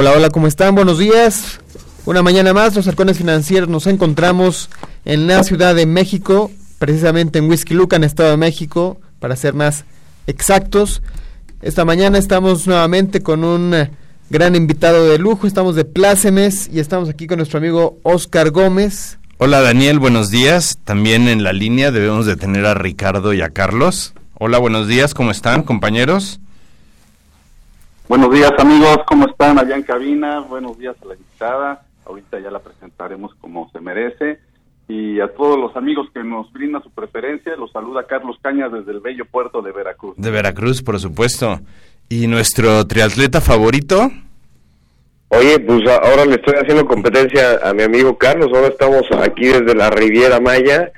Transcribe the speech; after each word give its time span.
Hola, 0.00 0.12
hola, 0.12 0.30
¿cómo 0.30 0.46
están? 0.46 0.74
Buenos 0.74 0.98
días. 0.98 1.60
Una 2.06 2.22
mañana 2.22 2.54
más, 2.54 2.74
los 2.74 2.88
halcones 2.88 3.18
financieros 3.18 3.68
nos 3.68 3.86
encontramos 3.86 4.70
en 5.04 5.26
la 5.26 5.44
Ciudad 5.44 5.74
de 5.74 5.84
México, 5.84 6.50
precisamente 6.78 7.38
en 7.38 7.50
Whisky 7.50 7.74
Luca, 7.74 7.96
en 7.96 8.04
Estado 8.04 8.30
de 8.30 8.38
México, 8.38 8.98
para 9.18 9.36
ser 9.36 9.52
más 9.52 9.84
exactos. 10.26 11.02
Esta 11.60 11.84
mañana 11.84 12.16
estamos 12.16 12.66
nuevamente 12.66 13.20
con 13.20 13.44
un 13.44 13.90
gran 14.30 14.56
invitado 14.56 15.06
de 15.06 15.18
lujo, 15.18 15.46
estamos 15.46 15.76
de 15.76 15.84
plácemes 15.84 16.70
y 16.72 16.80
estamos 16.80 17.10
aquí 17.10 17.26
con 17.26 17.36
nuestro 17.36 17.58
amigo 17.58 17.98
Oscar 18.02 18.52
Gómez. 18.52 19.18
Hola 19.36 19.60
Daniel, 19.60 19.98
buenos 19.98 20.30
días. 20.30 20.78
También 20.82 21.28
en 21.28 21.42
la 21.42 21.52
línea 21.52 21.90
debemos 21.90 22.24
de 22.24 22.36
tener 22.36 22.64
a 22.64 22.72
Ricardo 22.72 23.34
y 23.34 23.42
a 23.42 23.50
Carlos. 23.50 24.14
Hola, 24.38 24.56
buenos 24.56 24.88
días, 24.88 25.12
¿cómo 25.12 25.30
están 25.30 25.62
compañeros? 25.62 26.40
Buenos 28.10 28.32
días 28.32 28.50
amigos, 28.58 28.98
¿cómo 29.06 29.28
están 29.28 29.56
allá 29.56 29.76
en 29.76 29.84
cabina? 29.84 30.40
Buenos 30.40 30.76
días 30.76 30.96
a 31.00 31.06
la 31.06 31.14
invitada. 31.14 31.82
Ahorita 32.04 32.40
ya 32.40 32.50
la 32.50 32.58
presentaremos 32.58 33.32
como 33.40 33.70
se 33.70 33.78
merece. 33.78 34.40
Y 34.88 35.20
a 35.20 35.28
todos 35.28 35.56
los 35.56 35.76
amigos 35.76 36.08
que 36.12 36.24
nos 36.24 36.52
brindan 36.52 36.82
su 36.82 36.90
preferencia, 36.90 37.54
los 37.54 37.70
saluda 37.70 38.08
Carlos 38.08 38.36
Cañas 38.42 38.72
desde 38.72 38.90
el 38.90 38.98
bello 38.98 39.26
puerto 39.26 39.62
de 39.62 39.70
Veracruz. 39.70 40.16
De 40.16 40.28
Veracruz, 40.28 40.82
por 40.82 40.98
supuesto. 40.98 41.60
¿Y 42.08 42.26
nuestro 42.26 42.84
triatleta 42.88 43.40
favorito? 43.40 44.10
Oye, 45.28 45.60
pues 45.60 45.88
ahora 45.88 46.24
le 46.24 46.34
estoy 46.34 46.54
haciendo 46.56 46.86
competencia 46.86 47.60
a 47.62 47.72
mi 47.74 47.84
amigo 47.84 48.18
Carlos. 48.18 48.48
Ahora 48.52 48.66
estamos 48.66 49.04
aquí 49.22 49.46
desde 49.46 49.76
la 49.76 49.88
Riviera 49.88 50.40
Maya 50.40 50.90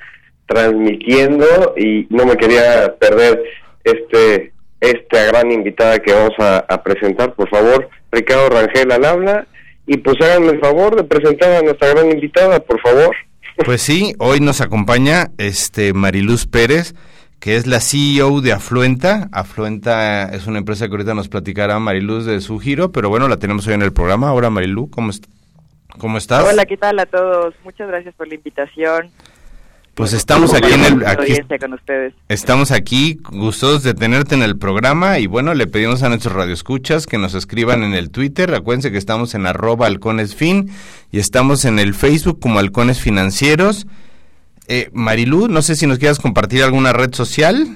transmitiendo 0.47 1.75
y 1.77 2.07
no 2.09 2.25
me 2.25 2.35
quería 2.37 2.95
perder 2.99 3.43
este 3.83 4.52
esta 4.83 5.23
gran 5.23 5.49
invitada 5.49 5.99
que 5.99 6.13
vamos 6.13 6.33
a, 6.39 6.83
presentar. 6.83 7.33
Por 7.35 7.49
favor, 7.49 7.89
Ricardo 8.11 8.49
Rangel 8.49 8.91
al 8.91 9.05
habla. 9.05 9.47
Y 9.87 9.97
pues 9.97 10.17
háganme 10.21 10.51
el 10.51 10.59
favor 10.59 10.95
de 10.95 11.03
presentar 11.03 11.51
a 11.51 11.61
nuestra 11.61 11.89
gran 11.89 12.11
invitada, 12.11 12.59
por 12.59 12.79
favor. 12.81 13.15
Pues 13.65 13.81
sí, 13.81 14.13
hoy 14.17 14.39
nos 14.39 14.61
acompaña 14.61 15.31
este 15.37 15.93
Mariluz 15.93 16.47
Pérez, 16.47 16.95
que 17.39 17.55
es 17.55 17.67
la 17.67 17.79
CEO 17.79 18.41
de 18.41 18.53
Afluenta. 18.53 19.29
Afluenta 19.31 20.33
es 20.33 20.47
una 20.47 20.59
empresa 20.59 20.87
que 20.87 20.91
ahorita 20.91 21.13
nos 21.13 21.29
platicará 21.29 21.79
Mariluz 21.79 22.25
de 22.25 22.41
su 22.41 22.59
giro, 22.59 22.91
pero 22.91 23.09
bueno, 23.09 23.27
la 23.27 23.37
tenemos 23.37 23.67
hoy 23.67 23.73
en 23.73 23.81
el 23.81 23.93
programa. 23.93 24.29
Ahora, 24.29 24.49
Mariluz, 24.49 24.89
¿cómo, 24.89 25.11
¿cómo 25.97 26.17
estás? 26.17 26.45
Hola, 26.45 26.65
¿qué 26.65 26.77
tal 26.77 26.99
a 26.99 27.05
todos? 27.05 27.53
Muchas 27.63 27.87
gracias 27.87 28.15
por 28.15 28.27
la 28.27 28.35
invitación. 28.35 29.11
Pues 29.95 30.13
estamos 30.13 30.55
aquí 30.55 30.73
en 30.73 30.85
el 30.85 31.05
aquí, 31.05 31.35
con 31.59 31.73
ustedes. 31.73 32.15
estamos 32.27 32.71
aquí 32.71 33.19
gustosos 33.31 33.83
de 33.83 33.93
tenerte 33.93 34.33
en 34.33 34.41
el 34.41 34.57
programa 34.57 35.19
y 35.19 35.27
bueno 35.27 35.53
le 35.53 35.67
pedimos 35.67 36.01
a 36.01 36.09
nuestros 36.09 36.33
radioescuchas 36.33 37.05
que 37.05 37.19
nos 37.19 37.35
escriban 37.35 37.83
en 37.83 37.93
el 37.93 38.09
Twitter. 38.09 38.55
Acuérdense 38.55 38.91
que 38.91 38.97
estamos 38.97 39.35
en 39.35 39.45
arroba 39.45 39.85
halconesfin 39.85 40.71
y 41.11 41.19
estamos 41.19 41.63
en 41.65 41.77
el 41.77 41.93
Facebook 41.93 42.39
como 42.39 42.57
halcones 42.57 42.99
financieros. 42.99 43.85
Eh, 44.67 44.89
Marilú 44.93 45.47
no 45.47 45.61
sé 45.61 45.75
si 45.75 45.85
nos 45.85 45.99
quieras 45.99 46.19
compartir 46.19 46.63
alguna 46.63 46.91
red 46.91 47.13
social. 47.13 47.67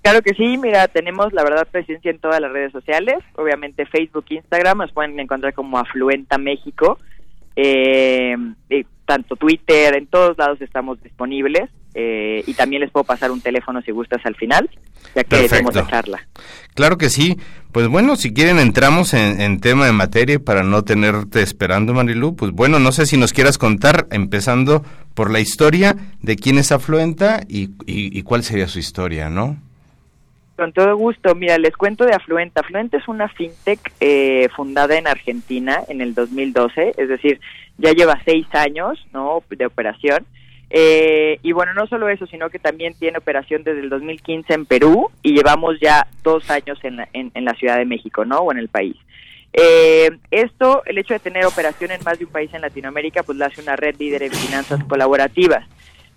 Claro 0.00 0.22
que 0.22 0.32
sí, 0.32 0.56
mira, 0.56 0.88
tenemos 0.88 1.30
la 1.34 1.42
verdad 1.42 1.68
presencia 1.70 2.10
en 2.10 2.20
todas 2.20 2.40
las 2.40 2.52
redes 2.52 2.72
sociales, 2.72 3.18
obviamente 3.34 3.84
Facebook, 3.84 4.24
Instagram, 4.30 4.78
nos 4.78 4.92
pueden 4.92 5.18
encontrar 5.20 5.52
como 5.52 5.78
Afluenta 5.78 6.38
México, 6.38 6.98
eh, 7.56 8.34
tanto 9.06 9.36
Twitter, 9.36 9.96
en 9.96 10.06
todos 10.06 10.36
lados 10.36 10.60
estamos 10.60 11.02
disponibles 11.02 11.70
eh, 11.94 12.44
y 12.46 12.52
también 12.52 12.82
les 12.82 12.90
puedo 12.90 13.04
pasar 13.04 13.30
un 13.30 13.40
teléfono 13.40 13.80
si 13.80 13.90
gustas 13.90 14.20
al 14.26 14.34
final, 14.34 14.68
ya 15.14 15.24
que 15.24 15.48
tenemos 15.48 15.74
la 15.74 15.86
charla. 15.86 16.28
Claro 16.74 16.98
que 16.98 17.08
sí. 17.08 17.38
Pues 17.72 17.88
bueno, 17.88 18.16
si 18.16 18.34
quieren 18.34 18.58
entramos 18.58 19.14
en, 19.14 19.60
tema 19.60 19.86
de 19.86 19.92
materia 19.92 20.38
para 20.38 20.62
no 20.62 20.82
tenerte 20.82 21.42
esperando, 21.42 21.94
Marilu. 21.94 22.36
Pues 22.36 22.52
bueno, 22.52 22.78
no 22.78 22.92
sé 22.92 23.06
si 23.06 23.16
nos 23.16 23.32
quieras 23.32 23.58
contar, 23.58 24.06
empezando 24.10 24.82
por 25.14 25.30
la 25.30 25.40
historia 25.40 25.96
de 26.20 26.36
quién 26.36 26.58
es 26.58 26.72
Afluenta 26.72 27.42
y, 27.48 27.70
y, 27.86 28.22
cuál 28.22 28.44
sería 28.44 28.68
su 28.68 28.78
historia, 28.78 29.30
¿no? 29.30 29.58
Con 30.56 30.72
todo 30.72 30.96
gusto. 30.96 31.34
Mira, 31.34 31.58
les 31.58 31.76
cuento 31.76 32.04
de 32.04 32.14
Afluenta. 32.14 32.60
Afluenta 32.60 32.96
es 32.96 33.06
una 33.08 33.28
fintech 33.28 33.92
eh, 34.00 34.48
fundada 34.56 34.96
en 34.96 35.06
Argentina 35.06 35.82
en 35.88 36.00
el 36.00 36.14
2012, 36.14 36.94
es 36.96 37.08
decir, 37.08 37.40
ya 37.76 37.92
lleva 37.92 38.20
seis 38.24 38.46
años 38.54 39.06
¿no? 39.12 39.42
de 39.50 39.66
operación. 39.66 40.24
Eh, 40.70 41.38
y 41.42 41.52
bueno, 41.52 41.74
no 41.74 41.86
solo 41.86 42.08
eso, 42.08 42.26
sino 42.26 42.50
que 42.50 42.58
también 42.58 42.94
tiene 42.94 43.18
operación 43.18 43.62
desde 43.62 43.80
el 43.80 43.88
2015 43.88 44.52
en 44.52 44.66
Perú 44.66 45.10
y 45.22 45.34
llevamos 45.34 45.78
ya 45.80 46.08
dos 46.24 46.50
años 46.50 46.78
en 46.82 46.96
la, 46.96 47.08
en, 47.12 47.44
la 47.44 47.54
Ciudad 47.54 47.76
de 47.76 47.84
México, 47.84 48.24
¿no? 48.24 48.38
O 48.38 48.50
en 48.50 48.58
el 48.58 48.68
país. 48.68 48.96
Eh, 49.52 50.10
esto, 50.30 50.82
el 50.86 50.98
hecho 50.98 51.14
de 51.14 51.20
tener 51.20 51.44
operación 51.46 51.92
en 51.92 52.02
más 52.02 52.18
de 52.18 52.24
un 52.24 52.32
país 52.32 52.52
en 52.52 52.62
Latinoamérica, 52.62 53.22
pues 53.22 53.38
la 53.38 53.46
hace 53.46 53.62
una 53.62 53.76
red 53.76 53.96
líder 53.98 54.24
en 54.24 54.32
finanzas 54.32 54.82
colaborativas. 54.84 55.64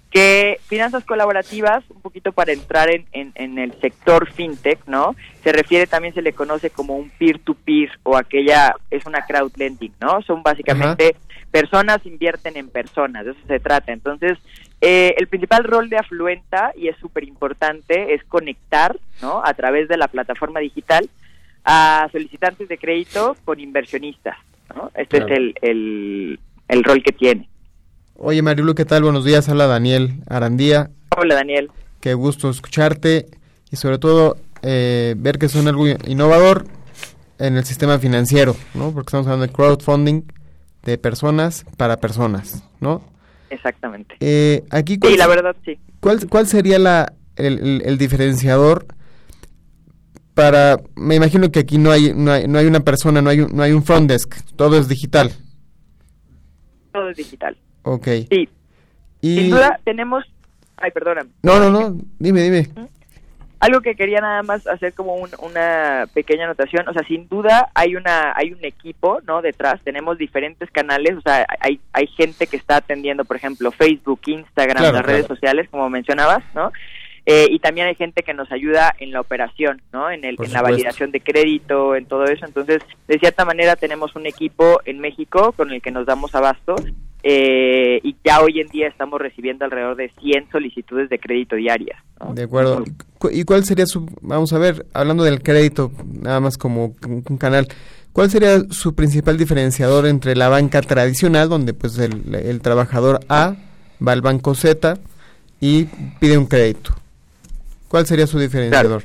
Que 0.10 0.60
finanzas 0.66 1.04
colaborativas, 1.06 1.84
un 1.90 2.02
poquito 2.02 2.32
para 2.32 2.52
entrar 2.52 2.90
en, 2.90 3.06
en, 3.12 3.60
el 3.60 3.80
sector 3.80 4.32
fintech, 4.32 4.80
¿no? 4.88 5.16
Se 5.44 5.52
refiere 5.52 5.86
también, 5.86 6.16
se 6.16 6.24
le 6.24 6.34
conoce 6.34 6.72
como 6.72 6.96
un 6.96 7.12
peer-to-peer 7.12 7.92
o 8.04 8.18
aquella, 8.18 8.76
es 8.90 9.06
una 9.06 9.24
crowd 9.26 9.52
lending, 9.56 9.94
¿no? 10.02 10.22
Son 10.24 10.42
básicamente 10.42 11.16
personas 11.52 12.06
invierten 12.06 12.58
en 12.58 12.70
personas, 12.70 13.26
de 13.26 13.32
eso 13.32 13.40
se 13.48 13.60
trata. 13.60 13.92
Entonces, 13.92 14.38
eh, 14.82 15.16
el 15.18 15.28
principal 15.28 15.64
rol 15.64 15.90
de 15.90 15.98
Afluenta, 15.98 16.72
y 16.76 16.88
es 16.88 16.98
súper 16.98 17.24
importante, 17.24 18.14
es 18.14 18.24
conectar, 18.24 18.98
¿no? 19.22 19.42
A 19.44 19.54
través 19.54 19.88
de 19.90 19.98
la 19.98 20.08
plataforma 20.08 20.60
digital 20.60 21.10
a 21.66 22.08
solicitantes 22.12 22.70
de 22.70 22.78
crédito 22.78 23.36
con 23.44 23.60
inversionistas, 23.60 24.38
¿no? 24.74 24.92
Este 24.96 25.18
es 25.18 25.26
el, 25.28 26.40
el, 26.68 26.84
rol 26.84 27.04
que 27.04 27.12
tiene. 27.12 27.50
Oye, 28.22 28.42
Marilu, 28.42 28.76
¿qué 28.76 28.84
tal? 28.84 29.04
Buenos 29.04 29.24
días. 29.24 29.48
Habla 29.48 29.66
Daniel 29.66 30.22
Arandía. 30.28 30.92
Hola, 31.18 31.36
Daniel. 31.36 31.72
Qué 32.02 32.16
gusto 32.16 32.50
escucharte 32.50 33.28
y 33.72 33.78
sobre 33.78 33.98
todo 33.98 34.36
eh, 34.62 35.16
ver 35.18 35.40
que 35.40 35.48
son 35.48 35.70
algo 35.70 35.88
innovador 35.88 36.66
en 37.38 37.56
el 37.56 37.64
sistema 37.64 37.98
financiero, 37.98 38.58
¿no? 38.74 38.92
Porque 38.92 39.08
estamos 39.08 39.26
hablando 39.26 39.48
de 39.48 39.54
crowdfunding 39.54 40.24
de 40.84 40.98
personas 40.98 41.66
para 41.78 41.96
personas, 42.02 42.62
¿no? 42.82 43.02
Exactamente. 43.50 44.16
Eh, 44.20 44.66
aquí 44.70 45.00
sí, 45.02 45.16
la 45.16 45.28
verdad, 45.28 45.56
sí. 45.64 45.80
¿Cuál, 46.02 46.28
cuál 46.28 46.46
sería 46.46 46.78
la, 46.78 47.14
el, 47.38 47.98
diferenciador 47.98 48.86
para... 50.34 50.78
Me 50.98 51.16
imagino 51.16 51.52
que 51.52 51.60
aquí 51.60 51.78
no 51.78 51.90
hay, 51.90 52.14
no 52.14 52.34
hay, 52.34 52.50
no 52.50 52.60
hay 52.60 52.66
una 52.66 52.82
persona, 52.82 53.22
no 53.22 53.30
hay, 53.30 53.38
no 53.50 53.64
hay 53.64 53.72
un 53.72 53.84
front 53.84 54.10
desk, 54.10 54.36
todo 54.58 54.78
es 54.78 54.90
digital. 54.90 55.32
Todo 56.92 57.12
es 57.12 57.16
digital. 57.16 57.58
Ok. 57.84 58.08
Sí. 58.30 58.50
Y... 59.22 59.36
Sin 59.36 59.50
duda 59.52 59.80
tenemos... 59.84 60.24
Ay, 60.78 60.92
perdóname. 60.92 61.30
No, 61.44 61.60
no, 61.60 61.70
no, 61.70 61.98
dime, 62.20 62.42
dime. 62.44 62.70
Algo 63.60 63.82
que 63.82 63.96
quería 63.96 64.22
nada 64.22 64.42
más 64.44 64.66
hacer 64.68 64.94
como 64.94 65.16
una 65.16 66.06
pequeña 66.14 66.46
anotación, 66.46 66.88
o 66.88 66.94
sea, 66.94 67.04
sin 67.04 67.28
duda 67.28 67.70
hay 67.76 67.98
una 67.98 68.32
hay 68.34 68.54
un 68.54 68.64
equipo, 68.64 69.20
¿no? 69.28 69.42
Detrás, 69.42 69.82
tenemos 69.84 70.18
diferentes 70.18 70.72
canales, 70.72 71.18
o 71.18 71.22
sea, 71.22 71.46
hay 71.60 71.82
hay 71.92 72.08
gente 72.08 72.48
que 72.48 72.56
está 72.56 72.78
atendiendo, 72.78 73.26
por 73.26 73.36
ejemplo, 73.36 73.72
Facebook, 73.72 74.22
Instagram, 74.28 74.94
las 74.94 75.06
redes 75.06 75.28
sociales, 75.28 75.68
como 75.70 75.90
mencionabas, 75.90 76.42
¿no? 76.56 76.72
Eh, 77.26 77.48
y 77.52 77.60
también 77.60 77.88
hay 77.88 77.96
gente 77.96 78.24
que 78.24 78.34
nos 78.34 78.50
ayuda 78.50 78.96
en 78.98 79.12
la 79.12 79.20
operación, 79.20 79.82
¿no? 79.92 80.10
En, 80.10 80.24
el, 80.24 80.38
en 80.42 80.54
la 80.54 80.62
validación 80.62 81.12
de 81.12 81.20
crédito, 81.20 81.96
en 81.96 82.06
todo 82.06 82.24
eso. 82.24 82.46
Entonces, 82.46 82.80
de 83.10 83.20
cierta 83.20 83.44
manera 83.44 83.76
tenemos 83.76 84.16
un 84.16 84.26
equipo 84.26 84.80
en 84.86 85.00
México 85.00 85.52
con 85.52 85.72
el 85.72 85.82
que 85.82 85.92
nos 85.92 86.06
damos 86.06 86.34
abasto 86.34 86.76
eh, 87.22 88.00
y 88.04 88.16
ya 88.24 88.42
hoy 88.42 88.62
en 88.62 88.68
día 88.68 88.88
estamos 88.88 89.20
recibiendo 89.20 89.66
alrededor 89.66 89.98
de 89.98 90.12
100 90.22 90.50
solicitudes 90.52 91.10
de 91.10 91.20
crédito 91.20 91.56
diarias. 91.56 92.02
De 92.34 92.44
acuerdo. 92.44 92.84
¿Y 93.32 93.44
cuál 93.44 93.66
sería 93.66 93.86
su, 93.86 94.06
vamos 94.22 94.54
a 94.54 94.60
ver, 94.60 94.86
hablando 94.94 95.24
del 95.24 95.42
crédito, 95.42 95.92
nada 96.06 96.40
más 96.40 96.58
como 96.58 96.96
un 97.06 97.38
canal, 97.38 97.68
cuál 98.14 98.30
sería 98.30 98.60
su 98.70 98.96
principal 98.96 99.38
diferenciador 99.38 100.08
entre 100.08 100.36
la 100.36 100.48
banca 100.48 100.82
tradicional, 100.82 101.50
donde 101.50 101.74
pues 101.74 101.98
el, 101.98 102.34
el 102.34 102.62
trabajador 102.62 103.20
A 103.28 103.56
va 104.06 104.12
al 104.14 104.22
banco 104.22 104.56
Z 104.56 104.98
y 105.60 105.86
pide 106.20 106.38
un 106.38 106.46
crédito? 106.46 106.94
¿Cuál 107.90 108.06
sería 108.06 108.28
su 108.28 108.40
diferenciador? 108.40 109.04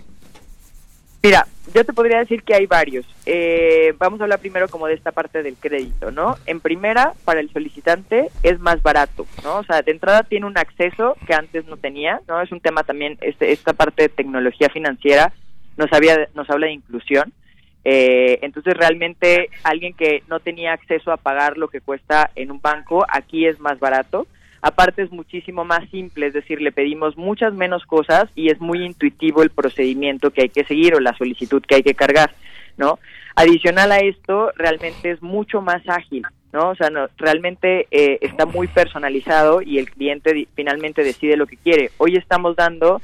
Mira, 1.23 1.47
yo 1.75 1.85
te 1.85 1.93
podría 1.93 2.21
decir 2.21 2.45
que 2.45 2.55
hay 2.55 2.67
varios. 2.67 3.05
Eh, 3.27 3.95
vamos 3.99 4.21
a 4.21 4.25
hablar 4.25 4.39
primero 4.39 4.69
como 4.69 4.87
de 4.87 4.95
esta 4.95 5.11
parte 5.11 5.43
del 5.43 5.57
crédito, 5.57 6.13
¿no? 6.13 6.37
En 6.47 6.61
primera, 6.61 7.15
para 7.25 7.41
el 7.41 7.53
solicitante 7.53 8.31
es 8.45 8.61
más 8.61 8.81
barato, 8.81 9.27
¿no? 9.43 9.57
O 9.57 9.65
sea, 9.65 9.83
de 9.83 9.91
entrada 9.91 10.23
tiene 10.23 10.47
un 10.47 10.57
acceso 10.57 11.17
que 11.27 11.35
antes 11.35 11.67
no 11.67 11.77
tenía, 11.77 12.21
¿no? 12.29 12.41
Es 12.41 12.53
un 12.53 12.61
tema 12.61 12.85
también, 12.85 13.19
este, 13.21 13.51
esta 13.51 13.73
parte 13.73 14.03
de 14.03 14.09
tecnología 14.09 14.69
financiera 14.69 15.33
nos, 15.77 15.93
había, 15.93 16.29
nos 16.35 16.49
habla 16.49 16.69
de 16.69 16.75
inclusión. 16.75 17.33
Eh, 17.85 18.39
entonces, 18.43 18.75
realmente, 18.75 19.51
alguien 19.65 19.95
que 19.95 20.23
no 20.29 20.39
tenía 20.39 20.73
acceso 20.73 21.11
a 21.11 21.17
pagar 21.17 21.59
lo 21.59 21.69
que 21.69 21.81
cuesta 21.81 22.31
en 22.37 22.53
un 22.53 22.61
banco, 22.61 23.05
aquí 23.09 23.47
es 23.47 23.59
más 23.59 23.81
barato. 23.81 24.29
Aparte 24.65 25.03
es 25.03 25.13
muchísimo 25.13 25.67
más 25.67 25.87
simple, 25.91 26.29
es 26.29 26.33
decir, 26.33 26.63
le 26.63 26.73
pedimos 26.73 27.19
muchas 27.19 27.53
menos 27.53 27.85
cosas 27.85 28.31
y 28.35 28.51
es 28.51 28.59
muy 28.63 28.83
intuitivo 28.83 29.43
el 29.43 29.51
procedimiento 29.51 30.31
que 30.31 30.41
hay 30.41 30.49
que 30.49 30.65
seguir 30.65 30.95
o 30.95 31.01
la 31.01 31.15
solicitud 31.19 31.63
que 31.63 31.75
hay 31.75 31.83
que 31.83 31.93
cargar, 31.93 32.35
¿no? 32.79 32.99
Adicional 33.37 33.93
a 33.93 33.99
esto, 33.99 34.53
realmente 34.57 35.11
es 35.11 35.21
mucho 35.21 35.61
más 35.61 35.87
ágil, 35.87 36.23
¿no? 36.55 36.71
O 36.71 36.75
sea, 36.77 36.89
no, 36.89 37.09
realmente 37.19 37.89
eh, 37.91 38.17
está 38.23 38.47
muy 38.47 38.67
personalizado 38.67 39.61
y 39.61 39.79
el 39.79 39.91
cliente 39.91 40.49
finalmente 40.55 41.05
decide 41.05 41.37
lo 41.37 41.47
que 41.47 41.59
quiere. 41.59 41.91
Hoy 41.99 42.17
estamos 42.17 42.57
dando 42.57 43.03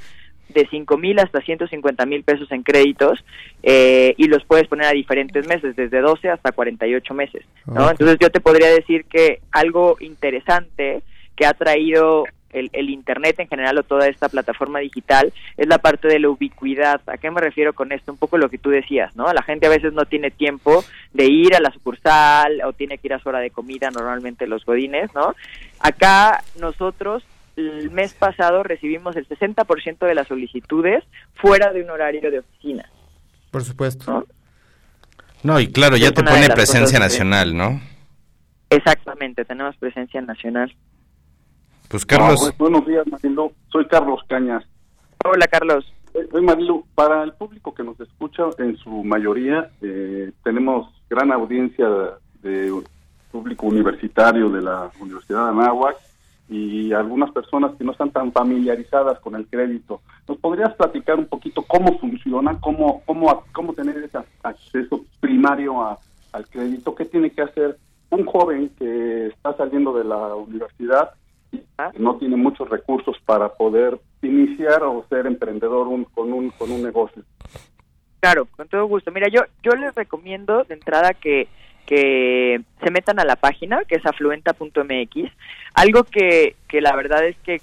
de 0.49 0.67
5 0.67 0.97
mil 0.97 1.19
hasta 1.19 1.43
150 1.43 2.06
mil 2.06 2.23
pesos 2.23 2.51
en 2.53 2.63
créditos 2.63 3.23
eh, 3.63 4.15
y 4.17 4.29
los 4.29 4.47
puedes 4.47 4.67
poner 4.67 4.87
a 4.87 4.93
diferentes 4.93 5.47
meses, 5.47 5.77
desde 5.77 6.01
12 6.01 6.31
hasta 6.31 6.53
48 6.53 7.13
meses. 7.13 7.45
¿no? 7.67 7.91
Entonces 7.91 8.17
yo 8.19 8.31
te 8.31 8.41
podría 8.41 8.69
decir 8.71 9.05
que 9.05 9.41
algo 9.53 9.99
interesante 10.01 11.03
que 11.41 11.47
ha 11.47 11.55
traído 11.55 12.27
el, 12.53 12.69
el, 12.75 12.91
Internet 12.91 13.41
en 13.41 13.49
general 13.49 13.79
o 13.79 13.83
toda 13.83 14.09
esta 14.09 14.29
plataforma 14.29 14.81
digital 14.81 15.33
es 15.57 15.67
la 15.67 15.79
parte 15.79 16.07
de 16.07 16.19
la 16.19 16.29
ubicuidad. 16.29 17.01
¿A 17.07 17.17
qué 17.17 17.31
me 17.31 17.41
refiero 17.41 17.73
con 17.73 17.93
esto? 17.93 18.13
Un 18.13 18.19
poco 18.19 18.37
lo 18.37 18.51
que 18.51 18.59
tú 18.59 18.69
decías, 18.69 19.17
¿no? 19.17 19.33
La 19.33 19.43
gente 19.43 19.67
a 19.67 19.71
veces 19.71 19.95
no 19.95 20.05
tiene 20.05 20.31
tiempo 20.31 20.85
de 21.15 21.25
ir 21.25 21.55
a 21.55 21.61
la 21.61 21.71
sucursal 21.71 22.61
o 22.67 22.75
tiene 22.75 22.99
que 22.99 23.07
ir 23.07 23.15
a 23.15 23.21
su 23.21 23.31
hora 23.31 23.39
de 23.39 23.49
comida, 23.49 23.91
normalmente 23.91 24.47
los 24.47 24.67
godines, 24.67 25.15
¿no? 25.15 25.35
Acá 25.79 26.45
nosotros 26.61 27.23
el 27.57 27.91
mes 27.91 28.13
pasado 28.13 28.63
recibimos 28.63 29.17
el 29.17 29.27
60% 29.27 30.07
de 30.07 30.15
las 30.15 30.29
solicitudes 30.29 31.03
fuera 31.37 31.73
de 31.73 31.83
un 31.83 31.89
horario 31.89 32.31
de 32.31 32.41
oficina. 32.41 32.85
Por 33.51 33.65
supuesto. 33.65 34.27
No, 35.43 35.59
y 35.59 35.73
claro, 35.73 35.97
ya 35.97 36.13
te 36.13 36.23
pone 36.23 36.51
presencia 36.51 36.99
nacional, 36.99 37.57
¿no? 37.57 37.81
Exactamente, 38.69 39.47
tenemos 39.47 39.75
presencia 39.79 40.21
nacional. 40.21 40.77
Pues 41.91 42.07
Carlos. 42.07 42.39
pues, 42.39 42.57
buenos 42.57 42.87
días, 42.87 43.05
Marilu. 43.09 43.51
Soy 43.73 43.85
Carlos 43.89 44.21
Cañas. 44.29 44.63
Hola, 45.25 45.49
Carlos. 45.49 45.93
Soy 46.31 46.41
Marilu. 46.41 46.85
Para 46.95 47.25
el 47.25 47.33
público 47.33 47.75
que 47.75 47.83
nos 47.83 47.99
escucha, 47.99 48.45
en 48.59 48.77
su 48.77 49.03
mayoría, 49.03 49.73
eh, 49.83 50.31
tenemos 50.45 50.89
gran 51.11 51.33
audiencia 51.33 51.89
de 52.43 52.73
público 53.33 53.67
universitario 53.67 54.49
de 54.51 54.63
la 54.63 54.89
Universidad 55.01 55.47
de 55.47 55.51
Anáhuac 55.51 55.97
y 56.49 56.93
algunas 56.93 57.33
personas 57.33 57.73
que 57.77 57.83
no 57.83 57.91
están 57.91 58.13
tan 58.13 58.31
familiarizadas 58.31 59.19
con 59.19 59.35
el 59.35 59.49
crédito. 59.49 60.01
¿Nos 60.29 60.39
podrías 60.39 60.73
platicar 60.75 61.19
un 61.19 61.27
poquito 61.27 61.63
cómo 61.63 61.99
funciona, 61.99 62.57
cómo, 62.61 63.03
cómo, 63.05 63.45
cómo 63.51 63.73
tener 63.73 63.97
ese 63.99 64.19
acceso 64.45 65.05
primario 65.19 65.83
a, 65.83 65.99
al 66.31 66.47
crédito? 66.47 66.95
¿Qué 66.95 67.05
tiene 67.05 67.31
que 67.31 67.43
hacer 67.43 67.77
un 68.11 68.25
joven 68.27 68.71
que 68.79 69.27
está 69.27 69.57
saliendo 69.57 69.93
de 69.93 70.05
la 70.05 70.37
universidad 70.37 71.15
no 71.99 72.17
tiene 72.17 72.37
muchos 72.37 72.69
recursos 72.69 73.17
para 73.25 73.49
poder 73.55 73.99
iniciar 74.23 74.82
o 74.82 75.05
ser 75.08 75.26
emprendedor 75.26 75.88
un, 75.88 76.05
con, 76.05 76.32
un, 76.32 76.50
con 76.50 76.70
un 76.70 76.82
negocio? 76.82 77.23
Claro, 78.20 78.47
con 78.56 78.69
todo 78.69 78.85
gusto. 78.85 79.11
Mira, 79.11 79.29
yo, 79.29 79.43
yo 79.62 79.73
les 79.73 79.94
recomiendo 79.94 80.64
de 80.64 80.75
entrada 80.75 81.14
que 81.14 81.49
que 81.91 82.61
se 82.85 82.91
metan 82.93 83.19
a 83.19 83.25
la 83.25 83.35
página 83.35 83.82
que 83.88 83.97
es 83.97 84.06
afluenta.mx. 84.06 85.32
Algo 85.75 86.05
que, 86.05 86.55
que 86.69 86.81
la 86.81 86.94
verdad 86.94 87.26
es 87.26 87.37
que 87.38 87.61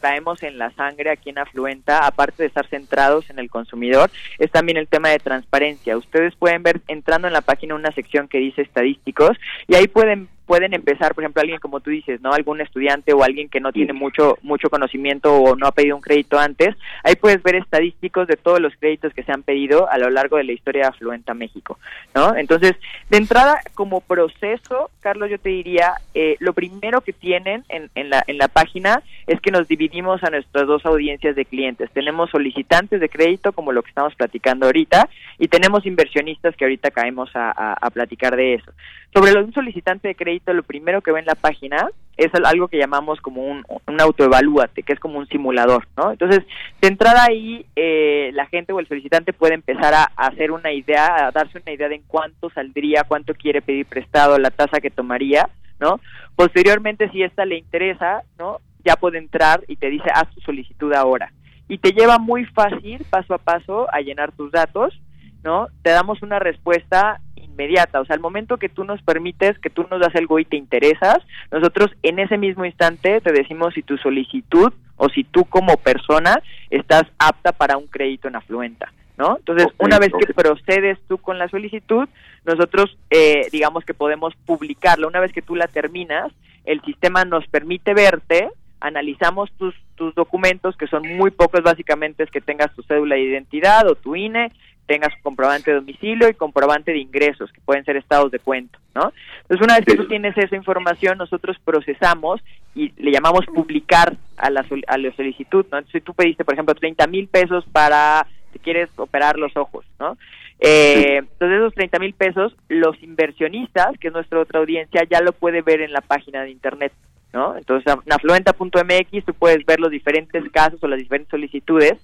traemos 0.00 0.42
en 0.44 0.58
la 0.58 0.70
sangre 0.72 1.10
aquí 1.10 1.30
en 1.30 1.38
Afluenta, 1.38 2.06
aparte 2.06 2.42
de 2.42 2.48
estar 2.48 2.68
centrados 2.68 3.30
en 3.30 3.38
el 3.38 3.50
consumidor, 3.50 4.10
es 4.38 4.50
también 4.50 4.76
el 4.76 4.86
tema 4.86 5.08
de 5.08 5.18
transparencia. 5.18 5.96
Ustedes 5.96 6.36
pueden 6.36 6.62
ver 6.62 6.82
entrando 6.88 7.26
en 7.26 7.32
la 7.32 7.40
página 7.40 7.74
una 7.74 7.90
sección 7.90 8.28
que 8.28 8.38
dice 8.38 8.62
estadísticos 8.62 9.36
y 9.66 9.74
ahí 9.74 9.88
pueden 9.88 10.28
pueden 10.46 10.74
empezar, 10.74 11.14
por 11.14 11.24
ejemplo, 11.24 11.40
alguien 11.40 11.58
como 11.58 11.80
tú 11.80 11.90
dices, 11.90 12.20
¿no? 12.20 12.32
Algún 12.32 12.60
estudiante 12.60 13.12
o 13.12 13.22
alguien 13.22 13.48
que 13.48 13.60
no 13.60 13.72
tiene 13.72 13.92
mucho 13.92 14.38
mucho 14.42 14.68
conocimiento 14.70 15.34
o 15.34 15.56
no 15.56 15.66
ha 15.66 15.72
pedido 15.72 15.96
un 15.96 16.02
crédito 16.02 16.38
antes, 16.38 16.76
ahí 17.02 17.16
puedes 17.16 17.42
ver 17.42 17.56
estadísticos 17.56 18.28
de 18.28 18.36
todos 18.36 18.60
los 18.60 18.74
créditos 18.76 19.12
que 19.14 19.22
se 19.22 19.32
han 19.32 19.42
pedido 19.42 19.90
a 19.90 19.98
lo 19.98 20.10
largo 20.10 20.36
de 20.36 20.44
la 20.44 20.52
historia 20.52 20.82
de 20.82 20.88
Afluenta 20.88 21.34
México, 21.34 21.78
¿no? 22.14 22.36
Entonces, 22.36 22.74
de 23.10 23.16
entrada, 23.16 23.60
como 23.74 24.00
proceso, 24.00 24.90
Carlos, 25.00 25.30
yo 25.30 25.38
te 25.38 25.48
diría, 25.48 25.94
eh, 26.14 26.36
lo 26.40 26.52
primero 26.52 27.00
que 27.00 27.12
tienen 27.12 27.64
en, 27.68 27.90
en, 27.94 28.10
la, 28.10 28.22
en 28.26 28.38
la 28.38 28.48
página 28.48 29.02
es 29.26 29.40
que 29.40 29.50
nos 29.50 29.68
dividimos 29.68 30.22
a 30.22 30.30
nuestras 30.30 30.66
dos 30.66 30.84
audiencias 30.84 31.36
de 31.36 31.44
clientes. 31.44 31.90
Tenemos 31.92 32.30
solicitantes 32.30 33.00
de 33.00 33.08
crédito, 33.08 33.52
como 33.52 33.72
lo 33.72 33.82
que 33.82 33.88
estamos 33.88 34.14
platicando 34.14 34.66
ahorita, 34.66 35.08
y 35.38 35.48
tenemos 35.48 35.86
inversionistas 35.86 36.56
que 36.56 36.64
ahorita 36.64 36.90
caemos 36.90 37.34
a, 37.34 37.50
a, 37.50 37.72
a 37.74 37.90
platicar 37.90 38.36
de 38.36 38.54
eso. 38.54 38.72
Sobre 39.12 39.32
un 39.40 39.52
solicitante 39.52 40.08
de 40.08 40.14
crédito, 40.16 40.33
lo 40.46 40.62
primero 40.62 41.00
que 41.02 41.12
ve 41.12 41.20
en 41.20 41.26
la 41.26 41.34
página 41.34 41.88
es 42.16 42.30
algo 42.44 42.68
que 42.68 42.78
llamamos 42.78 43.20
como 43.20 43.42
un, 43.42 43.64
un 43.86 44.00
autoevalúate, 44.00 44.82
que 44.82 44.92
es 44.92 45.00
como 45.00 45.18
un 45.18 45.26
simulador, 45.26 45.86
¿no? 45.96 46.12
Entonces, 46.12 46.44
de 46.80 46.88
entrada 46.88 47.24
ahí, 47.24 47.66
eh, 47.74 48.30
la 48.34 48.46
gente 48.46 48.72
o 48.72 48.80
el 48.80 48.88
solicitante 48.88 49.32
puede 49.32 49.54
empezar 49.54 49.94
a, 49.94 50.04
hacer 50.16 50.52
una 50.52 50.72
idea, 50.72 51.26
a 51.26 51.32
darse 51.32 51.58
una 51.58 51.72
idea 51.72 51.88
de 51.88 51.96
en 51.96 52.02
cuánto 52.06 52.50
saldría, 52.50 53.04
cuánto 53.04 53.34
quiere 53.34 53.62
pedir 53.62 53.86
prestado, 53.86 54.38
la 54.38 54.50
tasa 54.50 54.80
que 54.80 54.90
tomaría, 54.90 55.48
¿no? 55.80 56.00
Posteriormente, 56.36 57.10
si 57.10 57.22
esta 57.22 57.44
le 57.44 57.58
interesa, 57.58 58.22
¿no? 58.38 58.58
Ya 58.84 58.96
puede 58.96 59.18
entrar 59.18 59.64
y 59.66 59.76
te 59.76 59.90
dice, 59.90 60.10
haz 60.14 60.30
tu 60.34 60.40
solicitud 60.40 60.92
ahora. 60.92 61.32
Y 61.68 61.78
te 61.78 61.92
lleva 61.92 62.18
muy 62.18 62.44
fácil, 62.44 63.04
paso 63.10 63.34
a 63.34 63.38
paso, 63.38 63.86
a 63.92 64.00
llenar 64.00 64.32
tus 64.32 64.52
datos, 64.52 65.00
¿no? 65.42 65.68
Te 65.82 65.90
damos 65.90 66.22
una 66.22 66.38
respuesta 66.38 67.20
inmediata, 67.54 68.00
o 68.00 68.04
sea, 68.04 68.14
al 68.14 68.20
momento 68.20 68.58
que 68.58 68.68
tú 68.68 68.84
nos 68.84 69.00
permites, 69.02 69.58
que 69.58 69.70
tú 69.70 69.86
nos 69.90 70.00
das 70.00 70.14
algo 70.14 70.38
y 70.38 70.44
te 70.44 70.56
interesas, 70.56 71.18
nosotros 71.50 71.90
en 72.02 72.18
ese 72.18 72.36
mismo 72.36 72.64
instante 72.64 73.20
te 73.20 73.32
decimos 73.32 73.74
si 73.74 73.82
tu 73.82 73.96
solicitud 73.96 74.72
o 74.96 75.08
si 75.08 75.24
tú 75.24 75.44
como 75.44 75.76
persona 75.76 76.42
estás 76.70 77.04
apta 77.18 77.52
para 77.52 77.76
un 77.76 77.86
crédito 77.86 78.28
en 78.28 78.36
afluenta. 78.36 78.92
¿No? 79.16 79.36
Entonces, 79.36 79.66
okay, 79.66 79.76
una 79.78 80.00
vez 80.00 80.12
okay. 80.12 80.26
que 80.26 80.34
procedes 80.34 80.98
tú 81.06 81.18
con 81.18 81.38
la 81.38 81.48
solicitud, 81.48 82.08
nosotros 82.44 82.98
eh, 83.10 83.46
digamos 83.52 83.84
que 83.84 83.94
podemos 83.94 84.34
publicarla. 84.44 85.06
Una 85.06 85.20
vez 85.20 85.32
que 85.32 85.40
tú 85.40 85.54
la 85.54 85.68
terminas, 85.68 86.32
el 86.64 86.80
sistema 86.82 87.24
nos 87.24 87.46
permite 87.46 87.94
verte, 87.94 88.48
analizamos 88.80 89.52
tus, 89.52 89.72
tus 89.94 90.16
documentos, 90.16 90.76
que 90.76 90.88
son 90.88 91.06
muy 91.16 91.30
pocos, 91.30 91.62
básicamente 91.62 92.24
es 92.24 92.30
que 92.30 92.40
tengas 92.40 92.74
tu 92.74 92.82
cédula 92.82 93.14
de 93.14 93.22
identidad 93.22 93.88
o 93.88 93.94
tu 93.94 94.16
INE, 94.16 94.50
tengas 94.86 95.12
comprobante 95.22 95.70
de 95.70 95.76
domicilio 95.76 96.28
y 96.28 96.34
comprobante 96.34 96.92
de 96.92 96.98
ingresos, 96.98 97.50
que 97.52 97.60
pueden 97.60 97.84
ser 97.84 97.96
estados 97.96 98.30
de 98.30 98.38
cuenta, 98.38 98.78
¿no? 98.94 99.12
Entonces, 99.42 99.64
una 99.64 99.76
vez 99.76 99.86
que 99.86 99.96
tú 99.96 100.06
tienes 100.06 100.36
esa 100.36 100.56
información, 100.56 101.18
nosotros 101.18 101.56
procesamos 101.64 102.40
y 102.74 102.92
le 103.02 103.10
llamamos 103.10 103.46
publicar 103.46 104.16
a 104.36 104.50
la, 104.50 104.64
a 104.86 104.98
la 104.98 105.16
solicitud, 105.16 105.66
¿no? 105.70 105.78
Entonces, 105.78 106.00
si 106.00 106.04
tú 106.04 106.14
pediste, 106.14 106.44
por 106.44 106.54
ejemplo, 106.54 106.74
30 106.74 107.06
mil 107.06 107.28
pesos 107.28 107.64
para, 107.72 108.26
si 108.52 108.58
quieres 108.58 108.90
operar 108.96 109.38
los 109.38 109.56
ojos, 109.56 109.84
¿no? 109.98 110.16
Eh, 110.60 111.16
entonces, 111.18 111.58
esos 111.58 111.74
30 111.74 111.98
mil 111.98 112.14
pesos, 112.14 112.54
los 112.68 113.02
inversionistas, 113.02 113.98
que 113.98 114.08
es 114.08 114.14
nuestra 114.14 114.40
otra 114.40 114.60
audiencia, 114.60 115.02
ya 115.10 115.20
lo 115.20 115.32
puede 115.32 115.62
ver 115.62 115.80
en 115.80 115.92
la 115.92 116.00
página 116.00 116.42
de 116.42 116.50
internet, 116.50 116.92
¿no? 117.32 117.56
Entonces, 117.56 117.92
en 118.06 118.12
afluenta.mx 118.12 119.24
tú 119.24 119.34
puedes 119.34 119.64
ver 119.66 119.80
los 119.80 119.90
diferentes 119.90 120.42
casos 120.52 120.82
o 120.82 120.88
las 120.88 120.98
diferentes 120.98 121.30
solicitudes 121.30 121.98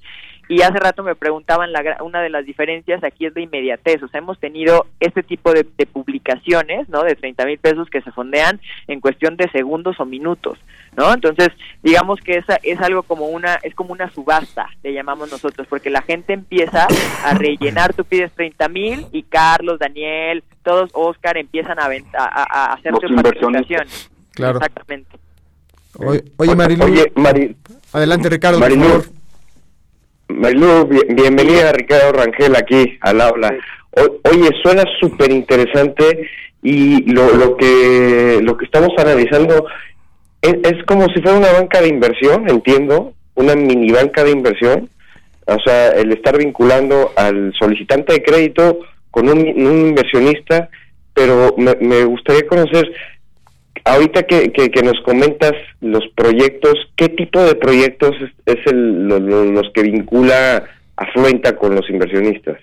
y 0.51 0.63
hace 0.63 0.81
rato 0.81 1.05
me 1.05 1.15
preguntaban, 1.15 1.71
la, 1.73 1.99
una 2.03 2.21
de 2.21 2.29
las 2.29 2.45
diferencias 2.45 3.05
aquí 3.05 3.25
es 3.25 3.35
de 3.35 3.43
inmediatez, 3.43 4.03
o 4.03 4.09
sea, 4.09 4.19
hemos 4.19 4.37
tenido 4.41 4.85
este 4.99 5.23
tipo 5.23 5.53
de, 5.53 5.65
de 5.79 5.87
publicaciones, 5.87 6.89
¿no? 6.89 7.05
De 7.05 7.15
30 7.15 7.47
mil 7.47 7.57
pesos 7.57 7.89
que 7.89 8.03
se 8.03 8.11
fondean 8.11 8.61
en 8.89 9.01
cuestión 9.01 9.37
de 9.37 9.49
segundos 9.51 10.01
o 10.01 10.05
minutos, 10.05 10.59
¿no? 10.97 11.15
Entonces, 11.15 11.51
digamos 11.85 12.19
que 12.19 12.39
esa 12.39 12.59
es 12.65 12.81
algo 12.81 13.05
como 13.05 13.27
una, 13.27 13.61
es 13.63 13.77
como 13.77 13.93
una 13.93 14.11
subasta, 14.11 14.69
le 14.83 14.93
llamamos 14.93 15.31
nosotros, 15.31 15.69
porque 15.71 15.89
la 15.89 16.03
gente 16.03 16.33
empieza 16.33 16.89
a 17.25 17.35
rellenar, 17.35 17.95
tú 17.95 18.05
pides 18.05 18.33
30 18.33 18.69
mil 18.71 19.07
y 19.13 19.23
Carlos, 19.23 19.79
Daniel, 19.79 20.43
todos, 20.65 20.91
Oscar, 20.95 21.37
empiezan 21.37 21.79
a, 21.79 21.85
a, 21.85 22.73
a 22.73 22.73
hacer 22.73 22.93
su 23.01 23.15
participación. 23.15 23.87
Claro. 24.33 24.59
Exactamente. 24.59 25.17
Oye, 25.97 26.25
oye 26.39 26.57
Marilu. 26.57 26.85
Oye, 26.87 27.13
Mari, 27.15 27.57
Adelante, 27.93 28.29
Ricardo, 28.29 28.59
Marilu, 28.59 28.83
por 28.83 29.03
favor. 29.03 29.20
Marilu, 30.41 30.89
bienvenida 31.11 31.71
Ricardo 31.71 32.13
Rangel 32.13 32.57
aquí 32.57 32.97
al 33.03 33.21
habla. 33.21 33.55
O, 33.91 34.31
oye, 34.31 34.49
suena 34.63 34.85
súper 34.99 35.31
interesante 35.31 36.31
y 36.63 37.13
lo, 37.13 37.37
lo 37.37 37.59
que 37.59 38.41
lo 38.43 38.57
que 38.57 38.65
estamos 38.65 38.89
analizando 38.97 39.67
es, 40.41 40.55
es, 40.63 40.83
como 40.87 41.05
si 41.09 41.21
fuera 41.21 41.37
una 41.37 41.53
banca 41.53 41.83
de 41.83 41.89
inversión, 41.89 42.49
entiendo, 42.49 43.13
una 43.35 43.55
mini 43.55 43.93
banca 43.93 44.25
de 44.25 44.31
inversión. 44.31 44.89
O 45.45 45.59
sea, 45.63 45.91
el 45.91 46.11
estar 46.11 46.39
vinculando 46.39 47.13
al 47.17 47.53
solicitante 47.59 48.15
de 48.15 48.23
crédito 48.23 48.79
con 49.11 49.29
un, 49.29 49.41
un 49.41 49.89
inversionista, 49.89 50.71
pero 51.13 51.55
me, 51.59 51.75
me 51.83 52.05
gustaría 52.05 52.47
conocer 52.47 52.91
ahorita 53.85 54.23
que, 54.25 54.53
que, 54.53 54.71
que, 54.71 54.83
nos 54.83 55.01
comentas 55.03 55.53
los 55.81 56.07
proyectos, 56.15 56.75
¿qué 56.97 57.09
tipo 57.09 57.41
de 57.43 57.55
proyectos 57.55 58.17
es, 58.21 58.59
es 58.59 58.67
el, 58.67 59.09
lo, 59.09 59.19
lo, 59.19 59.45
los 59.45 59.71
que 59.73 59.83
vincula 59.83 60.65
Afluenta 61.01 61.57
con 61.57 61.75
los 61.75 61.89
inversionistas? 61.89 62.59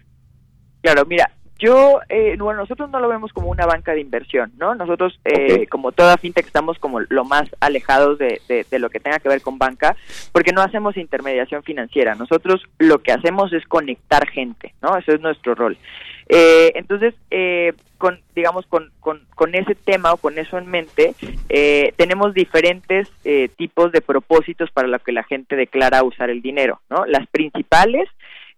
Claro, 0.83 1.05
mira, 1.05 1.31
Yo, 1.57 2.01
eh, 2.07 2.35
bueno, 2.37 2.61
nosotros 2.61 2.87
no 2.91 2.99
lo 2.99 3.09
vemos 3.09 3.33
como 3.33 3.49
una 3.49 3.65
banca 3.65 3.93
de 3.93 4.01
inversión, 4.01 4.51
¿no? 4.59 4.75
Nosotros, 4.75 5.19
eh, 5.25 5.65
como 5.67 5.91
toda 5.91 6.17
fintech, 6.17 6.45
estamos 6.45 6.77
como 6.77 6.99
lo 6.99 7.25
más 7.25 7.49
alejados 7.59 8.19
de, 8.19 8.39
de, 8.47 8.79
lo 8.79 8.91
que 8.91 8.99
tenga 8.99 9.17
que 9.17 9.29
ver 9.29 9.41
con 9.41 9.57
banca, 9.57 9.95
porque 10.31 10.51
no 10.51 10.61
hacemos 10.61 10.97
intermediación 10.97 11.63
financiera. 11.63 12.13
Nosotros 12.13 12.61
lo 12.77 12.99
que 12.99 13.11
hacemos 13.11 13.51
es 13.53 13.65
conectar 13.65 14.27
gente, 14.29 14.75
¿no? 14.83 14.95
Ese 14.95 15.15
es 15.15 15.19
nuestro 15.19 15.55
rol. 15.55 15.79
Eh, 16.29 16.73
entonces, 16.75 17.13
eh, 17.31 17.73
con, 17.97 18.19
digamos, 18.35 18.65
con, 18.67 18.91
con, 18.99 19.25
con, 19.35 19.55
ese 19.55 19.75
tema 19.75 20.13
o 20.13 20.17
con 20.17 20.37
eso 20.37 20.57
en 20.57 20.67
mente, 20.67 21.15
eh, 21.49 21.93
tenemos 21.95 22.33
diferentes 22.33 23.09
eh, 23.23 23.49
tipos 23.55 23.91
de 23.91 24.01
propósitos 24.01 24.69
para 24.71 24.87
lo 24.87 24.99
que 24.99 25.11
la 25.11 25.23
gente 25.23 25.55
declara 25.55 26.03
usar 26.03 26.29
el 26.29 26.41
dinero, 26.41 26.81
¿no? 26.89 27.05
Las 27.05 27.27
principales 27.27 28.09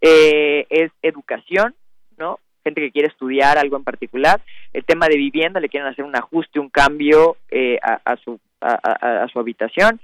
eh, 0.02 0.66
es 0.70 0.92
educación, 1.02 1.76
¿no? 2.18 2.40
gente 2.64 2.82
que 2.82 2.92
quiere 2.92 3.08
estudiar 3.08 3.58
algo 3.58 3.78
en 3.78 3.86
particular, 3.86 4.42
el 4.74 4.84
tema 4.84 5.08
de 5.08 5.16
vivienda, 5.16 5.62
le 5.62 5.70
quieren 5.70 5.88
hacer 5.88 6.04
un 6.04 6.16
ajuste, 6.16 6.60
un 6.60 6.70
cambio 6.70 7.38
eh, 7.50 7.80
a, 7.82 8.18
su 8.18 8.38
a, 8.60 9.26
su 9.32 9.40
habitación, 9.40 10.02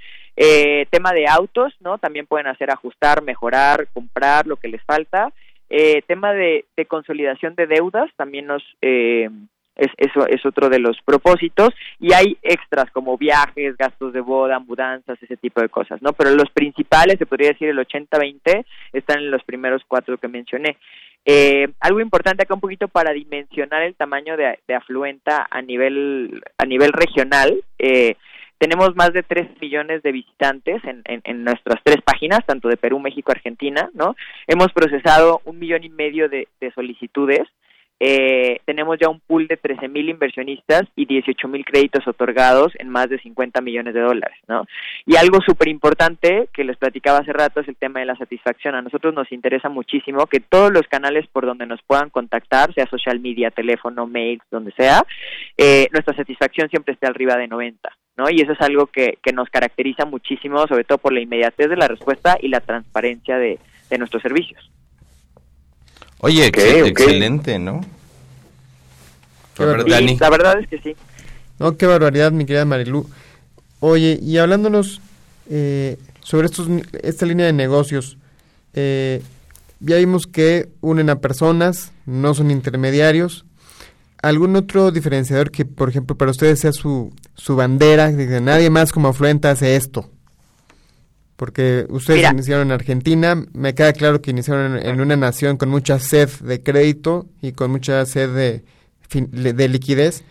tema 0.89 1.12
de 1.12 1.27
autos, 1.27 1.74
¿no? 1.81 1.98
También 1.98 2.25
pueden 2.25 2.48
hacer 2.48 2.72
ajustar, 2.72 3.22
mejorar, 3.22 3.88
comprar 3.93 4.48
lo 4.48 4.55
que 4.55 4.69
les 4.69 4.81
falta, 4.84 5.34
eh, 5.69 6.01
tema 6.07 6.34
de, 6.34 6.65
de, 6.75 6.86
consolidación 6.86 7.55
de 7.55 7.67
deudas, 7.67 8.10
también 8.17 8.48
nos 8.48 8.63
eh, 8.81 9.29
es, 9.75 9.88
eso 9.98 10.25
es 10.27 10.45
otro 10.45 10.69
de 10.69 10.79
los 10.79 10.98
propósitos 11.03 11.69
y 12.00 12.13
hay 12.13 12.38
extras 12.41 12.89
como 12.91 13.17
viajes, 13.17 13.75
gastos 13.77 14.13
de 14.13 14.22
boda, 14.22 14.60
mudanzas, 14.60 15.22
ese 15.22 15.38
tipo 15.38 15.62
de 15.62 15.69
cosas, 15.69 16.01
¿no? 16.01 16.13
Pero 16.13 16.31
los 16.31 16.50
principales, 16.51 17.17
se 17.17 17.25
podría 17.25 17.50
decir 17.50 17.69
el 17.69 17.77
80-20, 17.77 18.65
están 18.93 19.19
en 19.19 19.31
los 19.31 19.43
primeros 19.43 19.84
cuatro 19.88 20.17
que 20.17 20.27
mencioné. 20.27 20.77
Eh, 21.25 21.67
algo 21.79 22.00
importante 22.01 22.43
acá 22.43 22.53
un 22.53 22.62
poquito 22.62 22.88
para 22.88 23.12
dimensionar 23.12 23.81
el 23.81 23.95
tamaño 23.95 24.38
de, 24.38 24.57
afluenta 24.75 25.48
a 25.50 25.62
nivel 25.62 26.43
a 26.57 26.65
nivel 26.65 26.93
regional. 26.93 27.63
Eh, 27.79 28.15
tenemos 28.58 28.96
más 28.96 29.14
de 29.14 29.24
3 29.24 29.60
millones 29.62 30.04
de 30.04 30.12
visitantes 30.12 30.82
en, 30.86 31.44
nuestras 31.44 31.82
tres 31.84 32.02
páginas, 32.04 32.46
tanto 32.46 32.68
de 32.70 32.78
Perú, 32.78 33.00
México, 33.00 33.32
Argentina, 33.32 33.90
¿no? 33.94 34.16
Hemos 34.48 34.72
procesado 34.74 35.42
un 35.46 35.60
millón 35.60 35.84
y 35.84 35.90
medio 35.90 36.30
de 36.30 36.48
solicitudes 36.74 37.48
eh, 38.00 38.60
tenemos 38.66 38.98
ya 39.00 39.08
un 39.08 39.22
pool 39.22 39.48
de 39.48 39.56
13 39.56 39.88
mil 39.88 40.10
inversionistas 40.10 40.84
y 40.98 41.06
18 41.06 41.48
mil 41.48 41.64
créditos 41.64 42.06
otorgados 42.08 42.74
en 42.78 42.90
más 42.90 43.10
de 43.10 43.20
50 43.20 43.62
millones 43.62 43.94
de 43.94 44.02
dólares, 44.02 44.38
¿no? 44.50 44.66
Y 45.06 45.16
algo 45.16 45.40
súper 45.46 45.70
importante 45.70 46.50
que 46.54 46.66
les 46.66 46.76
platicaba 46.76 47.20
hace 47.20 47.32
rato 47.32 47.62
es 47.62 47.68
el 47.70 47.78
tema 47.78 48.02
de 48.02 48.06
la 48.06 48.18
satisfacción. 48.18 48.76
A 48.76 48.82
nosotros 48.82 49.14
nos 49.14 49.32
interesa 49.32 49.70
muchísimo 49.70 50.26
que 50.26 50.42
todos 50.42 50.74
los 50.74 50.84
canales 50.88 51.26
por 51.28 51.46
donde 51.46 51.66
nos 51.66 51.82
puedan 51.84 52.10
contactar, 52.10 52.74
sea 52.74 52.86
social 52.88 53.20
media, 53.22 53.50
teléfono, 53.50 54.06
mail, 54.08 54.42
donde 54.52 54.74
sea, 54.74 55.04
eh, 55.58 55.88
nuestra 55.94 56.16
satisfacción 56.16 56.70
siempre 56.70 56.94
esté 56.94 57.08
arriba 57.08 57.38
de 57.38 57.48
90. 57.48 57.90
¿No? 58.17 58.29
Y 58.29 58.41
eso 58.41 58.53
es 58.53 58.62
algo 58.62 58.88
que, 58.88 59.17
que 59.22 59.34
nos 59.34 59.50
caracteriza 59.50 60.05
muchísimo, 60.05 60.65
sobre 60.67 60.84
todo 60.84 60.98
por 60.98 61.13
la 61.13 61.22
inmediatez 61.22 61.69
de 61.69 61.75
la 61.75 61.88
respuesta 61.88 62.38
y 62.41 62.48
la 62.48 62.62
transparencia 62.62 63.38
de 63.38 63.60
nuestros 63.98 64.22
servicios. 64.22 64.69
Oye, 66.19 66.48
excelente, 66.48 67.60
¿no? 67.60 67.81
la 69.57 70.29
verdad 70.29 70.60
es 70.60 70.67
que 70.67 70.79
sí. 70.79 70.95
No, 71.60 71.77
qué 71.77 71.86
barbaridad, 71.86 72.31
mi 72.31 72.45
querida 72.45 72.65
Marilu. 72.65 73.07
Oye, 73.79 74.19
y 74.22 74.38
hablándonos 74.38 75.01
eh, 75.50 75.98
sobre 76.22 76.48
estos, 76.48 76.67
esta 77.03 77.25
línea 77.25 77.45
de 77.45 77.53
negocios, 77.53 78.17
eh, 78.74 79.22
ya 79.79 79.98
vimos 79.98 80.25
que 80.25 80.67
unen 80.81 81.10
a 81.10 81.19
personas, 81.19 81.93
no 82.05 82.34
son 82.34 82.51
intermediarios. 82.51 83.45
¿Algún 84.25 84.55
otro 84.55 84.89
diferenciador 84.89 85.51
que, 85.51 85.65
por 85.65 85.88
ejemplo, 85.88 86.17
para 86.17 86.32
ustedes 86.32 86.60
sea 86.60 86.72
su, 86.72 87.13
su 87.36 87.55
bandera? 87.55 88.12
De 88.12 88.41
nadie 88.41 88.72
más 88.72 88.91
como 88.91 89.10
Afluenta 89.10 89.51
hace 89.51 89.75
esto. 89.75 90.10
Porque 91.36 91.86
ustedes 91.89 92.32
iniciaron 92.32 92.70
en 92.70 92.72
Argentina, 92.72 93.46
me 93.53 93.75
queda 93.75 93.94
claro 93.94 94.24
que 94.24 94.32
iniciaron 94.32 94.77
en, 94.77 95.00
una 95.00 95.15
nación 95.15 95.58
con 95.58 95.70
mucha 95.70 96.00
sed 96.00 96.27
de 96.41 96.63
crédito 96.63 97.27
y 97.39 97.51
con 97.51 97.70
mucha 97.70 98.03
sed 98.08 98.34
de, 98.34 98.63
de 99.53 99.70
liquidez. 99.70 100.24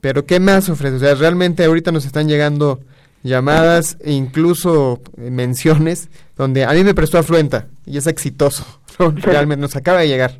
Pero 0.00 0.24
¿qué 0.24 0.40
más 0.40 0.70
ofrece? 0.70 0.96
O 0.96 1.00
sea, 1.00 1.14
realmente 1.14 1.66
ahorita 1.66 1.92
nos 1.92 2.06
están 2.06 2.28
llegando 2.28 2.80
llamadas 3.22 3.98
e 4.00 4.12
incluso 4.12 5.02
menciones 5.18 6.08
donde 6.34 6.64
a 6.64 6.72
mí 6.72 6.82
me 6.82 6.94
prestó 6.94 7.18
Afluenta 7.18 7.68
y 7.84 7.98
es 7.98 8.06
exitoso. 8.06 8.64
Realmente 8.98 9.60
nos 9.60 9.76
acaba 9.76 10.00
de 10.00 10.08
llegar. 10.08 10.38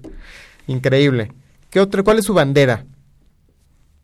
Increíble. 0.69 1.33
¿Qué 1.71 1.81
otra, 1.81 2.03
¿Cuál 2.03 2.19
es 2.19 2.25
su 2.25 2.35
bandera? 2.35 2.85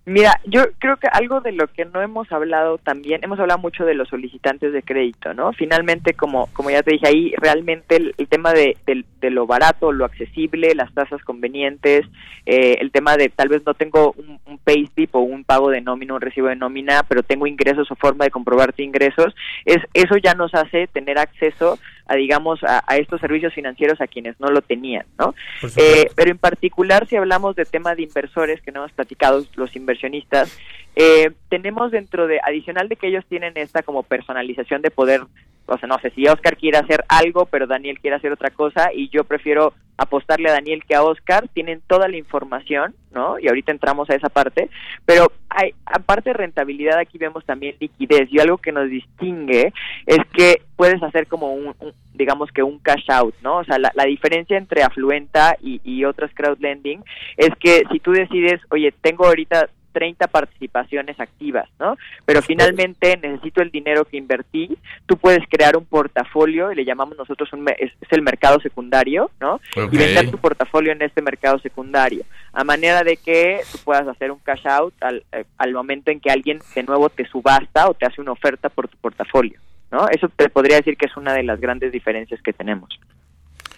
Mira, 0.06 0.38
yo 0.44 0.64
creo 0.78 0.99
que 0.99 1.09
algo 1.11 1.40
de 1.40 1.52
lo 1.52 1.66
que 1.66 1.87
no 1.87 2.02
hemos 2.02 2.30
hablado 2.30 2.76
también, 2.76 3.21
hemos 3.25 3.40
hablado 3.40 3.59
mucho 3.59 3.87
de 3.87 3.94
los 3.94 4.06
solicitantes 4.09 4.71
de 4.75 4.83
crédito, 4.83 5.33
¿no? 5.33 5.54
Finalmente, 5.54 6.12
como, 6.12 6.49
como 6.52 6.68
ya 6.68 6.83
te 6.83 6.90
dije 6.92 7.06
ahí, 7.09 7.33
realmente 7.38 7.97
el, 7.97 8.28
tema 8.28 8.52
de, 8.52 8.76
lo 9.23 9.47
barato, 9.47 9.92
lo 9.92 10.04
accesible, 10.04 10.75
las 10.75 10.92
tasas 10.92 11.23
convenientes, 11.23 12.04
eh, 12.44 12.76
el 12.80 12.92
tema 12.92 13.16
de 13.16 13.30
tal 13.30 13.49
vez 13.49 13.62
no 13.64 13.73
tengo 13.73 14.12
un, 14.18 14.38
un 14.44 14.59
payslip 14.59 15.14
o 15.14 15.21
un 15.21 15.42
pago 15.42 15.71
de 15.71 15.80
nómina, 15.80 16.12
un 16.12 16.21
recibo 16.21 16.49
de 16.49 16.56
nómina, 16.56 17.02
pero 17.09 17.23
tengo 17.23 17.47
ingresos 17.47 17.90
o 17.90 17.97
forma 17.97 18.26
de 18.26 18.30
comprobarte 18.30 18.83
ingresos, 18.83 19.35
es 19.64 19.78
eso 19.94 20.18
ya 20.18 20.35
nos 20.35 20.52
hace 20.54 20.87
tener 20.88 21.18
acceso 21.18 21.78
a 22.06 22.14
digamos 22.16 22.61
a, 22.62 22.82
estos 22.96 23.20
servicios 23.20 23.54
financieros 23.54 24.00
a 24.00 24.06
quienes 24.06 24.38
no 24.38 24.49
lo 24.49 24.61
tenían, 24.62 25.06
¿no? 25.18 25.34
Eh, 25.76 26.11
pero 26.14 26.30
en 26.30 26.38
particular 26.38 27.06
si 27.08 27.16
hablamos 27.16 27.56
de 27.56 27.64
tema 27.64 27.94
de 27.94 28.02
inversores 28.02 28.61
que 28.61 28.73
no 28.73 28.80
hemos 28.80 28.92
platicado 28.92 29.44
los 29.56 29.75
inversionistas, 29.76 30.58
eh, 30.96 31.30
tenemos 31.49 31.90
dentro 31.90 32.26
de 32.26 32.40
adicional 32.44 32.88
de 32.88 32.96
que 32.96 33.08
ellos 33.08 33.25
tienen 33.28 33.54
esta 33.56 33.82
como 33.82 34.02
personalización 34.02 34.82
de 34.82 34.90
poder 34.90 35.23
o 35.66 35.78
sea, 35.78 35.88
no 35.88 35.99
sé, 35.99 36.11
si 36.11 36.26
Oscar 36.26 36.56
quiere 36.56 36.78
hacer 36.78 37.04
algo, 37.09 37.47
pero 37.47 37.66
Daniel 37.66 37.99
quiere 37.99 38.16
hacer 38.16 38.33
otra 38.33 38.50
cosa 38.50 38.90
y 38.94 39.09
yo 39.09 39.25
prefiero 39.25 39.73
apostarle 39.97 40.50
a 40.50 40.54
Daniel 40.54 40.83
que 40.87 40.94
a 40.94 41.02
Oscar, 41.02 41.49
tienen 41.52 41.80
toda 41.87 42.09
la 42.09 42.16
información, 42.16 42.94
¿no? 43.12 43.38
Y 43.38 43.49
ahorita 43.49 43.71
entramos 43.71 44.11
a 44.11 44.14
esa 44.14 44.28
parte, 44.28 44.68
pero 45.06 45.30
hay, 45.49 45.73
aparte 45.87 46.30
de 46.30 46.35
rentabilidad, 46.35 46.99
aquí 46.99 47.16
vemos 47.16 47.44
también 47.44 47.76
liquidez 47.78 48.28
y 48.30 48.40
algo 48.40 48.59
que 48.59 48.73
nos 48.73 48.90
distingue 48.90 49.73
es 50.06 50.18
que 50.33 50.62
puedes 50.76 51.00
hacer 51.02 51.28
como 51.28 51.54
un, 51.54 51.75
digamos 52.12 52.50
que 52.50 52.62
un 52.62 52.80
cash 52.80 53.09
out, 53.09 53.35
¿no? 53.42 53.59
O 53.59 53.64
sea, 53.64 53.78
la, 53.78 53.92
la 53.94 54.04
diferencia 54.04 54.59
entre 54.59 54.83
Afluenta 54.83 55.56
y, 55.62 55.80
y 55.85 56.04
otras 56.04 56.33
crowdlending 56.35 57.02
es 57.37 57.50
que 57.61 57.85
si 57.92 58.00
tú 58.00 58.11
decides, 58.12 58.61
oye, 58.71 58.92
tengo 59.00 59.26
ahorita 59.26 59.68
30 59.94 60.26
participaciones 60.26 61.18
activas, 61.20 61.70
¿no? 61.78 61.96
Pero 62.26 62.42
finalmente 62.42 63.16
necesito 63.16 63.62
el 63.62 63.70
dinero 63.70 64.04
que 64.04 64.16
invertí, 64.16 64.76
tú 65.06 65.16
puedes 65.16 65.44
crear 65.48 65.76
un 65.76 65.86
portafolio, 65.86 66.72
y 66.72 66.74
le 66.74 66.84
llamamos 66.84 67.16
nosotros 67.16 67.50
un, 67.52 67.66
es, 67.78 67.92
el 68.10 68.22
mercado 68.22 68.60
secundario, 68.60 69.30
¿no? 69.40 69.60
Y 69.76 69.96
vender 69.96 70.30
tu 70.30 70.38
portafolio 70.38 70.92
en 70.92 71.00
este 71.02 71.22
mercado 71.22 71.58
secundario, 71.60 72.24
a 72.52 72.64
manera 72.64 73.04
de 73.04 73.16
que 73.16 73.60
tú 73.70 73.78
puedas 73.84 74.06
hacer 74.08 74.32
un 74.32 74.40
cash 74.40 74.66
out 74.66 74.94
al, 75.00 75.24
eh, 75.32 75.44
al 75.56 75.72
momento 75.72 76.10
en 76.10 76.20
que 76.20 76.30
alguien 76.30 76.58
de 76.74 76.82
nuevo 76.82 77.08
te 77.08 77.26
subasta 77.26 77.88
o 77.88 77.94
te 77.94 78.06
hace 78.06 78.20
una 78.20 78.32
oferta 78.32 78.68
por 78.68 78.88
tu 78.88 78.96
portafolio, 78.98 79.60
¿no? 79.92 80.08
Eso 80.08 80.28
te 80.28 80.48
podría 80.48 80.76
decir 80.76 80.96
que 80.96 81.06
es 81.06 81.16
una 81.16 81.32
de 81.32 81.44
las 81.44 81.60
grandes 81.60 81.92
diferencias 81.92 82.42
que 82.42 82.52
tenemos. 82.52 82.90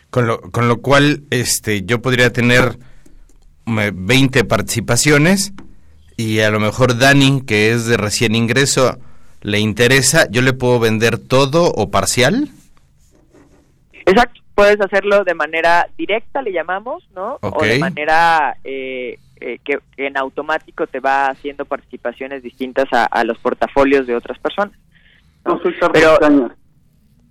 Con 0.08 0.26
lo, 0.26 0.40
con 0.40 0.66
lo 0.66 0.78
cual, 0.78 1.24
este, 1.30 1.84
yo 1.84 2.00
podría 2.00 2.32
tener 2.32 2.78
20 3.66 4.44
participaciones 4.44 5.52
y 6.16 6.40
a 6.40 6.50
lo 6.50 6.60
mejor 6.60 6.98
Dani, 6.98 7.42
que 7.42 7.72
es 7.72 7.86
de 7.86 7.96
recién 7.96 8.34
ingreso, 8.34 8.96
le 9.42 9.60
interesa, 9.60 10.28
¿yo 10.30 10.42
le 10.42 10.52
puedo 10.52 10.80
vender 10.80 11.18
todo 11.18 11.70
o 11.72 11.90
parcial? 11.90 12.48
Exacto, 14.06 14.40
puedes 14.54 14.80
hacerlo 14.80 15.24
de 15.24 15.34
manera 15.34 15.88
directa, 15.98 16.40
le 16.40 16.52
llamamos, 16.52 17.06
¿no? 17.14 17.38
O 17.42 17.62
de 17.62 17.78
manera 17.78 18.56
eh, 18.64 19.18
eh, 19.40 19.58
que, 19.62 19.78
en 19.98 20.16
automático 20.16 20.86
te 20.86 21.00
va 21.00 21.26
haciendo 21.26 21.66
participaciones 21.66 22.42
distintas 22.42 22.86
a, 22.90 23.24
los 23.24 23.38
portafolios 23.38 24.06
de 24.06 24.16
otras 24.16 24.38
personas. 24.38 24.74
No, 25.44 25.60
soy 25.60 25.74
Pero, 25.92 26.18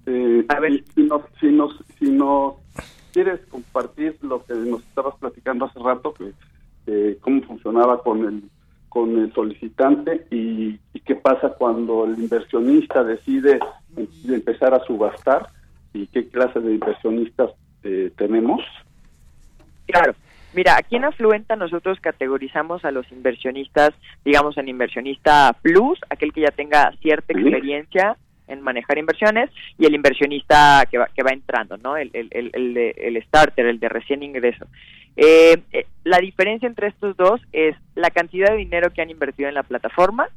eh, 0.05 0.45
a 0.47 0.59
ver. 0.59 0.83
Si, 0.93 1.01
nos, 1.01 1.21
si, 1.39 1.47
nos, 1.47 1.83
si 1.97 2.11
nos 2.11 2.53
quieres 3.11 3.39
compartir 3.49 4.15
lo 4.21 4.45
que 4.45 4.53
nos 4.53 4.83
estabas 4.83 5.15
platicando 5.15 5.65
hace 5.65 5.79
rato, 5.79 6.13
que 6.13 7.17
cómo 7.21 7.41
funcionaba 7.41 8.03
con 8.03 8.23
el 8.23 8.43
con 8.95 9.19
el 9.19 9.33
solicitante 9.33 10.25
y, 10.31 10.79
qué 11.05 11.15
pasa 11.15 11.49
cuando 11.49 12.05
el 12.05 12.17
inversionista 12.17 13.03
decide 13.03 13.59
empezar 14.25 14.73
a 14.73 14.79
subastar 14.85 15.49
y 15.93 16.07
qué 16.07 16.29
clase 16.29 16.61
de 16.61 16.75
inversionistas 16.75 17.51
eh, 17.83 18.11
tenemos. 18.17 18.61
Claro. 19.85 20.15
Mira, 20.53 20.77
aquí 20.77 20.95
en 20.95 21.03
Afluenta 21.03 21.57
nosotros 21.57 21.99
categorizamos 21.99 22.85
a 22.85 22.91
los 22.91 23.11
inversionistas, 23.11 23.91
digamos, 24.23 24.57
en 24.57 24.69
inversionista 24.69 25.53
plus, 25.61 25.99
aquel 26.09 26.31
que 26.31 26.41
ya 26.41 26.51
tenga 26.51 26.93
cierta 27.01 27.33
experiencia 27.33 28.15
en 28.47 28.61
manejar 28.61 28.97
inversiones, 28.97 29.49
y 29.77 29.85
el 29.85 29.95
inversionista 29.95 30.85
que 30.89 30.97
va, 30.97 31.07
que 31.13 31.23
va 31.23 31.31
entrando, 31.31 31.77
¿no? 31.77 31.97
El, 31.97 32.09
el, 32.13 32.29
el, 32.31 32.77
el, 32.77 33.23
starter, 33.23 33.65
el 33.65 33.79
de 33.79 33.89
recién 33.89 34.23
ingreso. 34.23 34.65
Eh, 35.17 35.57
eh, 35.71 35.85
la 36.03 36.17
diferencia 36.17 36.67
entre 36.67 36.87
estos 36.87 37.15
dos 37.15 37.41
es 37.53 37.75
la 37.95 38.09
cantidad 38.09 38.51
de 38.51 38.57
dinero 38.57 38.91
que 38.91 39.01
han 39.01 39.09
invertido 39.09 39.49
en 39.49 39.55
la 39.55 39.63
plataforma, 39.63 40.27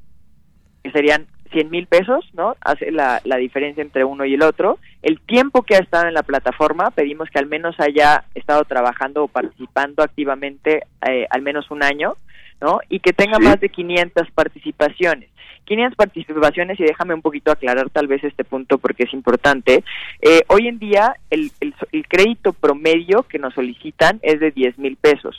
que 0.82 0.90
serían 0.92 1.26
100 1.50 1.70
mil 1.70 1.86
pesos, 1.86 2.28
¿no? 2.34 2.56
Hace 2.60 2.90
la, 2.90 3.20
la 3.24 3.36
diferencia 3.36 3.82
entre 3.82 4.04
uno 4.04 4.24
y 4.24 4.34
el 4.34 4.42
otro. 4.42 4.78
El 5.02 5.20
tiempo 5.20 5.62
que 5.62 5.76
ha 5.76 5.80
estado 5.80 6.06
en 6.06 6.14
la 6.14 6.22
plataforma, 6.22 6.90
pedimos 6.90 7.28
que 7.30 7.38
al 7.38 7.46
menos 7.46 7.78
haya 7.80 8.24
estado 8.34 8.64
trabajando 8.64 9.24
o 9.24 9.28
participando 9.28 10.02
activamente 10.02 10.82
eh, 11.08 11.26
al 11.30 11.42
menos 11.42 11.70
un 11.70 11.82
año, 11.82 12.14
¿no? 12.60 12.80
Y 12.88 13.00
que 13.00 13.12
tenga 13.12 13.38
más 13.38 13.60
de 13.60 13.68
500 13.68 14.30
participaciones. 14.32 15.30
500 15.64 15.96
participaciones 15.96 16.80
y 16.80 16.84
déjame 16.84 17.14
un 17.14 17.20
poquito 17.20 17.52
aclarar 17.52 17.90
tal 17.90 18.06
vez 18.06 18.24
este 18.24 18.42
punto 18.42 18.78
porque 18.78 19.04
es 19.04 19.12
importante. 19.12 19.84
Eh, 20.22 20.40
hoy 20.48 20.66
en 20.66 20.78
día 20.78 21.16
el, 21.28 21.50
el, 21.60 21.74
el, 21.92 22.08
crédito 22.08 22.54
promedio 22.54 23.24
que 23.24 23.38
nos 23.38 23.52
solicitan 23.52 24.18
es 24.22 24.40
de 24.40 24.50
10 24.50 24.78
mil 24.78 24.96
pesos. 24.96 25.36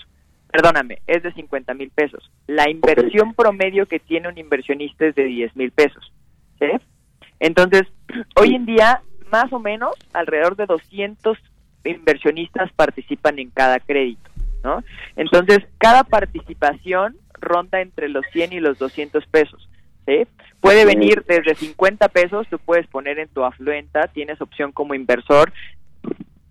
Perdóname, 0.52 1.00
es 1.08 1.24
de 1.24 1.34
50 1.34 1.74
mil 1.74 1.90
pesos. 1.90 2.32
La 2.48 2.70
inversión 2.70 3.30
okay. 3.30 3.36
promedio 3.36 3.86
que 3.88 4.00
tiene 4.00 4.28
un 4.28 4.38
inversionista 4.38 5.08
es 5.08 5.16
de 5.16 5.24
10 5.24 5.56
mil 5.56 5.72
pesos. 5.72 6.12
¿sí? 6.60 6.68
Entonces, 7.40 7.84
hoy 8.36 8.56
en 8.56 8.66
día, 8.66 9.02
más 9.32 9.52
o 9.52 9.60
menos, 9.60 9.96
alrededor 10.14 10.56
de 10.56 10.68
200 10.68 11.38
inversionistas 11.86 12.72
participan 12.74 13.40
en 13.40 13.50
cada 13.50 13.80
crédito. 13.80 14.30
¿No? 14.64 14.84
Entonces, 15.16 15.60
cada 15.78 16.04
participación 16.04 17.18
ronda 17.34 17.82
entre 17.82 18.10
los 18.10 18.26
100 18.34 18.54
y 18.54 18.60
los 18.60 18.78
200 18.80 19.26
pesos. 19.28 19.70
¿sí? 20.06 20.28
Puede 20.60 20.86
venir 20.86 21.24
desde 21.28 21.56
50 21.56 22.10
pesos, 22.10 22.48
tú 22.50 22.60
puedes 22.60 22.88
poner 22.88 23.20
en 23.20 23.30
tu 23.30 23.44
afluenta, 23.44 24.08
tienes 24.08 24.42
opción 24.42 24.72
como 24.72 24.94
inversor 24.94 25.54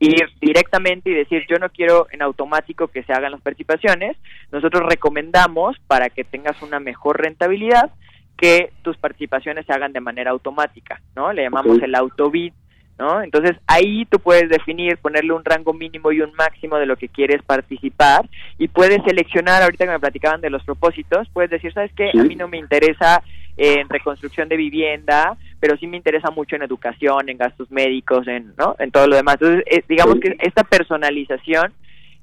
ir 0.01 0.29
directamente 0.41 1.11
y 1.11 1.15
decir 1.15 1.45
yo 1.49 1.59
no 1.59 1.71
quiero 1.71 2.07
en 2.13 2.23
automático 2.23 2.89
que 2.89 3.03
se 3.03 3.13
hagan 3.13 3.33
las 3.33 3.41
participaciones, 3.41 4.17
nosotros 4.53 4.85
recomendamos 4.89 5.77
para 5.87 6.09
que 6.09 6.25
tengas 6.25 6.63
una 6.63 6.79
mejor 6.79 7.21
rentabilidad 7.21 7.91
que 8.37 8.73
tus 8.83 8.97
participaciones 8.97 9.67
se 9.67 9.73
hagan 9.73 9.93
de 9.93 10.01
manera 10.01 10.31
automática, 10.31 11.03
¿no? 11.17 11.33
Le 11.33 11.43
llamamos 11.43 11.83
el 11.83 11.95
autobid, 11.97 12.53
¿no? 12.99 13.23
Entonces 13.23 13.57
ahí 13.67 14.05
tú 14.07 14.19
puedes 14.19 14.49
definir, 14.49 14.99
ponerle 14.99 15.33
un 15.33 15.45
rango 15.45 15.73
mínimo 15.73 16.11
y 16.13 16.21
un 16.21 16.33
máximo 16.35 16.77
de 16.77 16.87
lo 16.87 16.97
que 16.97 17.09
quieres 17.09 17.43
participar 17.43 18.29
y 18.59 18.69
puedes 18.69 19.03
seleccionar, 19.05 19.63
ahorita 19.63 19.85
que 19.85 19.93
me 19.93 20.01
platicaban 20.01 20.41
de 20.41 20.51
los 20.51 20.65
propósitos, 20.65 21.29
puedes 21.33 21.51
decir, 21.51 21.73
¿sabes 21.73 21.93
qué? 21.95 22.11
A 22.11 22.23
mí 22.25 22.35
no 22.35 22.49
me 22.49 22.59
interesa 22.59 23.23
en 23.57 23.89
reconstrucción 23.89 24.49
de 24.49 24.57
vivienda, 24.57 25.37
pero 25.61 25.77
sí 25.77 25.87
me 25.87 25.97
interesa 25.97 26.31
mucho 26.31 26.57
en 26.57 26.63
educación, 26.63 27.29
en 27.29 27.39
gastos 27.39 27.71
médicos, 27.71 28.27
en, 28.29 28.55
¿no? 28.57 28.77
en 28.79 28.91
todo 28.91 29.07
lo 29.07 29.17
demás. 29.17 29.37
Entonces, 29.41 29.65
eh, 29.71 29.83
digamos 29.89 30.17
que 30.21 30.37
esta 30.41 30.63
personalización 30.65 31.73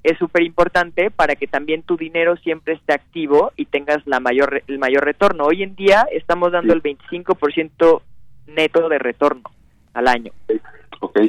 es 0.03 0.17
súper 0.17 0.43
importante 0.43 1.09
para 1.09 1.35
que 1.35 1.47
también 1.47 1.81
tu 1.81 1.97
dinero 1.97 2.37
siempre 2.37 2.75
esté 2.75 2.93
activo 2.93 3.51
y 3.55 3.65
tengas 3.65 4.05
la 4.05 4.19
mayor 4.19 4.61
el 4.67 4.77
mayor 4.77 5.03
retorno. 5.03 5.45
Hoy 5.45 5.63
en 5.63 5.75
día 5.75 6.05
estamos 6.11 6.51
dando 6.51 6.73
el 6.73 6.83
25% 6.83 8.01
neto 8.47 8.87
de 8.87 8.99
retorno 8.99 9.55
al 9.95 10.07
año. 10.07 10.31
Ok. 10.99 11.19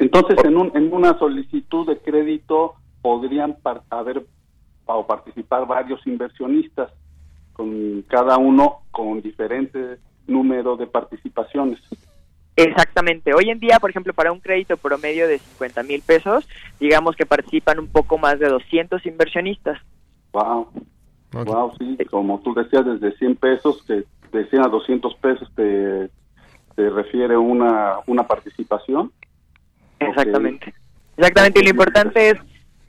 Entonces, 0.00 0.38
en, 0.44 0.56
un, 0.56 0.70
en 0.74 0.92
una 0.92 1.18
solicitud 1.18 1.86
de 1.86 1.98
crédito 1.98 2.74
podrían 3.02 3.56
haber 3.90 4.24
o 4.86 5.06
participar 5.06 5.66
varios 5.66 6.06
inversionistas 6.06 6.92
con 7.52 8.02
cada 8.08 8.36
uno 8.38 8.80
con 8.90 9.20
diferente 9.22 9.98
número 10.26 10.76
de 10.76 10.86
participaciones. 10.86 11.80
Exactamente. 12.56 13.34
Hoy 13.34 13.50
en 13.50 13.58
día, 13.58 13.78
por 13.80 13.90
ejemplo, 13.90 14.12
para 14.12 14.32
un 14.32 14.40
crédito 14.40 14.76
promedio 14.76 15.26
de 15.26 15.38
50 15.38 15.82
mil 15.82 16.02
pesos, 16.02 16.48
digamos 16.78 17.16
que 17.16 17.26
participan 17.26 17.78
un 17.78 17.88
poco 17.88 18.16
más 18.18 18.38
de 18.38 18.48
200 18.48 19.04
inversionistas. 19.06 19.80
Wow. 20.32 20.68
Okay. 21.32 21.52
Wow, 21.52 21.72
sí. 21.78 21.98
Como 22.10 22.40
tú 22.40 22.54
decías, 22.54 22.84
desde 22.84 23.16
100 23.16 23.36
pesos, 23.36 23.82
que 23.82 24.04
de 24.32 24.48
100 24.50 24.62
a 24.62 24.68
200 24.68 25.14
pesos 25.16 25.50
te, 25.56 26.10
te 26.74 26.90
refiere 26.90 27.36
una, 27.36 27.96
una 28.06 28.26
participación. 28.26 29.12
Exactamente. 29.98 30.70
Okay. 30.70 30.82
Exactamente. 31.16 31.60
Y 31.60 31.62
lo 31.64 31.70
importante 31.70 32.30
es, 32.30 32.38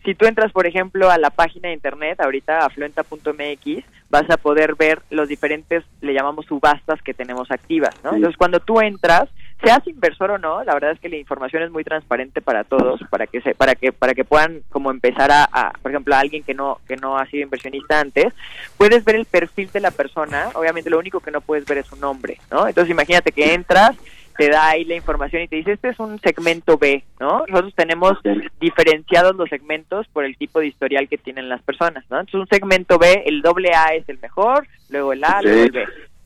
si 0.04 0.16
tú 0.16 0.26
entras, 0.26 0.52
por 0.52 0.68
ejemplo, 0.68 1.10
a 1.10 1.18
la 1.18 1.30
página 1.30 1.70
de 1.70 1.76
internet, 1.76 2.20
ahorita 2.20 2.66
afluenta.mx, 2.66 3.84
vas 4.10 4.30
a 4.30 4.38
poder 4.38 4.76
ver 4.76 5.02
los 5.10 5.28
diferentes, 5.28 5.84
le 6.02 6.14
llamamos 6.14 6.46
subastas 6.46 7.02
que 7.02 7.14
tenemos 7.14 7.50
activas, 7.52 7.96
¿no? 8.04 8.12
Sí. 8.12 8.18
Entonces, 8.18 8.38
cuando 8.38 8.60
tú 8.60 8.82
entras, 8.82 9.30
seas 9.64 9.88
inversor 9.88 10.32
o 10.32 10.38
no, 10.38 10.64
la 10.64 10.74
verdad 10.74 10.92
es 10.92 11.00
que 11.00 11.10
la 11.10 11.18
información 11.18 11.64
es 11.64 11.72
muy 11.72 11.84
transparente 11.84 12.42
para 12.42 12.64
todos, 12.64 13.00
para 13.10 13.28
que 13.28 13.42
se, 13.42 13.56
para 13.56 13.76
que, 13.76 13.92
para 13.92 14.14
que 14.14 14.26
puedan 14.26 14.62
como 14.70 14.92
empezar 14.92 15.32
a, 15.32 15.48
a, 15.52 15.72
por 15.82 15.92
ejemplo, 15.92 16.16
a 16.16 16.20
alguien 16.20 16.44
que 16.44 16.54
no, 16.54 16.80
que 16.88 16.98
no 16.98 17.18
ha 17.18 17.26
sido 17.28 17.44
inversionista 17.44 18.00
antes, 18.00 18.34
puedes 18.78 19.04
ver 19.06 19.16
el 19.16 19.26
perfil 19.26 19.70
de 19.72 19.80
la 19.80 19.92
persona, 19.92 20.50
obviamente 20.54 20.90
lo 20.90 21.00
único 21.00 21.20
que 21.20 21.32
no 21.32 21.42
puedes 21.42 21.66
ver 21.66 21.80
es 21.80 21.88
su 21.88 21.96
nombre, 21.96 22.38
¿no? 22.52 22.68
Entonces 22.68 22.92
imagínate 22.92 23.32
que 23.32 23.54
entras 23.54 23.96
te 24.38 24.50
da 24.50 24.70
ahí 24.70 24.84
la 24.84 24.96
información 24.96 25.44
y 25.44 25.48
te 25.48 25.56
dice, 25.56 25.74
este 25.74 25.90
es 25.90 26.00
un 26.00 26.20
segmento 26.20 26.78
B, 26.78 27.04
¿no? 27.20 27.46
Nosotros 27.48 27.74
tenemos 27.76 28.18
diferenciados 28.60 29.36
los 29.36 29.50
segmentos 29.50 30.08
por 30.08 30.26
el 30.26 30.36
tipo 30.36 30.60
de 30.60 30.68
historial 30.68 31.08
que 31.08 31.18
tienen 31.18 31.48
las 31.48 31.62
personas, 31.62 32.04
¿no? 32.10 32.20
Entonces 32.20 32.42
un 32.42 32.48
segmento 32.48 32.98
B, 32.98 33.24
el 33.26 33.42
doble 33.42 33.74
A 33.74 33.96
es 33.96 34.08
el 34.10 34.20
mejor, 34.20 34.68
luego 34.90 35.14
el 35.14 35.24
A, 35.24 35.40
sí. 35.40 35.48
luego 35.48 35.64
el 35.64 35.72
B, 35.72 35.86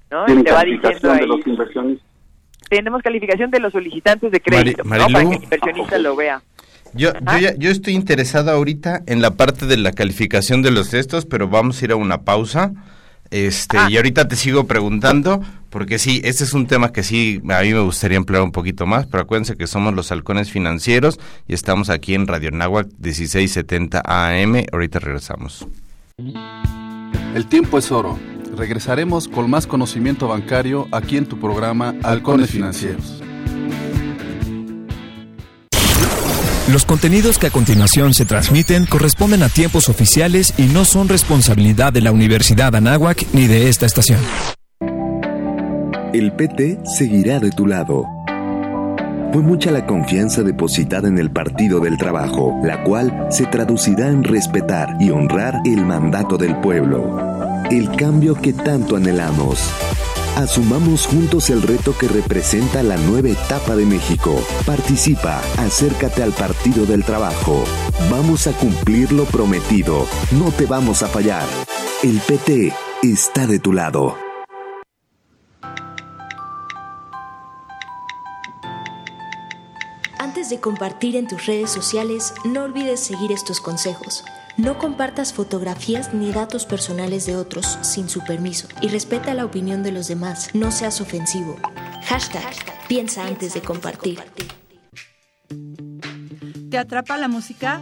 ¿no? 0.09 0.25
Y 0.27 0.43
te 0.43 0.51
va 0.51 0.63
diciendo 0.63 1.11
ahí. 1.11 1.19
De 1.19 1.27
los 1.27 1.47
inversionistas. 1.47 2.08
Tenemos 2.69 3.01
calificación 3.01 3.51
de 3.51 3.59
los 3.59 3.73
solicitantes 3.73 4.31
de 4.31 4.39
crédito, 4.39 4.83
Mari, 4.83 5.03
¿no? 5.03 5.09
Para 5.09 5.29
que 5.29 5.35
el 5.35 5.43
inversionista 5.43 5.97
lo 5.97 6.15
vea. 6.15 6.41
Yo, 6.93 7.13
yo, 7.13 7.37
ya, 7.39 7.55
yo, 7.55 7.69
estoy 7.69 7.93
interesado 7.93 8.51
ahorita 8.51 9.03
en 9.05 9.21
la 9.21 9.31
parte 9.31 9.65
de 9.65 9.77
la 9.77 9.91
calificación 9.91 10.61
de 10.61 10.71
los 10.71 10.89
textos, 10.89 11.25
pero 11.25 11.47
vamos 11.47 11.81
a 11.81 11.85
ir 11.85 11.91
a 11.91 11.95
una 11.95 12.21
pausa. 12.21 12.71
Este, 13.31 13.77
ah. 13.77 13.87
y 13.89 13.97
ahorita 13.97 14.27
te 14.27 14.35
sigo 14.35 14.65
preguntando, 14.65 15.43
porque 15.69 15.99
sí, 15.99 16.19
este 16.23 16.43
es 16.43 16.53
un 16.53 16.65
tema 16.65 16.91
que 16.91 17.03
sí, 17.03 17.41
a 17.49 17.61
mí 17.61 17.73
me 17.73 17.81
gustaría 17.81 18.17
emplear 18.17 18.41
un 18.41 18.51
poquito 18.51 18.87
más, 18.87 19.05
pero 19.05 19.23
acuérdense 19.23 19.55
que 19.55 19.67
somos 19.67 19.93
los 19.93 20.11
halcones 20.11 20.51
financieros 20.51 21.19
y 21.47 21.53
estamos 21.53 21.91
aquí 21.91 22.15
en 22.15 22.25
Radio 22.25 22.49
Nahuac 22.51 22.87
1670 22.99 24.01
AM. 24.03 24.65
Ahorita 24.71 24.99
regresamos. 24.99 25.67
El 27.35 27.45
tiempo 27.45 27.77
es 27.77 27.91
oro. 27.91 28.17
Regresaremos 28.59 29.29
con 29.29 29.49
más 29.49 29.65
conocimiento 29.65 30.27
bancario 30.27 30.89
aquí 30.91 31.15
en 31.15 31.25
tu 31.25 31.39
programa 31.39 31.95
Halcones 32.03 32.51
Financieros. 32.51 33.23
Los 36.69 36.85
contenidos 36.85 37.39
que 37.39 37.47
a 37.47 37.51
continuación 37.51 38.13
se 38.13 38.25
transmiten 38.25 38.85
corresponden 38.85 39.43
a 39.43 39.49
tiempos 39.49 39.87
oficiales 39.87 40.53
y 40.57 40.63
no 40.63 40.83
son 40.83 41.07
responsabilidad 41.07 41.93
de 41.93 42.01
la 42.01 42.11
Universidad 42.11 42.75
Anáhuac 42.75 43.25
ni 43.31 43.47
de 43.47 43.69
esta 43.69 43.85
estación. 43.85 44.19
El 46.11 46.33
PT 46.33 46.79
seguirá 46.83 47.39
de 47.39 47.51
tu 47.51 47.65
lado. 47.65 48.03
Fue 49.31 49.41
mucha 49.41 49.71
la 49.71 49.85
confianza 49.85 50.43
depositada 50.43 51.07
en 51.07 51.17
el 51.17 51.31
Partido 51.31 51.79
del 51.79 51.97
Trabajo, 51.97 52.59
la 52.61 52.83
cual 52.83 53.27
se 53.29 53.45
traducirá 53.45 54.09
en 54.09 54.25
respetar 54.25 54.97
y 54.99 55.11
honrar 55.11 55.61
el 55.65 55.85
mandato 55.85 56.35
del 56.35 56.57
pueblo. 56.57 57.58
El 57.71 57.95
cambio 57.95 58.33
que 58.33 58.51
tanto 58.51 58.95
anhelamos. 58.95 59.59
Asumamos 60.35 61.05
juntos 61.05 61.51
el 61.51 61.61
reto 61.61 61.95
que 61.95 62.07
representa 62.07 62.81
la 62.81 62.97
nueva 62.97 63.29
etapa 63.29 63.75
de 63.75 63.85
México. 63.85 64.41
Participa, 64.65 65.39
acércate 65.57 66.23
al 66.23 66.31
Partido 66.31 66.87
del 66.87 67.03
Trabajo. 67.03 67.63
Vamos 68.09 68.47
a 68.47 68.53
cumplir 68.53 69.11
lo 69.11 69.25
prometido. 69.25 70.07
No 70.31 70.51
te 70.51 70.65
vamos 70.65 71.03
a 71.03 71.07
fallar. 71.07 71.45
El 72.01 72.19
PT 72.19 72.73
está 73.03 73.45
de 73.45 73.59
tu 73.59 73.71
lado. 73.71 74.28
De 80.49 80.59
compartir 80.59 81.15
en 81.15 81.27
tus 81.27 81.45
redes 81.45 81.69
sociales, 81.69 82.33
no 82.43 82.63
olvides 82.63 82.99
seguir 82.99 83.31
estos 83.31 83.61
consejos. 83.61 84.23
No 84.57 84.79
compartas 84.79 85.31
fotografías 85.31 86.11
ni 86.11 86.31
datos 86.31 86.65
personales 86.65 87.27
de 87.27 87.35
otros 87.35 87.77
sin 87.83 88.09
su 88.09 88.23
permiso 88.23 88.67
y 88.81 88.87
respeta 88.87 89.35
la 89.35 89.45
opinión 89.45 89.83
de 89.83 89.91
los 89.91 90.07
demás. 90.07 90.49
No 90.55 90.71
seas 90.71 91.01
ofensivo. 91.01 91.55
Hashtag, 92.05 92.51
piensa 92.87 93.27
antes 93.27 93.53
de 93.53 93.61
compartir. 93.61 94.19
¿Te 96.71 96.79
atrapa 96.79 97.17
la 97.17 97.27
música? 97.27 97.81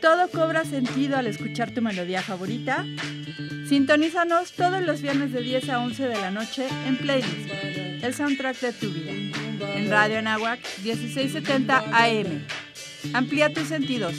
¿Todo 0.00 0.28
cobra 0.30 0.64
sentido 0.64 1.16
al 1.16 1.26
escuchar 1.26 1.74
tu 1.74 1.82
melodía 1.82 2.22
favorita? 2.22 2.86
Sintonízanos 3.68 4.52
todos 4.52 4.80
los 4.82 5.02
viernes 5.02 5.32
de 5.32 5.42
10 5.42 5.70
a 5.70 5.80
11 5.80 6.06
de 6.06 6.20
la 6.20 6.30
noche 6.30 6.68
en 6.86 6.96
Playlist, 6.96 7.50
el 8.02 8.14
soundtrack 8.14 8.60
de 8.60 8.72
tu 8.72 8.90
vida, 8.90 9.12
en 9.74 9.90
Radio 9.90 10.18
Anáhuac 10.18 10.60
1670 10.82 11.84
AM. 11.92 12.46
Amplía 13.12 13.52
tus 13.52 13.68
sentidos. 13.68 14.14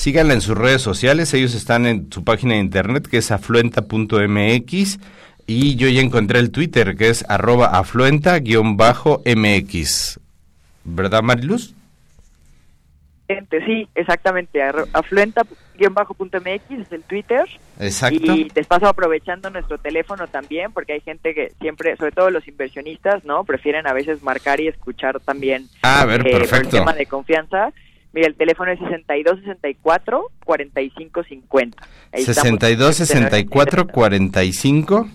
Síganla 0.02 0.34
en 0.34 0.40
sus 0.40 0.58
redes 0.58 0.82
sociales, 0.82 1.32
ellos 1.32 1.54
están 1.54 1.86
en 1.86 2.10
su 2.10 2.24
página 2.24 2.54
de 2.54 2.58
internet 2.58 3.06
que 3.06 3.18
es 3.18 3.30
afluenta.mx 3.30 4.98
y 5.46 5.76
yo 5.76 5.88
ya 5.88 6.00
encontré 6.00 6.40
el 6.40 6.50
Twitter 6.50 6.96
que 6.96 7.08
es 7.08 7.24
arroba 7.30 7.78
afluenta-mx. 7.78 10.18
¿Verdad, 10.82 11.22
Mariluz? 11.22 11.76
Sí, 13.28 13.88
exactamente. 13.94 14.60
Afluenta-mx 14.60 16.80
es 16.80 16.90
el 16.90 17.04
Twitter. 17.04 17.44
Exacto. 17.78 18.34
Y 18.34 18.48
te 18.48 18.64
paso 18.64 18.88
aprovechando 18.88 19.50
nuestro 19.50 19.78
teléfono 19.78 20.26
también, 20.26 20.72
porque 20.72 20.94
hay 20.94 21.00
gente 21.02 21.32
que 21.32 21.52
siempre, 21.60 21.96
sobre 21.96 22.10
todo 22.10 22.28
los 22.30 22.48
inversionistas, 22.48 23.24
¿no? 23.24 23.44
Prefieren 23.44 23.86
a 23.86 23.92
veces 23.92 24.20
marcar 24.24 24.60
y 24.60 24.66
escuchar 24.66 25.20
también. 25.20 25.68
Ah, 25.82 26.00
a 26.00 26.06
ver, 26.06 26.26
eh, 26.26 26.32
perfecto. 26.32 26.78
El 26.78 26.82
tema 26.82 26.92
de 26.92 27.06
confianza. 27.06 27.72
Mira, 28.12 28.28
el 28.28 28.34
teléfono 28.36 28.70
es 28.72 28.78
62 28.78 29.40
64 29.40 30.30
45 30.44 31.24
50. 31.24 31.88
62 32.14 32.96
64 32.96 33.86
45 33.86 35.08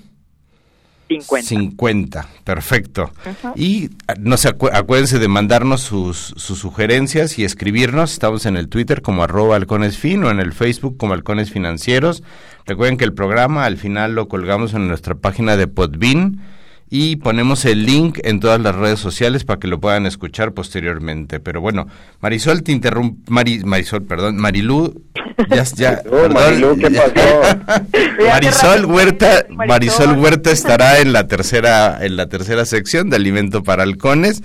50. 1.08 1.48
50, 1.48 2.28
perfecto. 2.44 3.12
Y 3.56 3.92
no 4.20 4.36
se 4.36 4.50
acuérdense 4.50 5.20
de 5.20 5.28
mandarnos 5.30 5.82
sus, 5.82 6.18
sus, 6.18 6.60
sugerencias 6.60 7.40
y 7.40 7.46
escribirnos. 7.46 8.12
Estamos 8.12 8.46
en 8.46 8.58
el 8.58 8.68
Twitter 8.68 9.02
como 9.02 9.24
arroba 9.24 9.56
halconesfin 9.56 10.26
o 10.26 10.32
en 10.32 10.40
el 10.40 10.52
Facebook 10.52 10.98
como 10.98 11.14
halcones 11.14 11.50
financieros. 11.50 12.24
Recuerden 12.66 12.98
que 12.98 13.06
el 13.06 13.14
programa 13.14 13.66
al 13.66 13.78
final 13.78 14.16
lo 14.16 14.28
colgamos 14.28 14.74
en 14.74 14.88
nuestra 14.90 15.16
página 15.16 15.56
de 15.56 15.68
Podbean 15.68 16.42
y 16.90 17.18
ponemos 17.18 17.66
el 17.66 17.86
link 17.86 18.20
en 18.24 18.40
todas 18.40 18.62
las 18.62 18.76
redes 18.76 19.00
sociales 19.00 19.44
para 19.44 19.60
que 19.60 19.68
lo 19.68 19.80
puedan 19.80 20.06
escuchar 20.06 20.54
posteriormente. 20.54 21.40
Pero 21.40 21.60
bueno, 21.60 21.88
Marisol 22.22 22.64
te 22.64 22.72
interrumpe, 22.72 23.30
Marisol, 23.30 24.04
perdón, 24.04 24.38
Marilú, 24.38 25.04
ya, 25.50 25.64
ya, 25.76 26.02
perdón, 26.02 26.34
Marilú, 26.34 26.78
¿qué 26.78 26.92
pasó? 27.14 28.26
Marisol 28.26 28.86
Huerta, 28.86 29.46
Marisol 29.50 30.18
Huerta 30.18 30.52
estará 30.52 31.00
en 31.00 31.12
la 31.12 31.28
tercera, 31.28 32.06
en 32.06 32.16
la 32.16 32.28
tercera 32.28 32.66
sección 32.66 33.10
de 33.10 33.18
alimento 33.18 33.64
para 33.64 33.84
halcones, 33.84 34.42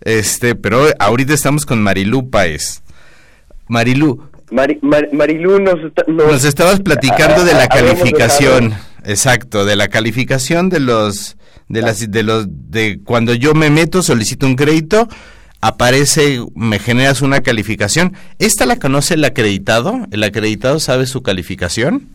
este, 0.00 0.54
pero 0.54 0.86
ahorita 0.98 1.34
estamos 1.34 1.66
con 1.66 1.82
Marilú 1.82 2.30
Paez. 2.30 2.82
Marilú. 3.68 4.22
Marilú 4.50 5.58
nos, 5.58 5.76
nos, 6.06 6.44
estabas 6.44 6.80
platicando 6.80 7.44
de 7.44 7.54
la 7.54 7.66
calificación, 7.66 8.74
exacto, 9.04 9.64
de 9.64 9.76
la 9.76 9.88
calificación 9.88 10.68
de 10.68 10.80
los 10.80 11.36
de 11.68 11.82
las 11.82 12.10
de 12.10 12.22
los 12.22 12.46
de 12.48 13.00
cuando 13.04 13.34
yo 13.34 13.54
me 13.54 13.70
meto 13.70 14.02
solicito 14.02 14.46
un 14.46 14.56
crédito 14.56 15.08
aparece 15.60 16.44
me 16.54 16.78
generas 16.78 17.22
una 17.22 17.40
calificación. 17.40 18.14
Esta 18.38 18.66
la 18.66 18.76
conoce 18.76 19.14
el 19.14 19.24
acreditado 19.24 20.06
el 20.10 20.22
acreditado 20.22 20.80
sabe 20.80 21.06
su 21.06 21.22
calificación 21.22 22.08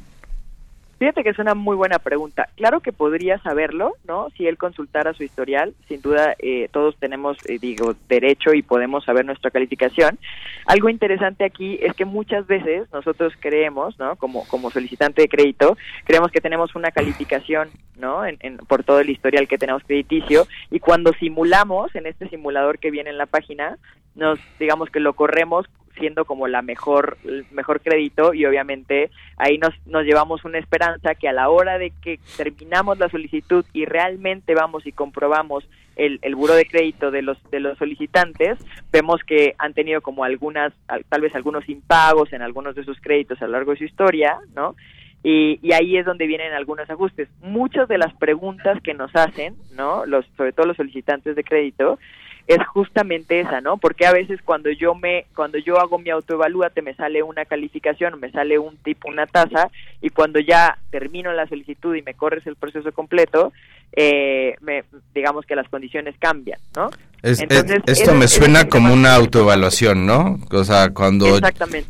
Fíjate 0.99 1.23
que 1.23 1.29
es 1.29 1.39
una 1.39 1.55
muy 1.55 1.77
buena 1.77 1.97
pregunta. 1.97 2.49
Claro 2.57 2.81
que 2.81 2.91
podría 2.91 3.39
saberlo, 3.39 3.93
¿no? 4.05 4.27
Si 4.35 4.45
él 4.45 4.57
consultara 4.57 5.13
su 5.13 5.23
historial, 5.23 5.73
sin 5.87 6.01
duda 6.01 6.35
eh, 6.39 6.67
todos 6.73 6.97
tenemos, 6.97 7.37
eh, 7.47 7.57
digo, 7.57 7.95
derecho 8.09 8.53
y 8.53 8.63
podemos 8.63 9.05
saber 9.05 9.23
nuestra 9.23 9.49
calificación. 9.49 10.19
Algo 10.65 10.89
interesante 10.89 11.45
aquí 11.45 11.79
es 11.81 11.93
que 11.93 12.03
muchas 12.03 12.47
veces 12.47 12.91
nosotros 12.91 13.31
creemos, 13.39 13.97
¿no? 13.97 14.17
Como, 14.17 14.45
como 14.49 14.71
solicitante 14.71 15.21
de 15.21 15.29
crédito, 15.29 15.77
creemos 16.03 16.31
que 16.31 16.41
tenemos 16.41 16.75
una 16.75 16.91
calificación, 16.91 17.69
¿no? 17.95 18.25
En, 18.25 18.57
por 18.67 18.83
todo 18.83 18.99
el 18.99 19.09
historial 19.09 19.47
que 19.47 19.57
tenemos 19.57 19.83
crediticio 19.85 20.47
y 20.69 20.81
cuando 20.81 21.13
simulamos 21.13 21.95
en 21.95 22.07
este 22.07 22.27
simulador 22.27 22.77
que 22.77 22.91
viene 22.91 23.09
en 23.09 23.17
la 23.17 23.25
página, 23.25 23.77
nos 24.15 24.37
digamos 24.59 24.89
que 24.89 24.99
lo 24.99 25.13
corremos 25.13 25.65
siendo 25.99 26.25
como 26.25 26.47
la 26.47 26.61
mejor 26.61 27.17
mejor 27.51 27.81
crédito 27.81 28.33
y 28.33 28.45
obviamente 28.45 29.11
ahí 29.37 29.57
nos, 29.57 29.73
nos 29.85 30.03
llevamos 30.05 30.45
una 30.45 30.57
esperanza 30.57 31.15
que 31.15 31.27
a 31.27 31.33
la 31.33 31.49
hora 31.49 31.77
de 31.77 31.91
que 32.01 32.19
terminamos 32.37 32.97
la 32.97 33.09
solicitud 33.09 33.65
y 33.73 33.85
realmente 33.85 34.55
vamos 34.55 34.87
y 34.87 34.91
comprobamos 34.91 35.67
el, 35.95 36.19
el 36.21 36.35
buro 36.35 36.53
de 36.53 36.65
crédito 36.65 37.11
de 37.11 37.21
los 37.21 37.37
de 37.51 37.59
los 37.59 37.77
solicitantes 37.77 38.57
vemos 38.91 39.21
que 39.23 39.53
han 39.57 39.73
tenido 39.73 40.01
como 40.01 40.23
algunas 40.23 40.73
tal 41.09 41.21
vez 41.21 41.35
algunos 41.35 41.67
impagos 41.69 42.33
en 42.33 42.41
algunos 42.41 42.75
de 42.75 42.83
sus 42.83 42.99
créditos 42.99 43.41
a 43.41 43.45
lo 43.45 43.51
largo 43.51 43.71
de 43.71 43.77
su 43.77 43.83
historia 43.83 44.37
no 44.55 44.75
y, 45.21 45.59
y, 45.61 45.73
ahí 45.73 45.97
es 45.97 46.05
donde 46.05 46.27
vienen 46.27 46.53
algunos 46.53 46.89
ajustes. 46.89 47.27
Muchas 47.41 47.89
de 47.89 47.97
las 47.97 48.13
preguntas 48.13 48.81
que 48.81 48.93
nos 48.93 49.13
hacen, 49.13 49.55
¿no? 49.75 50.05
Los, 50.05 50.25
sobre 50.37 50.53
todo 50.53 50.67
los 50.67 50.77
solicitantes 50.77 51.35
de 51.35 51.43
crédito, 51.43 51.99
es 52.49 52.65
justamente 52.65 53.39
esa, 53.39 53.61
¿no? 53.61 53.77
Porque 53.77 54.07
a 54.07 54.11
veces 54.11 54.39
cuando 54.43 54.71
yo 54.71 54.95
me 54.95 55.27
cuando 55.35 55.59
yo 55.59 55.79
hago 55.79 55.99
mi 55.99 56.09
autoevalúate 56.09 56.81
me 56.81 56.95
sale 56.95 57.21
una 57.21 57.45
calificación, 57.45 58.19
me 58.19 58.31
sale 58.31 58.57
un 58.57 58.75
tipo, 58.77 59.07
una 59.07 59.27
tasa 59.27 59.69
y 60.01 60.09
cuando 60.09 60.39
ya 60.39 60.79
termino 60.89 61.31
la 61.31 61.47
solicitud 61.47 61.95
y 61.95 62.01
me 62.01 62.15
corres 62.15 62.47
el 62.47 62.55
proceso 62.55 62.91
completo, 62.91 63.53
eh, 63.95 64.55
me, 64.61 64.83
digamos 65.13 65.45
que 65.45 65.55
las 65.55 65.69
condiciones 65.69 66.15
cambian, 66.17 66.59
¿no? 66.75 66.89
Entonces, 67.21 67.83
esto 67.85 68.15
me 68.15 68.27
suena 68.27 68.67
como 68.67 68.95
una 68.95 69.13
autoevaluación, 69.13 70.07
¿no? 70.07 70.39
O 70.49 70.63
sea, 70.63 70.89
cuando 70.89 71.39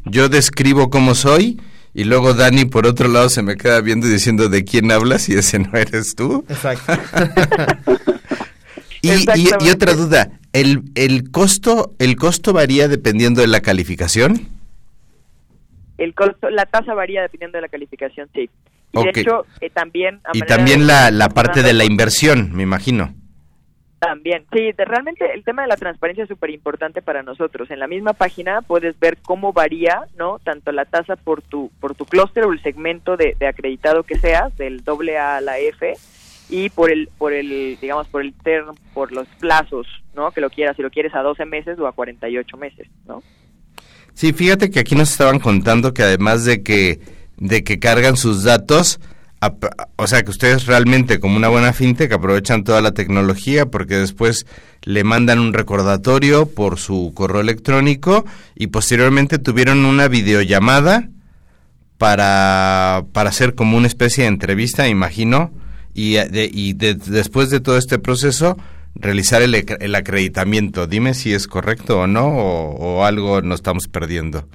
yo 0.04 0.28
describo 0.28 0.90
cómo 0.90 1.16
soy 1.16 1.58
y 1.94 2.04
luego 2.04 2.34
Dani 2.34 2.66
por 2.66 2.86
otro 2.86 3.08
lado 3.08 3.30
se 3.30 3.44
me 3.44 3.56
queda 3.56 3.80
viendo 3.80 4.08
y 4.08 4.10
diciendo 4.10 4.50
de 4.50 4.66
quién 4.66 4.92
hablas 4.92 5.30
y 5.30 5.36
ese 5.36 5.58
no 5.60 5.72
eres 5.78 6.16
tú. 6.16 6.44
Exacto. 6.50 6.92
y, 9.02 9.12
y, 9.12 9.50
y, 9.62 9.70
otra 9.70 9.94
duda, 9.94 10.30
¿El, 10.54 10.84
el, 10.96 11.32
costo, 11.32 11.94
¿El 12.00 12.16
costo 12.16 12.54
varía 12.54 12.88
dependiendo 12.88 13.42
de 13.42 13.48
la 13.48 13.62
calificación? 13.62 14.48
El 15.98 16.14
costo, 16.14 16.50
la 16.50 16.66
tasa 16.66 16.94
varía 16.94 17.22
dependiendo 17.22 17.58
de 17.58 17.62
la 17.62 17.68
calificación, 17.68 18.30
sí. 18.34 18.50
Y 18.94 19.04
de 19.04 19.10
hecho, 19.10 19.46
eh, 19.62 19.70
también... 19.70 20.22
y 20.34 20.42
también 20.42 20.88
la, 20.88 21.12
la 21.12 21.30
parte 21.30 21.62
de 21.62 21.74
la 21.74 21.86
inversión, 21.86 22.52
me 22.56 22.64
imagino. 22.64 23.14
También, 24.00 24.46
sí, 24.54 24.72
realmente 24.78 25.26
el 25.34 25.44
tema 25.44 25.64
de 25.64 25.68
la 25.68 25.76
transparencia 25.76 26.24
es 26.24 26.30
súper 26.30 26.52
importante 26.52 27.02
para 27.02 27.22
nosotros. 27.22 27.70
En 27.70 27.80
la 27.80 27.88
misma 27.88 28.14
página 28.14 28.62
puedes 28.62 28.98
ver 28.98 29.18
cómo 29.18 29.52
varía, 29.52 30.04
¿no? 30.18 30.40
Tanto 30.40 30.72
la 30.72 30.86
tasa 30.86 31.18
por 31.18 31.42
tu 31.42 31.70
por 31.82 31.96
tu 31.96 32.06
clúster 32.06 32.46
o 32.46 32.54
el 32.54 32.64
segmento 32.64 33.18
de, 33.18 33.36
de 33.38 33.48
acreditado 33.48 34.04
que 34.04 34.18
seas, 34.18 34.56
del 34.56 34.86
doble 34.86 35.18
A 35.18 35.38
a 35.38 35.42
la 35.42 35.60
F, 35.60 35.96
y 36.50 36.70
por 36.70 36.92
el 36.92 37.10
por 37.18 37.34
el 37.34 37.78
digamos 37.80 38.08
por 38.08 38.22
el 38.22 38.34
term, 38.34 38.76
por 38.94 39.12
los 39.12 39.28
plazos 39.40 39.88
no 40.16 40.32
que 40.32 40.42
lo 40.42 40.50
quieras 40.50 40.76
si 40.76 40.82
lo 40.82 40.90
quieres 40.90 41.14
a 41.14 41.22
12 41.22 41.46
meses 41.46 41.80
o 41.80 41.88
a 41.88 41.94
48 41.94 42.58
meses 42.58 42.88
no 43.08 43.22
sí 44.14 44.34
fíjate 44.34 44.70
que 44.72 44.80
aquí 44.80 44.96
nos 44.96 45.12
estaban 45.12 45.40
contando 45.40 45.94
que 45.94 46.04
además 46.04 46.46
de 46.46 46.64
que 46.64 47.00
de 47.38 47.64
que 47.64 47.80
cargan 47.80 48.18
sus 48.18 48.44
datos 48.44 49.00
o 49.96 50.08
sea 50.08 50.24
que 50.24 50.32
ustedes 50.32 50.66
realmente 50.66 51.20
como 51.20 51.38
una 51.38 51.48
buena 51.48 51.72
fintech 51.72 52.12
aprovechan 52.12 52.66
toda 52.66 52.82
la 52.82 52.92
tecnología 52.92 53.68
porque 53.68 53.96
después 53.96 54.46
le 54.84 55.04
mandan 55.06 55.40
un 55.40 55.54
recordatorio 55.54 56.48
por 56.48 56.78
su 56.78 57.14
correo 57.16 57.40
electrónico 57.40 58.26
y 58.56 58.68
posteriormente 58.68 59.38
tuvieron 59.38 59.86
una 59.86 60.08
videollamada 60.10 61.10
para 61.98 63.06
para 63.14 63.30
hacer 63.30 63.56
como 63.56 63.78
una 63.78 63.88
especie 63.88 64.24
de 64.24 64.30
entrevista 64.30 64.90
imagino 64.90 65.52
y, 66.00 66.14
de, 66.14 66.50
y 66.52 66.74
de, 66.74 66.96
después 66.96 67.50
de 67.50 67.60
todo 67.60 67.78
este 67.78 68.00
proceso 68.00 68.56
realizar 68.96 69.42
el, 69.42 69.54
el, 69.56 69.96
acreditamiento. 69.96 70.88
Dime 70.88 71.14
si 71.14 71.34
es 71.34 71.48
correcto 71.48 72.00
o 72.02 72.08
no 72.08 72.28
o, 72.28 72.76
o, 72.76 73.04
algo 73.04 73.42
nos 73.42 73.60
estamos 73.60 73.88
perdiendo. 73.90 74.48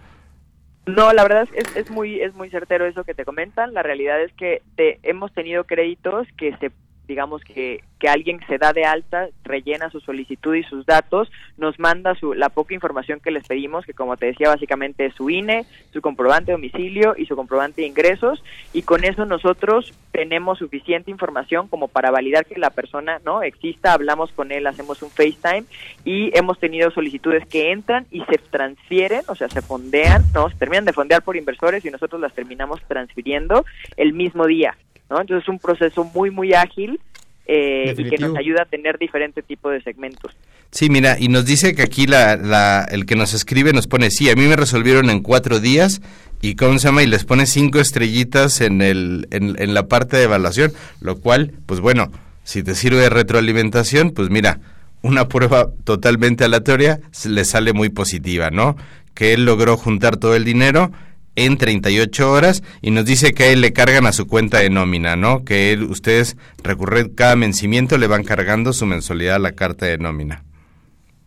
No, 0.86 1.12
la 1.12 1.22
verdad 1.22 1.46
es, 1.54 1.76
es 1.76 1.90
muy 1.90 2.20
es 2.20 2.34
muy 2.34 2.48
certero 2.50 2.86
eso 2.86 3.04
que 3.04 3.14
te 3.14 3.26
comentan. 3.26 3.74
La 3.74 3.82
realidad 3.82 4.22
es 4.22 4.32
que 4.32 4.62
te, 4.76 5.00
hemos 5.02 5.32
tenido 5.32 5.64
créditos 5.64 6.26
que 6.38 6.56
se 6.56 6.70
digamos 7.06 7.42
que, 7.42 7.82
que 7.98 8.08
alguien 8.08 8.40
se 8.46 8.58
da 8.58 8.72
de 8.72 8.84
alta, 8.84 9.28
rellena 9.44 9.90
su 9.90 10.00
solicitud 10.00 10.54
y 10.54 10.62
sus 10.62 10.86
datos, 10.86 11.30
nos 11.56 11.78
manda 11.78 12.14
su, 12.14 12.34
la 12.34 12.48
poca 12.48 12.74
información 12.74 13.20
que 13.20 13.30
les 13.30 13.46
pedimos, 13.46 13.84
que 13.84 13.94
como 13.94 14.16
te 14.16 14.26
decía 14.26 14.48
básicamente 14.48 15.06
es 15.06 15.14
su 15.14 15.30
INE, 15.30 15.64
su 15.92 16.00
comprobante 16.00 16.46
de 16.46 16.56
domicilio 16.56 17.14
y 17.16 17.26
su 17.26 17.36
comprobante 17.36 17.82
de 17.82 17.88
ingresos, 17.88 18.42
y 18.72 18.82
con 18.82 19.04
eso 19.04 19.24
nosotros 19.26 19.92
tenemos 20.12 20.58
suficiente 20.58 21.10
información 21.10 21.68
como 21.68 21.88
para 21.88 22.10
validar 22.10 22.46
que 22.46 22.58
la 22.58 22.70
persona 22.70 23.20
no 23.24 23.42
exista, 23.42 23.92
hablamos 23.92 24.32
con 24.32 24.52
él, 24.52 24.66
hacemos 24.66 25.02
un 25.02 25.10
FaceTime 25.10 25.64
y 26.04 26.36
hemos 26.36 26.58
tenido 26.58 26.90
solicitudes 26.90 27.46
que 27.46 27.72
entran 27.72 28.06
y 28.10 28.20
se 28.24 28.38
transfieren, 28.38 29.22
o 29.28 29.34
sea, 29.34 29.48
se 29.48 29.62
fondean, 29.62 30.22
no, 30.34 30.48
se 30.48 30.56
terminan 30.56 30.84
de 30.84 30.92
fondear 30.92 31.22
por 31.22 31.36
inversores 31.36 31.84
y 31.84 31.90
nosotros 31.90 32.20
las 32.20 32.34
terminamos 32.34 32.80
transfiriendo 32.86 33.64
el 33.96 34.12
mismo 34.12 34.46
día. 34.46 34.76
¿No? 35.10 35.20
Entonces 35.20 35.42
es 35.42 35.48
un 35.48 35.58
proceso 35.58 36.04
muy, 36.04 36.30
muy 36.30 36.52
ágil 36.52 37.00
eh, 37.46 37.94
y 37.96 38.08
que 38.08 38.18
nos 38.18 38.36
ayuda 38.36 38.62
a 38.62 38.66
tener 38.66 38.98
diferente 38.98 39.42
tipo 39.42 39.70
de 39.70 39.82
segmentos. 39.82 40.32
Sí, 40.70 40.88
mira, 40.90 41.16
y 41.18 41.28
nos 41.28 41.44
dice 41.44 41.74
que 41.74 41.82
aquí 41.82 42.06
la, 42.06 42.36
la, 42.36 42.86
el 42.90 43.06
que 43.06 43.14
nos 43.14 43.32
escribe 43.34 43.72
nos 43.72 43.86
pone, 43.86 44.10
sí, 44.10 44.30
a 44.30 44.34
mí 44.34 44.46
me 44.46 44.56
resolvieron 44.56 45.10
en 45.10 45.20
cuatro 45.20 45.60
días 45.60 46.00
y 46.40 46.56
¿cómo 46.56 46.78
se 46.78 46.88
llama? 46.88 47.02
Y 47.02 47.06
les 47.06 47.24
pone 47.24 47.46
cinco 47.46 47.78
estrellitas 47.78 48.60
en, 48.60 48.82
el, 48.82 49.28
en, 49.30 49.60
en 49.60 49.74
la 49.74 49.86
parte 49.86 50.16
de 50.16 50.24
evaluación, 50.24 50.72
lo 51.00 51.20
cual, 51.20 51.52
pues 51.66 51.80
bueno, 51.80 52.10
si 52.44 52.62
te 52.62 52.74
sirve 52.74 52.98
de 52.98 53.10
retroalimentación, 53.10 54.10
pues 54.10 54.30
mira, 54.30 54.60
una 55.02 55.28
prueba 55.28 55.68
totalmente 55.84 56.44
aleatoria 56.44 57.00
le 57.26 57.44
sale 57.44 57.72
muy 57.72 57.88
positiva, 57.88 58.50
¿no? 58.50 58.76
Que 59.14 59.32
él 59.32 59.44
logró 59.44 59.76
juntar 59.76 60.16
todo 60.16 60.34
el 60.34 60.44
dinero 60.44 60.90
en 61.36 61.56
38 61.56 62.30
horas 62.30 62.62
y 62.82 62.90
nos 62.90 63.04
dice 63.04 63.34
que 63.34 63.44
a 63.44 63.52
él 63.52 63.60
le 63.60 63.72
cargan 63.72 64.06
a 64.06 64.12
su 64.12 64.26
cuenta 64.26 64.58
de 64.58 64.70
nómina, 64.70 65.16
¿no? 65.16 65.44
Que 65.44 65.72
él, 65.72 65.84
ustedes 65.84 66.36
recurren 66.62 67.14
cada 67.14 67.34
vencimiento 67.34 67.98
le 67.98 68.06
van 68.06 68.24
cargando 68.24 68.72
su 68.72 68.86
mensualidad 68.86 69.36
a 69.36 69.40
la 69.40 69.52
carta 69.52 69.86
de 69.86 69.98
nómina. 69.98 70.42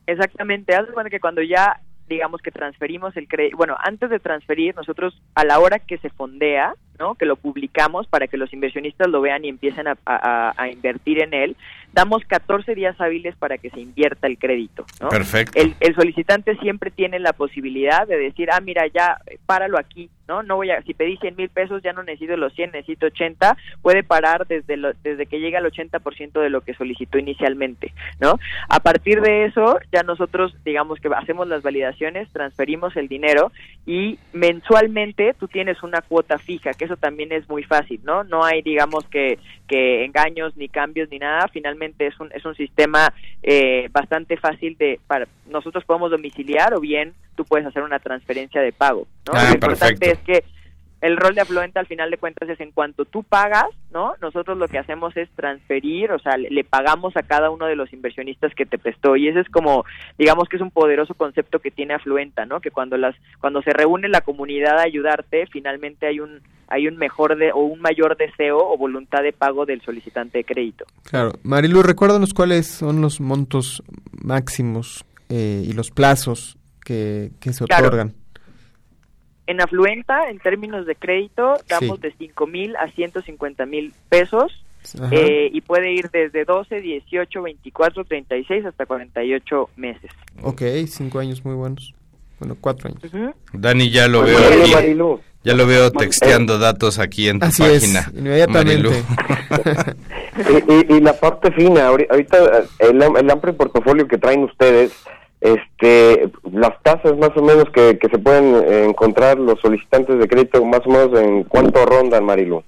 Exactamente, 0.05 0.75
haz 0.75 0.85
cuenta 0.93 1.09
que 1.09 1.19
cuando 1.19 1.41
ya 1.41 1.81
digamos 2.07 2.41
que 2.41 2.51
transferimos 2.51 3.15
el 3.17 3.27
crédito, 3.27 3.57
bueno, 3.57 3.75
antes 3.83 4.09
de 4.09 4.19
transferir 4.19 4.75
nosotros 4.75 5.21
a 5.35 5.43
la 5.43 5.59
hora 5.59 5.79
que 5.79 5.97
se 5.97 6.09
fondea, 6.09 6.73
¿no? 6.99 7.15
Que 7.15 7.25
lo 7.25 7.35
publicamos 7.35 8.07
para 8.07 8.27
que 8.27 8.37
los 8.37 8.51
inversionistas 8.53 9.07
lo 9.07 9.21
vean 9.21 9.45
y 9.45 9.49
empiecen 9.49 9.87
a, 9.87 9.97
a 10.05 10.69
invertir 10.69 11.21
en 11.21 11.33
él, 11.33 11.55
damos 11.93 12.23
14 12.25 12.75
días 12.75 12.99
hábiles 12.99 13.35
para 13.35 13.57
que 13.57 13.69
se 13.69 13.79
invierta 13.79 14.27
el 14.27 14.37
crédito. 14.37 14.85
¿no? 15.01 15.09
Perfecto. 15.09 15.59
El, 15.59 15.73
el, 15.79 15.95
solicitante 15.95 16.55
siempre 16.57 16.91
tiene 16.91 17.19
la 17.19 17.33
posibilidad 17.33 18.07
de 18.07 18.17
decir, 18.17 18.49
ah, 18.51 18.61
mira, 18.61 18.85
ya, 18.87 19.17
páralo 19.45 19.79
aquí, 19.79 20.09
¿no? 20.27 20.43
No 20.43 20.57
voy 20.57 20.69
a, 20.69 20.81
si 20.83 20.93
pedí 20.93 21.17
100 21.17 21.35
mil 21.35 21.49
pesos, 21.49 21.81
ya 21.81 21.93
no 21.93 22.03
necesito 22.03 22.37
los 22.37 22.53
100, 22.53 22.71
necesito 22.71 23.07
80, 23.07 23.57
puede 23.81 24.03
parar 24.03 24.45
desde, 24.45 24.77
lo, 24.77 24.93
desde 25.03 25.25
que 25.25 25.39
llega 25.39 25.59
al 25.59 25.71
80% 25.71 26.39
de 26.39 26.49
lo 26.49 26.61
que 26.61 26.73
solicitó 26.75 27.17
inicialmente, 27.17 27.93
¿no? 28.19 28.37
A 28.69 28.79
partir 28.79 29.21
de 29.21 29.45
eso, 29.45 29.79
ya 29.91 30.03
nosotros, 30.03 30.53
digamos 30.65 30.99
que 30.99 31.09
hacemos 31.15 31.47
las 31.47 31.63
validaciones, 31.63 32.29
transferimos 32.31 32.95
el 32.97 33.07
dinero 33.07 33.51
y 33.85 34.19
mensualmente 34.33 35.33
tú 35.39 35.47
tienes 35.47 35.81
una 35.81 36.01
cuota 36.01 36.37
fija, 36.37 36.73
que 36.73 36.86
eso 36.87 36.97
también 36.97 37.31
es 37.31 37.47
muy 37.47 37.63
fácil, 37.63 37.99
¿no? 38.03 38.23
No 38.23 38.43
hay, 38.43 38.61
digamos, 38.61 39.05
que, 39.05 39.39
que 39.67 40.03
engaños 40.03 40.57
ni 40.57 40.67
cambios 40.67 41.09
ni 41.09 41.19
nada, 41.19 41.47
finalmente 41.49 42.07
es 42.07 42.19
un, 42.19 42.31
es 42.33 42.43
un 42.45 42.55
sistema 42.55 43.13
eh, 43.43 43.87
bastante 43.91 44.37
fácil 44.37 44.75
de, 44.77 44.99
para, 45.07 45.27
nosotros 45.47 45.85
podemos 45.85 46.11
domiciliar 46.11 46.73
o 46.73 46.79
bien 46.79 47.13
tú 47.35 47.45
puedes 47.45 47.67
hacer 47.67 47.83
una 47.83 47.99
transferencia 47.99 48.61
de 48.61 48.71
pago, 48.71 49.07
¿no? 49.27 49.33
Ah, 49.35 49.49
Lo 49.49 49.53
importante 49.53 50.11
es 50.11 50.19
que 50.19 50.43
el 51.01 51.17
rol 51.17 51.35
de 51.35 51.41
afluente 51.41 51.79
al 51.79 51.85
final 51.85 52.09
de 52.09 52.17
cuentas 52.17 52.49
es 52.49 52.59
en 52.59 52.71
cuanto 52.71 53.05
tú 53.05 53.23
pagas, 53.23 53.67
¿no? 53.91 54.15
Nosotros 54.21 54.57
lo 54.57 54.67
que 54.67 54.79
hacemos 54.79 55.15
es 55.15 55.29
transferir, 55.35 56.11
o 56.11 56.19
sea, 56.19 56.37
le, 56.37 56.49
le, 56.49 56.63
pagamos 56.63 57.15
a 57.15 57.23
cada 57.23 57.49
uno 57.49 57.65
de 57.65 57.75
los 57.75 57.93
inversionistas 57.93 58.53
que 58.55 58.65
te 58.65 58.77
prestó 58.77 59.15
y 59.15 59.27
ese 59.27 59.41
es 59.41 59.49
como, 59.49 59.85
digamos 60.17 60.49
que 60.49 60.55
es 60.55 60.61
un 60.61 60.71
poderoso 60.71 61.13
concepto 61.13 61.59
que 61.59 61.71
tiene 61.71 61.93
Afluenta, 61.93 62.45
¿no? 62.45 62.61
Que 62.61 62.71
cuando 62.71 62.97
las 62.97 63.15
cuando 63.39 63.61
se 63.61 63.71
reúne 63.71 64.07
la 64.09 64.21
comunidad 64.21 64.79
a 64.79 64.83
ayudarte, 64.83 65.45
finalmente 65.51 66.07
hay 66.07 66.19
un 66.19 66.41
hay 66.67 66.87
un 66.87 66.97
mejor 66.97 67.37
de, 67.37 67.51
o 67.51 67.59
un 67.59 67.79
mayor 67.79 68.17
deseo 68.17 68.57
o 68.57 68.77
voluntad 68.77 69.23
de 69.23 69.33
pago 69.33 69.65
del 69.65 69.81
solicitante 69.81 70.39
de 70.39 70.43
crédito. 70.43 70.85
Claro, 71.03 71.33
Marilu, 71.43 71.81
recuérdanos 71.81 72.33
cuáles 72.33 72.67
son 72.67 73.01
los 73.01 73.21
montos 73.21 73.83
máximos 74.11 75.05
eh, 75.29 75.63
y 75.65 75.73
los 75.73 75.91
plazos 75.91 76.57
que, 76.83 77.31
que 77.39 77.53
se 77.53 77.65
Claro. 77.65 78.11
En 79.47 79.61
Afluenta, 79.61 80.29
en 80.29 80.39
términos 80.39 80.85
de 80.85 80.95
crédito, 80.95 81.55
damos 81.67 81.97
Sí. 81.97 82.01
de 82.03 82.13
5 82.17 82.47
mil 82.47 82.75
a 82.75 82.91
150 82.91 83.65
mil 83.65 83.93
pesos 84.09 84.63
eh, 85.11 85.49
y 85.51 85.61
puede 85.61 85.91
ir 85.93 86.09
desde 86.11 86.45
12, 86.45 86.79
18, 86.81 87.41
24, 87.41 88.03
36 88.05 88.65
hasta 88.65 88.85
48 88.85 89.69
meses. 89.75 90.11
Ok, 90.43 90.61
cinco 90.87 91.19
años 91.19 91.43
muy 91.43 91.55
buenos. 91.55 91.93
Bueno, 92.39 92.55
cuatro 92.61 92.89
años. 92.89 93.33
Dani, 93.53 93.89
ya 93.89 94.07
lo 94.07 94.21
veo 94.21 94.37
aquí. 94.37 94.71
Marilu. 94.73 95.19
Ya 95.43 95.53
lo 95.55 95.65
veo 95.65 95.85
Marilu. 95.85 95.99
texteando 95.99 96.59
datos 96.59 96.99
aquí 96.99 97.29
en 97.29 97.39
tu 97.39 97.45
Así 97.47 97.63
es, 97.63 97.83
página. 97.83 98.11
inmediatamente. 98.15 98.89
Marilu. 98.89 98.91
y, 100.89 100.93
y- 100.93 100.97
y 100.97 101.01
la 101.01 101.13
parte 101.13 101.51
fina, 101.51 101.89
ahori- 101.89 102.07
ahorita 102.09 102.37
eh, 102.59 102.63
el, 102.79 103.01
el 103.01 103.29
amplio 103.31 103.55
portafolio 103.57 104.07
que 104.07 104.17
traen 104.17 104.43
ustedes, 104.43 104.91
este, 105.41 106.29
las 106.51 106.81
tasas 106.83 107.17
más 107.17 107.31
o 107.35 107.41
menos 107.41 107.65
que, 107.71 107.97
que 107.99 108.09
se 108.09 108.17
pueden 108.17 108.55
encontrar 108.89 109.37
los 109.37 109.59
solicitantes 109.59 110.17
de 110.19 110.27
crédito, 110.27 110.63
más 110.65 110.81
o 110.85 110.89
menos 110.89 111.19
en 111.19 111.43
cuánto 111.43 111.85
rondan, 111.85 112.25
Marilu. 112.25 112.63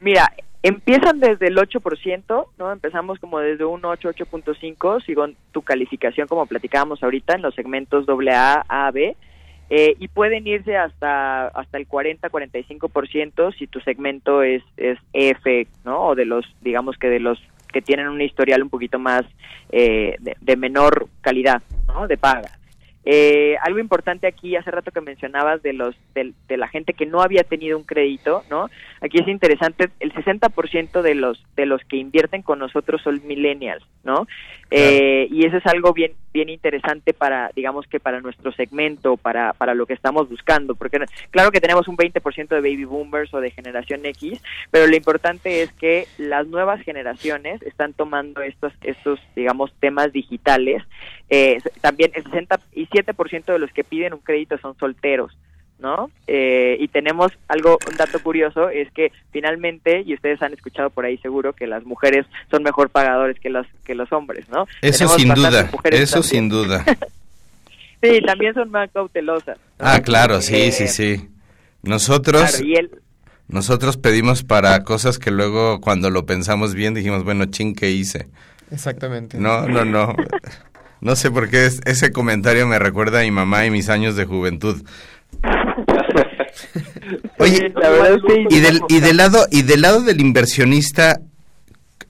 Mira, 0.00 0.32
empiezan 0.62 1.20
desde 1.20 1.48
el 1.48 1.56
8%, 1.56 2.46
¿no? 2.58 2.72
Empezamos 2.72 3.18
como 3.18 3.38
desde 3.40 3.64
un 3.64 3.84
8, 3.84 4.10
8.5, 4.10 5.04
sigo 5.04 5.26
tu 5.52 5.62
calificación 5.62 6.28
como 6.28 6.46
platicábamos 6.46 7.02
ahorita 7.02 7.34
en 7.34 7.42
los 7.42 7.54
segmentos 7.54 8.06
AA, 8.08 8.64
A, 8.68 8.90
B, 8.90 9.16
eh, 9.70 9.96
y 9.98 10.08
pueden 10.08 10.46
irse 10.46 10.76
hasta 10.76 11.48
hasta 11.48 11.78
el 11.78 11.86
40, 11.86 12.28
45% 12.28 13.56
si 13.56 13.66
tu 13.66 13.80
segmento 13.80 14.42
es 14.42 14.62
es 14.76 14.98
F, 15.14 15.66
¿no? 15.84 16.08
O 16.08 16.14
de 16.14 16.26
los 16.26 16.44
digamos 16.60 16.98
que 16.98 17.08
de 17.08 17.20
los 17.20 17.42
que 17.72 17.82
tienen 17.82 18.08
un 18.08 18.20
historial 18.20 18.62
un 18.62 18.70
poquito 18.70 18.98
más 18.98 19.22
eh, 19.70 20.16
de, 20.18 20.56
menor 20.56 21.08
calidad, 21.20 21.62
¿no? 21.88 22.06
De 22.06 22.16
paga. 22.16 22.58
Eh, 23.04 23.56
algo 23.62 23.80
importante 23.80 24.28
aquí, 24.28 24.54
hace 24.54 24.70
rato 24.70 24.92
que 24.92 25.00
mencionabas 25.00 25.60
de 25.62 25.72
los 25.72 25.96
de, 26.14 26.32
de 26.46 26.56
la 26.56 26.68
gente 26.68 26.92
que 26.92 27.04
no 27.04 27.20
había 27.20 27.42
tenido 27.42 27.76
un 27.76 27.84
crédito, 27.84 28.44
¿no? 28.48 28.68
Aquí 29.00 29.18
es 29.18 29.26
interesante, 29.26 29.90
el 29.98 30.12
60% 30.14 31.02
de 31.02 31.14
los 31.16 31.44
de 31.56 31.66
los 31.66 31.82
que 31.84 31.96
invierten 31.96 32.42
con 32.42 32.60
nosotros 32.60 33.02
son 33.02 33.20
millennials, 33.26 33.84
¿no? 34.04 34.28
Eh, 34.70 35.26
y 35.30 35.44
eso 35.44 35.56
es 35.56 35.66
algo 35.66 35.92
bien 35.92 36.12
bien 36.32 36.48
interesante 36.48 37.12
para, 37.12 37.50
digamos 37.54 37.86
que 37.86 38.00
para 38.00 38.20
nuestro 38.20 38.52
segmento, 38.52 39.16
para 39.16 39.52
para 39.52 39.74
lo 39.74 39.84
que 39.84 39.94
estamos 39.94 40.28
buscando, 40.28 40.76
porque 40.76 41.00
claro 41.30 41.50
que 41.50 41.60
tenemos 41.60 41.88
un 41.88 41.96
20% 41.96 42.48
de 42.48 42.60
baby 42.60 42.84
boomers 42.84 43.34
o 43.34 43.40
de 43.40 43.50
generación 43.50 44.06
X, 44.06 44.40
pero 44.70 44.86
lo 44.86 44.96
importante 44.96 45.62
es 45.62 45.72
que 45.72 46.06
las 46.18 46.46
nuevas 46.46 46.80
generaciones 46.82 47.60
están 47.62 47.92
tomando 47.94 48.42
estos 48.42 48.72
estos 48.82 49.18
digamos 49.34 49.72
temas 49.80 50.12
digitales. 50.12 50.82
Eh, 51.34 51.58
también 51.80 52.12
el 52.14 52.24
67% 52.24 53.44
de 53.46 53.58
los 53.58 53.72
que 53.72 53.84
piden 53.84 54.12
un 54.12 54.20
crédito 54.20 54.58
son 54.58 54.76
solteros. 54.78 55.34
¿no? 55.78 56.10
Eh, 56.28 56.76
y 56.78 56.86
tenemos 56.88 57.32
algo, 57.48 57.76
un 57.90 57.96
dato 57.96 58.22
curioso, 58.22 58.68
es 58.68 58.88
que 58.92 59.10
finalmente, 59.32 60.02
y 60.06 60.14
ustedes 60.14 60.40
han 60.42 60.52
escuchado 60.52 60.90
por 60.90 61.04
ahí 61.06 61.16
seguro, 61.18 61.54
que 61.54 61.66
las 61.66 61.84
mujeres 61.84 62.24
son 62.50 62.62
mejor 62.62 62.90
pagadores 62.90 63.40
que 63.40 63.50
los, 63.50 63.66
que 63.84 63.96
los 63.96 64.12
hombres, 64.12 64.48
¿no? 64.48 64.66
Eso 64.80 64.98
Tenemos 64.98 65.16
sin 65.16 65.34
duda, 65.34 65.70
eso 65.90 66.20
también. 66.20 66.22
sin 66.22 66.48
duda. 66.48 66.84
Sí, 68.04 68.20
también 68.26 68.52
son 68.52 68.68
más 68.72 68.90
cautelosas. 68.90 69.58
¿no? 69.58 69.62
Ah, 69.78 70.00
claro, 70.02 70.40
sí, 70.40 70.56
Eh, 70.56 70.72
sí, 70.72 70.88
sí. 70.88 71.28
Nosotros, 71.84 72.50
Claro, 72.50 72.64
y 72.66 72.74
él, 72.74 72.90
nosotros 73.46 73.96
pedimos 73.96 74.42
para 74.42 74.82
cosas 74.82 75.20
que 75.20 75.30
luego 75.30 75.80
cuando 75.80 76.10
lo 76.10 76.26
pensamos 76.26 76.74
bien 76.74 76.94
dijimos, 76.94 77.22
bueno, 77.22 77.44
chin, 77.46 77.76
¿qué 77.76 77.90
hice? 77.92 78.26
Exactamente. 78.72 79.38
No, 79.38 79.68
no, 79.68 79.84
no. 79.84 80.16
No 81.02 81.14
sé 81.16 81.30
por 81.30 81.50
qué 81.50 81.66
es- 81.66 81.80
ese 81.84 82.10
comentario 82.12 82.66
me 82.66 82.78
recuerda 82.78 83.20
a 83.20 83.22
mi 83.24 83.30
mamá 83.30 83.66
y 83.66 83.70
mis 83.70 83.88
años 83.90 84.16
de 84.16 84.24
juventud. 84.24 84.82
Oye, 87.38 87.72
la 87.74 87.90
verdad 87.90 88.14
es 88.14 88.22
que- 88.26 88.56
y 88.56 88.60
del 88.60 88.80
y 88.88 89.00
del 89.00 89.16
lado 89.16 89.46
y 89.50 89.62
del 89.62 89.80
lado 89.82 90.00
del 90.02 90.20
inversionista 90.20 91.20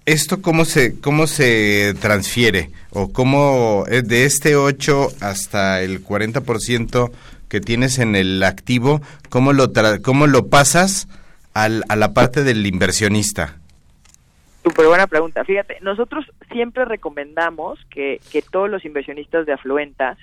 esto 0.04 0.42
cómo 0.42 0.64
se 0.64 0.98
cómo 1.00 1.26
se 1.26 1.94
transfiere 2.00 2.70
o 2.90 3.12
cómo 3.12 3.84
de 3.88 4.24
este 4.26 4.56
8 4.56 5.08
hasta 5.20 5.80
el 5.80 6.02
40% 6.02 7.10
que 7.48 7.60
tienes 7.60 7.98
en 7.98 8.16
el 8.16 8.42
activo, 8.42 9.00
cómo 9.30 9.52
lo 9.52 9.72
tra- 9.72 10.00
cómo 10.02 10.26
lo 10.26 10.48
pasas 10.48 11.08
al, 11.54 11.84
a 11.88 11.96
la 11.96 12.12
parte 12.12 12.44
del 12.44 12.66
inversionista. 12.66 13.56
Súper 14.62 14.86
buena 14.86 15.06
pregunta. 15.06 15.44
Fíjate, 15.44 15.78
nosotros 15.80 16.24
siempre 16.50 16.84
recomendamos 16.84 17.84
que, 17.90 18.20
que 18.30 18.42
todos 18.42 18.70
los 18.70 18.84
inversionistas 18.84 19.44
de 19.44 19.52
Afluenta 19.52 20.16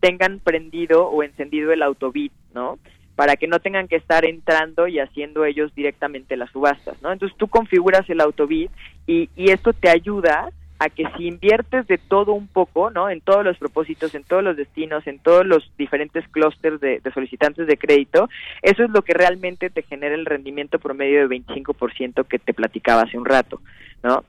tengan 0.00 0.40
prendido 0.40 1.06
o 1.08 1.22
encendido 1.22 1.72
el 1.72 1.82
autobit, 1.82 2.32
¿no? 2.52 2.78
para 3.16 3.36
que 3.36 3.46
no 3.46 3.60
tengan 3.60 3.88
que 3.88 3.96
estar 3.96 4.24
entrando 4.24 4.88
y 4.88 4.98
haciendo 4.98 5.44
ellos 5.44 5.72
directamente 5.74 6.36
las 6.36 6.50
subastas, 6.50 7.00
¿no? 7.00 7.12
Entonces 7.12 7.36
tú 7.38 7.46
configuras 7.46 8.08
el 8.10 8.20
autobid 8.20 8.70
y, 9.06 9.30
y 9.36 9.50
esto 9.50 9.72
te 9.72 9.88
ayuda 9.88 10.50
a 10.84 10.90
que 10.90 11.04
si 11.16 11.26
inviertes 11.26 11.86
de 11.86 11.96
todo 11.96 12.34
un 12.34 12.46
poco, 12.46 12.90
¿no? 12.90 13.08
En 13.08 13.20
todos 13.20 13.44
los 13.44 13.56
propósitos, 13.56 14.14
en 14.14 14.24
todos 14.24 14.44
los 14.44 14.56
destinos, 14.56 15.06
en 15.06 15.18
todos 15.18 15.46
los 15.46 15.70
diferentes 15.78 16.28
clústeres 16.28 16.78
de, 16.80 17.00
de, 17.00 17.12
solicitantes 17.12 17.66
de 17.66 17.78
crédito, 17.78 18.28
eso 18.60 18.84
es 18.84 18.90
lo 18.90 19.02
que 19.02 19.14
realmente 19.14 19.70
te 19.70 19.82
genera 19.82 20.14
el 20.14 20.26
rendimiento 20.26 20.78
promedio 20.78 21.26
de 21.26 21.36
25% 21.36 22.26
que 22.26 22.38
te 22.38 22.52
platicaba 22.52 23.02
hace 23.02 23.16
un 23.16 23.24
rato, 23.24 23.62
¿no? 24.02 24.24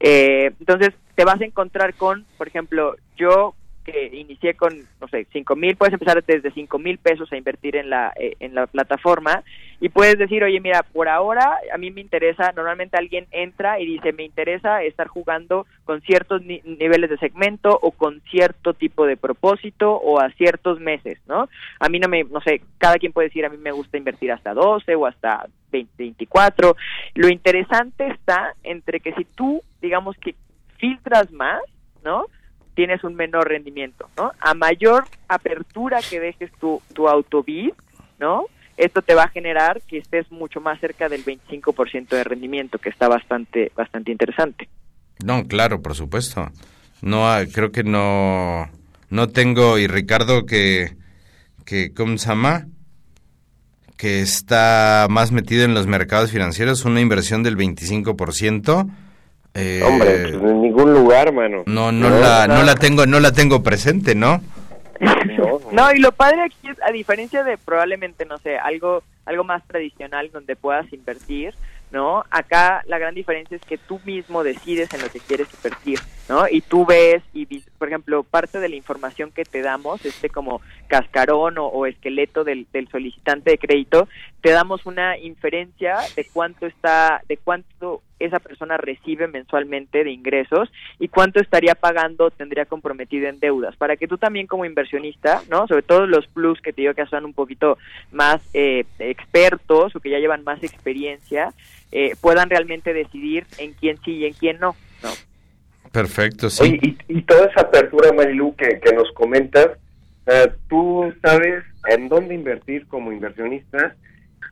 Eh, 0.00 0.52
entonces, 0.58 0.90
te 1.14 1.24
vas 1.24 1.40
a 1.40 1.44
encontrar 1.44 1.94
con, 1.94 2.24
por 2.36 2.48
ejemplo, 2.48 2.96
yo 3.16 3.54
que 3.90 4.06
inicié 4.14 4.54
con, 4.54 4.74
no 5.00 5.08
sé, 5.08 5.26
cinco 5.32 5.56
mil, 5.56 5.76
puedes 5.76 5.92
empezar 5.92 6.22
desde 6.24 6.50
cinco 6.52 6.78
mil 6.78 6.98
pesos 6.98 7.30
a 7.32 7.36
invertir 7.36 7.76
en 7.76 7.90
la, 7.90 8.12
eh, 8.16 8.36
en 8.40 8.54
la 8.54 8.66
plataforma 8.66 9.42
y 9.80 9.88
puedes 9.88 10.18
decir, 10.18 10.44
oye, 10.44 10.60
mira, 10.60 10.82
por 10.82 11.08
ahora 11.08 11.58
a 11.72 11.78
mí 11.78 11.90
me 11.90 12.00
interesa, 12.00 12.52
normalmente 12.52 12.98
alguien 12.98 13.26
entra 13.30 13.80
y 13.80 13.86
dice, 13.86 14.12
me 14.12 14.24
interesa 14.24 14.82
estar 14.82 15.08
jugando 15.08 15.66
con 15.84 16.02
ciertos 16.02 16.42
niveles 16.42 17.08
de 17.08 17.18
segmento 17.18 17.78
o 17.80 17.90
con 17.90 18.20
cierto 18.30 18.74
tipo 18.74 19.06
de 19.06 19.16
propósito 19.16 19.92
o 19.92 20.20
a 20.20 20.30
ciertos 20.32 20.80
meses, 20.80 21.18
¿no? 21.26 21.48
A 21.78 21.88
mí 21.88 21.98
no 21.98 22.08
me, 22.08 22.24
no 22.24 22.40
sé, 22.42 22.62
cada 22.78 22.96
quien 22.96 23.12
puede 23.12 23.28
decir, 23.28 23.44
a 23.46 23.48
mí 23.48 23.56
me 23.56 23.72
gusta 23.72 23.96
invertir 23.96 24.32
hasta 24.32 24.52
12 24.52 24.94
o 24.94 25.06
hasta 25.06 25.48
20, 25.72 25.92
24. 25.96 26.76
Lo 27.14 27.28
interesante 27.28 28.08
está 28.08 28.54
entre 28.62 29.00
que 29.00 29.14
si 29.14 29.24
tú, 29.24 29.62
digamos 29.80 30.16
que 30.18 30.34
filtras 30.76 31.30
más, 31.32 31.62
¿no? 32.04 32.26
Tienes 32.74 33.04
un 33.04 33.14
menor 33.14 33.48
rendimiento, 33.48 34.08
¿no? 34.16 34.32
A 34.40 34.54
mayor 34.54 35.04
apertura 35.28 36.00
que 36.08 36.20
dejes 36.20 36.50
tu, 36.60 36.80
tu 36.94 37.08
autobid, 37.08 37.72
¿no? 38.18 38.46
Esto 38.76 39.02
te 39.02 39.14
va 39.14 39.24
a 39.24 39.28
generar 39.28 39.82
que 39.82 39.98
estés 39.98 40.30
mucho 40.32 40.60
más 40.60 40.80
cerca 40.80 41.08
del 41.08 41.24
25% 41.24 42.08
de 42.08 42.24
rendimiento, 42.24 42.78
que 42.78 42.88
está 42.88 43.08
bastante, 43.08 43.70
bastante 43.76 44.10
interesante. 44.10 44.68
No, 45.22 45.46
claro, 45.46 45.82
por 45.82 45.94
supuesto. 45.94 46.48
No, 47.02 47.28
creo 47.52 47.72
que 47.72 47.82
no, 47.82 48.70
no 49.10 49.28
tengo, 49.28 49.78
y 49.78 49.86
Ricardo 49.86 50.46
que, 50.46 50.96
que, 51.66 51.92
¿cómo 51.92 52.16
se 52.16 52.28
llama? 52.28 52.68
Que 53.96 54.22
está 54.22 55.06
más 55.10 55.30
metido 55.30 55.64
en 55.64 55.74
los 55.74 55.86
mercados 55.86 56.30
financieros, 56.30 56.84
una 56.84 57.00
inversión 57.00 57.42
del 57.42 57.56
25%. 57.58 58.90
Eh, 59.54 59.82
Hombre, 59.84 60.28
en 60.28 60.62
ningún 60.62 60.92
lugar, 60.92 61.32
mano. 61.32 61.64
No, 61.66 61.90
no, 61.90 62.08
la, 62.08 62.46
no 62.46 62.62
la 62.62 62.74
tengo, 62.76 63.06
no 63.06 63.18
la 63.20 63.32
tengo 63.32 63.62
presente, 63.62 64.14
¿no? 64.14 64.40
No, 65.72 65.92
y 65.92 65.98
lo 65.98 66.12
padre 66.12 66.42
aquí 66.42 66.68
es, 66.68 66.76
a 66.82 66.92
diferencia 66.92 67.42
de 67.42 67.56
probablemente, 67.56 68.26
no 68.26 68.38
sé, 68.38 68.58
algo, 68.58 69.02
algo 69.24 69.44
más 69.44 69.66
tradicional 69.66 70.30
donde 70.30 70.56
puedas 70.56 70.92
invertir, 70.92 71.54
¿no? 71.90 72.24
Acá 72.30 72.82
la 72.86 72.98
gran 72.98 73.14
diferencia 73.14 73.56
es 73.56 73.62
que 73.64 73.78
tú 73.78 74.00
mismo 74.04 74.44
decides 74.44 74.92
en 74.92 75.00
lo 75.00 75.08
que 75.08 75.20
quieres 75.20 75.48
invertir, 75.54 75.98
¿no? 76.28 76.46
Y 76.48 76.60
tú 76.60 76.84
ves, 76.84 77.22
y 77.32 77.46
por 77.78 77.88
ejemplo, 77.88 78.22
parte 78.24 78.60
de 78.60 78.68
la 78.68 78.76
información 78.76 79.32
que 79.32 79.44
te 79.44 79.62
damos, 79.62 80.04
este 80.04 80.28
como 80.28 80.60
cascarón 80.86 81.54
o, 81.58 81.86
esqueleto 81.86 82.44
del, 82.44 82.66
del, 82.72 82.88
solicitante 82.88 83.52
de 83.52 83.58
crédito, 83.58 84.08
te 84.42 84.50
damos 84.50 84.86
una 84.86 85.16
inferencia 85.18 85.98
de 86.14 86.26
cuánto 86.32 86.66
está, 86.66 87.22
de 87.28 87.38
cuánto 87.38 88.02
esa 88.20 88.38
persona 88.38 88.76
recibe 88.76 89.26
mensualmente 89.26 90.04
de 90.04 90.12
ingresos 90.12 90.70
y 90.98 91.08
cuánto 91.08 91.40
estaría 91.40 91.74
pagando 91.74 92.30
tendría 92.30 92.66
comprometido 92.66 93.28
en 93.28 93.40
deudas. 93.40 93.74
Para 93.76 93.96
que 93.96 94.06
tú 94.06 94.18
también 94.18 94.46
como 94.46 94.64
inversionista 94.64 95.42
no 95.50 95.66
sobre 95.66 95.82
todo 95.82 96.06
los 96.06 96.26
plus 96.28 96.60
que 96.60 96.72
te 96.72 96.82
digo 96.82 96.94
que 96.94 97.06
son 97.06 97.24
un 97.24 97.34
poquito 97.34 97.78
más 98.12 98.40
eh, 98.54 98.84
expertos 98.98 99.94
o 99.96 100.00
que 100.00 100.10
ya 100.10 100.18
llevan 100.18 100.44
más 100.44 100.62
experiencia 100.62 101.52
eh, 101.92 102.14
puedan 102.20 102.50
realmente 102.50 102.92
decidir 102.92 103.46
en 103.58 103.72
quién 103.72 103.98
sí 104.04 104.12
y 104.12 104.26
en 104.26 104.34
quién 104.34 104.58
no 104.60 104.76
no 105.02 105.10
perfecto 105.90 106.50
sí. 106.50 106.78
Y, 107.08 107.22
toda 107.22 107.46
esa 107.46 107.62
apertura 107.62 108.12
Marilu 108.12 108.54
que, 108.56 108.80
que 108.80 108.92
nos 108.92 109.10
comentas 109.12 109.70
tú 110.68 111.12
sabes 111.22 111.64
en 111.88 112.08
dónde 112.08 112.34
invertir 112.34 112.86
como 112.86 113.10
inversionista 113.10 113.96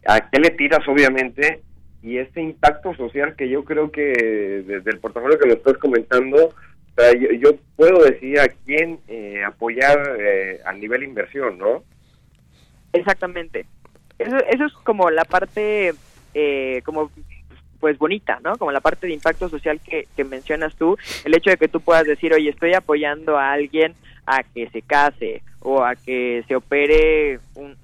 a 0.07 0.31
qué 0.31 0.41
le 0.41 0.51
tiras 0.51 0.81
obviamente 0.89 1.63
y 2.03 2.19
ese 2.19 2.41
impacto 2.41 2.95
social 2.95 3.35
que 3.37 3.49
yo 3.49 3.65
creo 3.65 3.91
que 3.91 4.63
desde 4.67 4.91
el 4.91 4.99
portafolio 4.99 5.39
que 5.39 5.49
lo 5.49 5.55
estás 5.55 5.79
comentando, 5.79 6.55
yo, 7.41 7.57
puedo 7.77 8.05
decir 8.05 8.41
a 8.41 8.49
quién 8.49 8.99
eh, 9.09 9.43
apoyar 9.45 10.17
eh, 10.19 10.61
a 10.65 10.73
nivel 10.73 11.03
inversión, 11.03 11.59
¿no? 11.59 11.85
Exactamente. 12.93 13.67
Eso, 14.19 14.37
eso 14.51 14.65
es 14.65 14.73
como 14.85 15.11
la 15.11 15.25
parte, 15.25 15.95
eh, 16.35 16.83
como 16.85 17.11
pues 17.79 17.97
bonita, 17.99 18.41
¿no? 18.43 18.57
Como 18.57 18.73
la 18.73 18.81
parte 18.81 19.07
de 19.07 19.13
impacto 19.13 19.49
social 19.49 19.81
que, 19.81 20.09
que 20.17 20.25
mencionas 20.25 20.75
tú, 20.75 20.97
el 21.25 21.37
hecho 21.37 21.51
de 21.51 21.57
que 21.57 21.69
tú 21.69 21.81
puedas 21.81 22.05
decir, 22.05 22.33
oye, 22.33 22.51
estoy 22.51 22.75
apoyando 22.75 23.39
a 23.39 23.53
alguien 23.53 23.95
a 24.27 24.43
que 24.43 24.69
se 24.71 24.83
case 24.83 25.43
o 25.61 25.85
a 25.85 25.95
que 25.95 26.45
se 26.49 26.57
opere 26.57 27.39
un, 27.55 27.77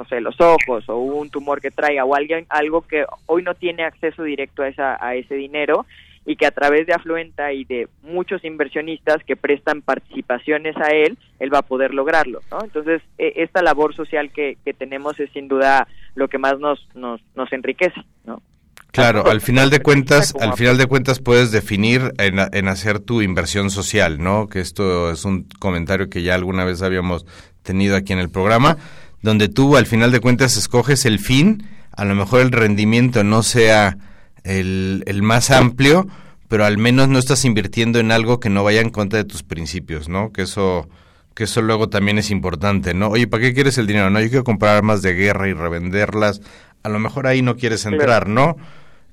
no 0.00 0.06
sé, 0.06 0.22
los 0.22 0.40
ojos 0.40 0.88
o 0.88 0.96
un 0.96 1.28
tumor 1.28 1.60
que 1.60 1.70
traiga 1.70 2.06
o 2.06 2.14
alguien, 2.14 2.46
algo 2.48 2.80
que 2.80 3.04
hoy 3.26 3.42
no 3.42 3.52
tiene 3.54 3.84
acceso 3.84 4.22
directo 4.22 4.62
a, 4.62 4.68
esa, 4.68 5.04
a 5.04 5.14
ese 5.14 5.34
dinero 5.34 5.84
y 6.24 6.36
que 6.36 6.46
a 6.46 6.52
través 6.52 6.86
de 6.86 6.94
Afluenta 6.94 7.52
y 7.52 7.64
de 7.64 7.86
muchos 8.02 8.42
inversionistas 8.42 9.22
que 9.24 9.36
prestan 9.36 9.82
participaciones 9.82 10.74
a 10.78 10.88
él, 10.88 11.18
él 11.38 11.52
va 11.52 11.58
a 11.58 11.68
poder 11.68 11.92
lograrlo, 11.92 12.40
¿no? 12.50 12.64
Entonces, 12.64 13.02
e, 13.18 13.34
esta 13.36 13.60
labor 13.60 13.94
social 13.94 14.32
que, 14.32 14.56
que 14.64 14.72
tenemos 14.72 15.20
es 15.20 15.30
sin 15.32 15.48
duda 15.48 15.86
lo 16.14 16.28
que 16.28 16.38
más 16.38 16.58
nos, 16.58 16.78
nos, 16.94 17.20
nos 17.34 17.52
enriquece, 17.52 18.00
¿no? 18.24 18.40
Claro, 18.92 19.26
al 19.26 19.42
final 19.42 19.68
de 19.68 19.80
cuentas, 19.80 20.34
al 20.40 20.54
final 20.54 20.78
de 20.78 20.86
cuentas 20.86 21.20
puedes 21.20 21.52
definir 21.52 22.12
en, 22.18 22.38
en, 22.52 22.68
hacer 22.68 23.00
tu 23.00 23.22
inversión 23.22 23.70
social, 23.70 24.18
¿no? 24.18 24.48
Que 24.48 24.60
esto 24.60 25.12
es 25.12 25.24
un 25.24 25.46
comentario 25.60 26.08
que 26.08 26.22
ya 26.22 26.34
alguna 26.34 26.64
vez 26.64 26.82
habíamos 26.82 27.24
tenido 27.62 27.96
aquí 27.96 28.14
en 28.14 28.18
el 28.18 28.30
programa 28.30 28.78
donde 29.22 29.48
tú 29.48 29.76
al 29.76 29.86
final 29.86 30.12
de 30.12 30.20
cuentas 30.20 30.56
escoges 30.56 31.04
el 31.04 31.18
fin, 31.18 31.66
a 31.92 32.04
lo 32.04 32.14
mejor 32.14 32.40
el 32.40 32.52
rendimiento 32.52 33.24
no 33.24 33.42
sea 33.42 33.98
el, 34.44 35.02
el 35.06 35.22
más 35.22 35.50
amplio, 35.50 36.06
pero 36.48 36.64
al 36.64 36.78
menos 36.78 37.08
no 37.08 37.18
estás 37.18 37.44
invirtiendo 37.44 38.00
en 38.00 38.12
algo 38.12 38.40
que 38.40 38.50
no 38.50 38.64
vaya 38.64 38.80
en 38.80 38.90
contra 38.90 39.18
de 39.18 39.24
tus 39.24 39.42
principios, 39.42 40.08
¿no? 40.08 40.32
Que 40.32 40.42
eso 40.42 40.88
que 41.34 41.44
eso 41.44 41.62
luego 41.62 41.88
también 41.88 42.18
es 42.18 42.30
importante, 42.30 42.92
¿no? 42.92 43.08
Oye, 43.08 43.26
¿para 43.26 43.42
qué 43.42 43.54
quieres 43.54 43.78
el 43.78 43.86
dinero? 43.86 44.10
No, 44.10 44.20
yo 44.20 44.28
quiero 44.28 44.44
comprar 44.44 44.76
armas 44.76 45.00
de 45.00 45.14
guerra 45.14 45.48
y 45.48 45.52
revenderlas. 45.54 46.42
A 46.82 46.88
lo 46.88 46.98
mejor 46.98 47.26
ahí 47.26 47.40
no 47.40 47.56
quieres 47.56 47.86
entrar, 47.86 48.28
¿no? 48.28 48.56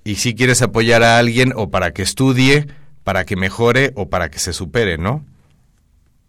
Y 0.04 0.15
si 0.15 0.36
quieres 0.36 0.62
apoyar 0.62 1.04
a 1.04 1.20
alguien 1.20 1.54
o 1.56 1.70
para 1.70 1.91
que 1.91 2.02
estudie, 2.02 2.67
para 3.04 3.24
que 3.26 3.36
mejore 3.36 3.91
o 3.96 4.10
para 4.10 4.30
que 4.30 4.39
se 4.39 4.52
supere, 4.52 4.98
¿no? 4.98 5.24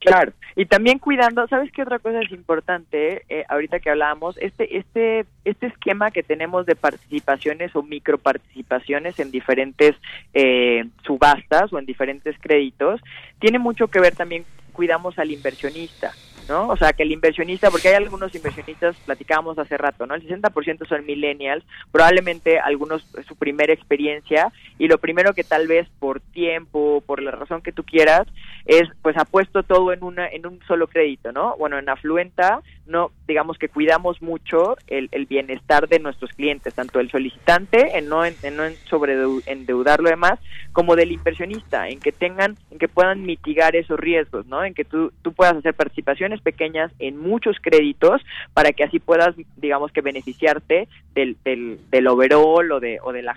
Claro, 0.00 0.32
y 0.54 0.66
también 0.66 0.98
cuidando, 0.98 1.46
¿sabes 1.48 1.72
qué 1.72 1.82
otra 1.82 1.98
cosa 1.98 2.20
es 2.20 2.30
importante? 2.30 3.24
Eh, 3.28 3.44
ahorita 3.48 3.80
que 3.80 3.90
hablábamos, 3.90 4.36
este, 4.38 4.78
este, 4.78 5.26
este 5.44 5.66
esquema 5.66 6.10
que 6.12 6.22
tenemos 6.22 6.66
de 6.66 6.76
participaciones 6.76 7.74
o 7.74 7.82
microparticipaciones 7.82 9.18
en 9.18 9.32
diferentes 9.32 9.96
eh, 10.34 10.84
subastas 11.04 11.72
o 11.72 11.78
en 11.78 11.86
diferentes 11.86 12.36
créditos, 12.40 13.00
tiene 13.40 13.58
mucho 13.58 13.88
que 13.88 14.00
ver 14.00 14.14
también, 14.14 14.44
cuidamos 14.72 15.18
al 15.18 15.32
inversionista. 15.32 16.12
¿No? 16.48 16.68
O 16.68 16.76
sea, 16.76 16.92
que 16.92 17.02
el 17.02 17.12
inversionista, 17.12 17.70
porque 17.70 17.88
hay 17.88 17.94
algunos 17.94 18.34
inversionistas, 18.34 18.96
platicábamos 19.06 19.58
hace 19.58 19.76
rato, 19.76 20.06
¿no? 20.06 20.14
El 20.14 20.26
60% 20.26 20.88
son 20.88 21.06
millennials, 21.06 21.64
probablemente 21.92 22.58
algunos 22.58 23.06
su 23.26 23.36
primera 23.36 23.72
experiencia 23.72 24.52
y 24.78 24.88
lo 24.88 24.98
primero 24.98 25.34
que 25.34 25.44
tal 25.44 25.66
vez 25.66 25.88
por 25.98 26.20
tiempo, 26.20 27.02
por 27.06 27.22
la 27.22 27.30
razón 27.30 27.62
que 27.62 27.72
tú 27.72 27.84
quieras, 27.84 28.26
es 28.66 28.88
pues 29.02 29.16
ha 29.16 29.24
puesto 29.24 29.62
todo 29.62 29.92
en 29.92 30.04
una 30.04 30.28
en 30.28 30.46
un 30.46 30.60
solo 30.66 30.88
crédito, 30.88 31.32
¿no? 31.32 31.56
Bueno, 31.56 31.78
en 31.78 31.88
Afluenta 31.88 32.60
no 32.86 33.10
digamos 33.26 33.58
que 33.58 33.68
cuidamos 33.68 34.22
mucho 34.22 34.76
el, 34.86 35.08
el 35.12 35.26
bienestar 35.26 35.88
de 35.88 35.98
nuestros 35.98 36.30
clientes, 36.32 36.74
tanto 36.74 37.00
el 37.00 37.10
solicitante 37.10 37.98
en 37.98 38.08
no 38.08 38.24
en, 38.24 38.34
no 38.54 38.64
en 38.64 38.74
sobre 38.88 39.16
endeudar 39.46 40.00
lo 40.00 40.10
demás, 40.10 40.38
como 40.72 40.96
del 40.96 41.12
inversionista, 41.12 41.88
en 41.88 42.00
que 42.00 42.12
tengan 42.12 42.56
en 42.70 42.78
que 42.78 42.88
puedan 42.88 43.22
mitigar 43.22 43.76
esos 43.76 43.98
riesgos, 43.98 44.46
¿no? 44.46 44.64
En 44.64 44.74
que 44.74 44.84
tú 44.84 45.12
tú 45.22 45.32
puedas 45.32 45.56
hacer 45.56 45.74
participaciones 45.74 46.37
pequeñas 46.40 46.92
en 46.98 47.16
muchos 47.16 47.56
créditos 47.60 48.22
para 48.54 48.72
que 48.72 48.84
así 48.84 48.98
puedas 48.98 49.34
digamos 49.56 49.92
que 49.92 50.00
beneficiarte 50.00 50.88
del 51.14 51.36
del, 51.44 51.80
del 51.90 52.06
overall 52.06 52.72
o 52.72 52.80
de 52.80 52.98
o 53.02 53.12
de 53.12 53.22
la 53.22 53.34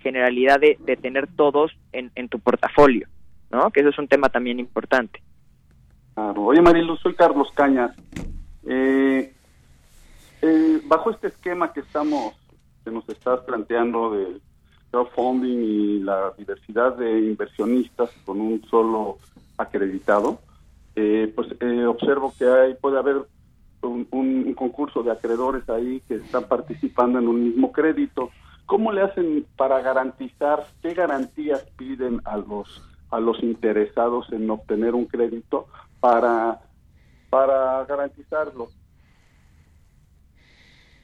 generalidad 0.00 0.60
de, 0.60 0.96
tener 0.96 1.26
todos 1.28 1.72
en, 1.92 2.10
en 2.14 2.28
tu 2.28 2.38
portafolio. 2.38 3.08
¿no? 3.50 3.70
Que 3.70 3.80
eso 3.80 3.90
es 3.90 3.98
un 3.98 4.08
tema 4.08 4.28
también 4.28 4.58
importante. 4.58 5.22
Oye, 6.16 6.60
Marilu, 6.60 6.96
soy 6.96 7.14
Carlos 7.14 7.48
Cañas. 7.54 7.92
Eh, 8.66 9.32
eh, 10.42 10.80
bajo 10.84 11.10
este 11.10 11.28
esquema 11.28 11.72
que 11.72 11.80
estamos, 11.80 12.34
que 12.84 12.90
nos 12.90 13.08
estás 13.08 13.40
planteando 13.40 14.10
de 14.12 14.40
crowdfunding 14.90 15.58
y 15.58 15.98
la 16.00 16.32
diversidad 16.38 16.96
de 16.96 17.18
inversionistas 17.18 18.10
con 18.24 18.40
un 18.40 18.64
solo 18.68 19.18
acreditado, 19.58 20.40
eh, 20.96 21.32
pues 21.34 21.48
observo 21.86 22.32
que 22.38 22.46
hay 22.46 22.74
puede 22.74 22.98
haber 22.98 23.16
un, 23.82 24.08
un 24.10 24.54
concurso 24.54 25.02
de 25.02 25.12
acreedores 25.12 25.68
ahí 25.68 26.00
que 26.08 26.16
están 26.16 26.44
participando 26.44 27.18
en 27.18 27.28
un 27.28 27.44
mismo 27.44 27.72
crédito. 27.72 28.30
¿Cómo 28.66 28.92
le 28.92 29.02
hacen 29.02 29.46
para 29.56 29.80
garantizar, 29.82 30.64
qué 30.80 30.94
garantías 30.94 31.62
piden 31.76 32.20
a 32.24 32.38
los 32.38 32.82
a 33.10 33.20
los 33.20 33.40
interesados 33.42 34.32
en 34.32 34.50
obtener 34.50 34.94
un 34.94 35.04
crédito 35.06 35.66
para 36.00 36.60
para 37.30 37.84
garantizarlo? 37.84 38.68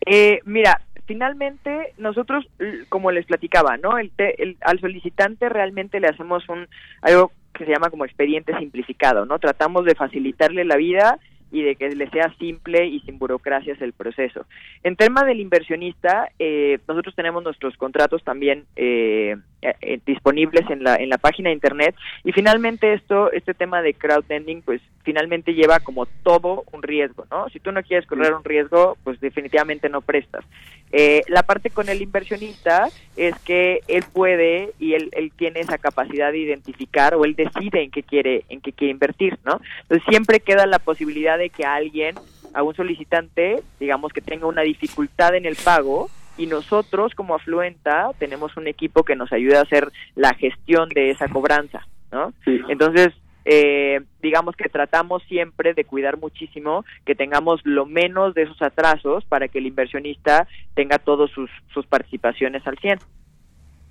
Eh, 0.07 0.41
mira, 0.45 0.80
finalmente 1.07 1.93
nosotros, 1.99 2.47
como 2.88 3.11
les 3.11 3.26
platicaba, 3.26 3.76
¿no? 3.76 3.99
El, 3.99 4.11
el, 4.16 4.57
al 4.62 4.80
solicitante 4.80 5.49
realmente 5.49 6.01
le 6.01 6.09
hacemos 6.09 6.49
un 6.49 6.66
algo 7.03 7.32
se 7.71 7.77
llama 7.77 7.91
como 7.91 8.05
expediente 8.05 8.57
simplificado, 8.59 9.25
¿no? 9.27 9.39
Tratamos 9.39 9.85
de 9.85 9.95
facilitarle 9.95 10.64
la 10.64 10.77
vida 10.77 11.21
y 11.53 11.62
de 11.62 11.77
que 11.77 11.89
le 11.91 12.11
sea 12.11 12.35
simple 12.39 12.87
y 12.87 12.99
sin 13.01 13.18
burocracias 13.18 13.81
el 13.81 13.93
proceso. 13.93 14.45
En 14.83 14.97
tema 14.97 15.25
del 15.25 15.39
inversionista, 15.39 16.31
eh, 16.39 16.79
nosotros 16.89 17.14
tenemos 17.14 17.45
nuestros 17.45 17.77
contratos 17.77 18.25
también 18.25 18.64
eh, 18.75 19.37
eh, 19.62 20.00
disponibles 20.06 20.68
en 20.70 20.82
la 20.84 20.96
en 20.96 21.11
la 21.11 21.18
página 21.18 21.50
de 21.50 21.54
internet 21.54 21.94
y 22.24 22.32
finalmente 22.32 22.94
esto 22.94 23.30
este 23.32 23.52
tema 23.52 23.82
de 23.82 23.94
crowdlending 23.94 24.62
pues 24.62 24.80
finalmente 25.02 25.54
lleva 25.54 25.80
como 25.80 26.06
todo 26.06 26.64
un 26.72 26.82
riesgo, 26.82 27.26
¿no? 27.30 27.48
Si 27.50 27.61
tú 27.61 27.72
no 27.72 27.82
quieres 27.82 28.06
correr 28.06 28.34
un 28.34 28.44
riesgo, 28.44 28.96
pues 29.02 29.20
definitivamente 29.20 29.88
no 29.88 30.00
prestas. 30.00 30.44
Eh, 30.92 31.22
la 31.28 31.42
parte 31.42 31.70
con 31.70 31.88
el 31.88 32.02
inversionista 32.02 32.88
es 33.16 33.38
que 33.40 33.80
él 33.86 34.04
puede 34.12 34.72
y 34.78 34.94
él, 34.94 35.08
él 35.12 35.32
tiene 35.36 35.61
esa 35.61 35.78
capacidad 35.78 36.32
de 36.32 36.38
identificar 36.38 37.14
o 37.14 37.24
él 37.24 37.34
decide 37.34 37.82
en 37.82 37.90
qué 37.90 38.02
quiere 38.02 38.44
en 38.48 38.61
qué 38.61 38.72
quiere 38.72 38.92
invertir, 38.92 39.38
¿no? 39.44 39.61
Entonces 39.82 40.06
siempre 40.08 40.40
queda 40.40 40.66
la 40.66 40.78
posibilidad 40.78 41.38
de 41.38 41.50
que 41.50 41.64
alguien, 41.64 42.16
a 42.54 42.62
un 42.62 42.74
solicitante, 42.74 43.62
digamos 43.78 44.12
que 44.12 44.20
tenga 44.20 44.46
una 44.46 44.62
dificultad 44.62 45.34
en 45.34 45.46
el 45.46 45.56
pago 45.56 46.11
y 46.37 46.47
nosotros 46.47 47.14
como 47.14 47.35
Afluenta 47.35 48.11
tenemos 48.18 48.57
un 48.57 48.66
equipo 48.66 49.03
que 49.03 49.16
nos 49.16 49.33
ayuda 49.33 49.59
a 49.59 49.62
hacer 49.62 49.89
la 50.14 50.35
gestión 50.35 50.89
de 50.91 51.11
esa 51.11 51.28
cobranza, 51.28 51.87
¿no? 52.12 52.33
Entonces 52.68 53.12
eh, 53.45 54.01
digamos 54.22 54.55
que 54.55 54.68
tratamos 54.68 55.22
siempre 55.24 55.72
de 55.72 55.85
cuidar 55.85 56.18
muchísimo 56.18 56.85
que 57.07 57.14
tengamos 57.14 57.61
lo 57.64 57.87
menos 57.87 58.35
de 58.35 58.43
esos 58.43 58.61
atrasos 58.61 59.24
para 59.24 59.49
que 59.49 59.59
el 59.59 59.66
inversionista 59.66 60.47
tenga 60.74 60.99
todas 60.99 61.31
sus, 61.31 61.51
sus 61.72 61.87
participaciones 61.87 62.66
al 62.66 62.78
100. 62.78 62.99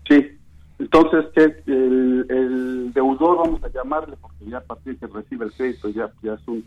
Sí, 0.08 0.38
entonces 0.78 1.26
que 1.36 1.44
el, 1.66 2.26
el, 2.30 2.94
deudor, 2.94 3.38
vamos 3.38 3.64
a 3.64 3.70
llamarle, 3.70 4.16
porque 4.22 4.46
ya 4.46 4.58
a 4.60 4.64
partir 4.64 4.98
que 4.98 5.08
recibe 5.08 5.46
el 5.46 5.52
crédito 5.52 5.90
ya, 5.90 6.12
ya 6.22 6.34
es 6.34 6.48
un, 6.48 6.64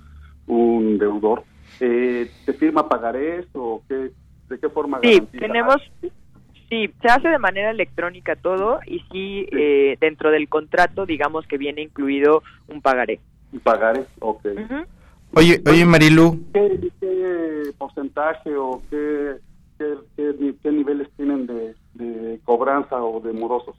un 0.46 0.98
deudor, 0.98 1.44
eh, 1.80 2.30
¿te 2.44 2.52
firma 2.52 2.88
pagarés 2.88 3.46
o 3.54 3.82
qué, 3.88 4.10
de 4.52 4.60
qué 4.60 4.68
forma? 4.68 5.00
Sí, 5.02 5.20
tenemos... 5.38 5.76
Sí, 6.68 6.90
se 7.02 7.08
hace 7.08 7.28
de 7.28 7.38
manera 7.38 7.70
electrónica 7.70 8.34
todo 8.34 8.80
y 8.86 9.00
sí, 9.10 9.46
Eh, 9.52 9.98
dentro 10.00 10.30
del 10.30 10.48
contrato 10.48 11.04
digamos 11.04 11.46
que 11.46 11.58
viene 11.58 11.82
incluido 11.82 12.42
un 12.68 12.80
pagaré. 12.80 13.20
Un 13.52 13.60
pagaré, 13.60 14.06
ok. 14.20 14.46
Oye, 15.34 15.60
oye 15.68 15.84
Marilu. 15.84 16.38
¿Qué, 16.54 16.90
qué 17.00 17.72
porcentaje 17.76 18.56
o 18.56 18.82
qué, 18.88 19.36
qué, 19.78 19.94
qué, 20.16 20.54
qué 20.62 20.72
niveles 20.72 21.08
tienen 21.16 21.46
de, 21.46 21.74
de, 21.94 22.40
cobranza 22.44 23.02
o 23.02 23.20
de 23.20 23.32
morosos? 23.32 23.76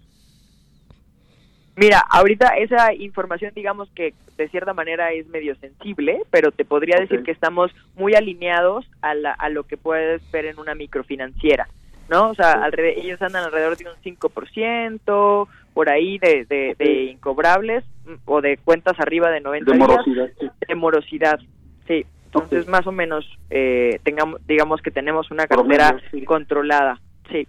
Mira, 1.75 2.03
ahorita 2.09 2.49
esa 2.57 2.93
información 2.93 3.51
digamos 3.55 3.89
que 3.95 4.13
de 4.37 4.47
cierta 4.49 4.73
manera 4.73 5.11
es 5.11 5.27
medio 5.27 5.55
sensible, 5.55 6.21
pero 6.29 6.51
te 6.51 6.65
podría 6.65 6.95
okay. 6.95 7.07
decir 7.07 7.23
que 7.23 7.31
estamos 7.31 7.71
muy 7.95 8.13
alineados 8.15 8.85
a, 9.01 9.15
la, 9.15 9.31
a 9.31 9.49
lo 9.49 9.63
que 9.63 9.77
puedes 9.77 10.21
ver 10.31 10.45
en 10.45 10.59
una 10.59 10.75
microfinanciera. 10.75 11.67
¿no? 12.09 12.29
O 12.29 12.35
sea, 12.35 12.51
alrededor, 12.51 13.03
ellos 13.03 13.21
andan 13.21 13.45
alrededor 13.45 13.77
de 13.77 13.85
un 13.85 14.17
5% 14.19 15.47
por 15.73 15.89
ahí 15.89 16.19
de, 16.19 16.45
de, 16.45 16.75
de, 16.77 17.03
incobrables 17.05 17.83
o 18.25 18.41
de 18.41 18.57
cuentas 18.57 18.99
arriba 18.99 19.31
de 19.31 19.41
90 19.41 19.71
de 19.71 19.77
morosidad, 19.77 20.25
días, 20.25 20.37
sí. 20.39 20.47
de 20.67 20.75
morosidad, 20.75 21.39
sí. 21.87 22.05
Entonces, 22.25 22.61
okay. 22.61 22.71
más 22.71 22.87
o 22.87 22.91
menos, 22.91 23.25
eh, 23.49 23.99
tengamos, 24.03 24.45
digamos 24.47 24.81
que 24.81 24.91
tenemos 24.91 25.31
una 25.31 25.47
cartera 25.47 25.97
sí. 26.11 26.23
controlada, 26.23 26.99
sí. 27.31 27.47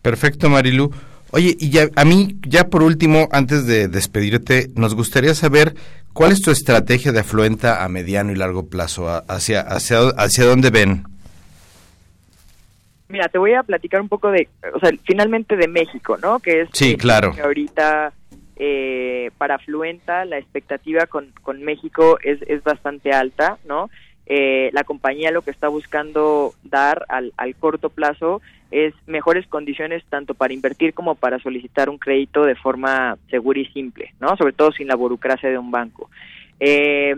Perfecto, 0.00 0.48
Marilu. 0.48 0.90
Oye, 1.34 1.56
y 1.58 1.70
ya, 1.70 1.88
a 1.96 2.04
mí, 2.04 2.36
ya 2.46 2.68
por 2.68 2.84
último, 2.84 3.28
antes 3.32 3.66
de 3.66 3.88
despedirte, 3.88 4.68
nos 4.76 4.94
gustaría 4.94 5.34
saber 5.34 5.74
cuál 6.12 6.30
es 6.30 6.40
tu 6.40 6.52
estrategia 6.52 7.10
de 7.10 7.18
afluenta 7.18 7.82
a 7.82 7.88
mediano 7.88 8.30
y 8.30 8.36
largo 8.36 8.68
plazo, 8.68 9.08
hacia, 9.26 9.62
hacia, 9.62 10.10
hacia 10.16 10.44
dónde 10.44 10.70
ven. 10.70 11.02
Mira, 13.08 13.28
te 13.28 13.38
voy 13.38 13.52
a 13.54 13.64
platicar 13.64 14.00
un 14.00 14.08
poco 14.08 14.30
de, 14.30 14.46
o 14.74 14.78
sea, 14.78 14.92
finalmente 15.02 15.56
de 15.56 15.66
México, 15.66 16.16
¿no? 16.22 16.38
Que 16.38 16.60
es 16.60 16.68
sí, 16.72 16.96
claro. 16.96 17.32
que 17.34 17.42
ahorita 17.42 18.12
eh, 18.54 19.32
para 19.36 19.58
Fluenta 19.58 20.24
la 20.24 20.38
expectativa 20.38 21.06
con, 21.06 21.32
con 21.42 21.64
México 21.64 22.16
es, 22.22 22.42
es 22.42 22.62
bastante 22.62 23.10
alta, 23.10 23.58
¿no? 23.66 23.90
Eh, 24.26 24.70
la 24.72 24.84
compañía 24.84 25.32
lo 25.32 25.42
que 25.42 25.50
está 25.50 25.66
buscando 25.66 26.54
dar 26.62 27.04
al, 27.08 27.32
al 27.36 27.56
corto 27.56 27.90
plazo 27.90 28.40
es 28.74 28.92
mejores 29.06 29.46
condiciones 29.46 30.02
tanto 30.08 30.34
para 30.34 30.52
invertir 30.52 30.94
como 30.94 31.14
para 31.14 31.38
solicitar 31.38 31.88
un 31.88 31.96
crédito 31.96 32.44
de 32.44 32.56
forma 32.56 33.16
segura 33.30 33.60
y 33.60 33.66
simple, 33.66 34.12
¿no? 34.20 34.36
Sobre 34.36 34.52
todo 34.52 34.72
sin 34.72 34.88
la 34.88 34.96
burocracia 34.96 35.48
de 35.48 35.58
un 35.58 35.70
banco. 35.70 36.10
Eh, 36.58 37.14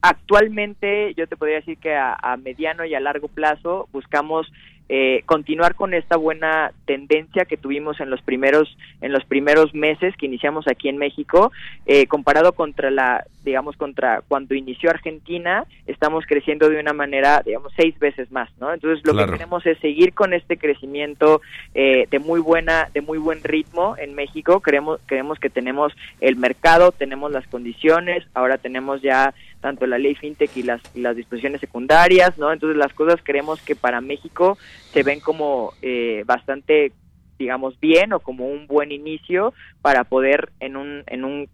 actualmente 0.00 1.12
yo 1.14 1.26
te 1.26 1.36
podría 1.36 1.56
decir 1.56 1.76
que 1.78 1.96
a, 1.96 2.14
a 2.14 2.36
mediano 2.36 2.84
y 2.84 2.94
a 2.94 3.00
largo 3.00 3.26
plazo 3.26 3.88
buscamos 3.92 4.46
eh, 4.92 5.22
continuar 5.24 5.76
con 5.76 5.94
esta 5.94 6.16
buena 6.16 6.72
tendencia 6.84 7.44
que 7.44 7.56
tuvimos 7.56 8.00
en 8.00 8.10
los 8.10 8.20
primeros 8.22 8.76
en 9.00 9.12
los 9.12 9.24
primeros 9.24 9.72
meses 9.72 10.16
que 10.16 10.26
iniciamos 10.26 10.66
aquí 10.66 10.88
en 10.88 10.98
México 10.98 11.52
eh, 11.86 12.08
comparado 12.08 12.54
contra 12.54 12.90
la 12.90 13.24
digamos 13.44 13.76
contra 13.76 14.22
cuando 14.26 14.56
inició 14.56 14.90
Argentina 14.90 15.64
estamos 15.86 16.26
creciendo 16.26 16.68
de 16.68 16.80
una 16.80 16.92
manera 16.92 17.40
digamos 17.46 17.72
seis 17.76 17.96
veces 18.00 18.32
más 18.32 18.50
no 18.58 18.74
entonces 18.74 19.06
lo 19.06 19.12
claro. 19.12 19.28
que 19.28 19.38
queremos 19.38 19.64
es 19.64 19.78
seguir 19.78 20.12
con 20.12 20.32
este 20.32 20.56
crecimiento 20.56 21.40
eh, 21.72 22.08
de 22.10 22.18
muy 22.18 22.40
buena 22.40 22.88
de 22.92 23.00
muy 23.00 23.18
buen 23.18 23.44
ritmo 23.44 23.94
en 23.96 24.16
México 24.16 24.58
creemos 24.58 24.98
creemos 25.06 25.38
que 25.38 25.50
tenemos 25.50 25.92
el 26.20 26.34
mercado 26.34 26.90
tenemos 26.90 27.30
las 27.30 27.46
condiciones 27.46 28.24
ahora 28.34 28.58
tenemos 28.58 29.02
ya 29.02 29.34
tanto 29.60 29.86
la 29.86 29.98
ley 29.98 30.14
fintech 30.14 30.56
y 30.56 30.62
las, 30.62 30.80
las 30.94 31.16
disposiciones 31.16 31.60
secundarias, 31.60 32.36
¿no? 32.38 32.52
Entonces 32.52 32.76
las 32.76 32.92
cosas 32.92 33.20
creemos 33.22 33.60
que 33.62 33.76
para 33.76 34.00
México 34.00 34.58
se 34.92 35.02
ven 35.02 35.20
como 35.20 35.72
eh, 35.82 36.24
bastante, 36.26 36.92
digamos, 37.38 37.78
bien 37.78 38.12
o 38.12 38.20
como 38.20 38.46
un 38.46 38.66
buen 38.66 38.92
inicio 38.92 39.52
para 39.82 40.04
poder 40.04 40.50
en 40.60 40.76
un, 40.76 41.02
en 41.06 41.24
un 41.24 41.48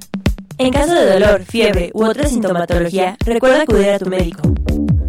En 0.61 0.71
caso 0.71 0.93
de 0.93 1.13
dolor, 1.13 1.43
fiebre 1.43 1.89
u 1.91 2.05
otra 2.05 2.27
sintomatología, 2.27 3.17
recuerda 3.25 3.63
acudir 3.63 3.89
a 3.89 3.97
tu 3.97 4.05
médico. 4.05 4.43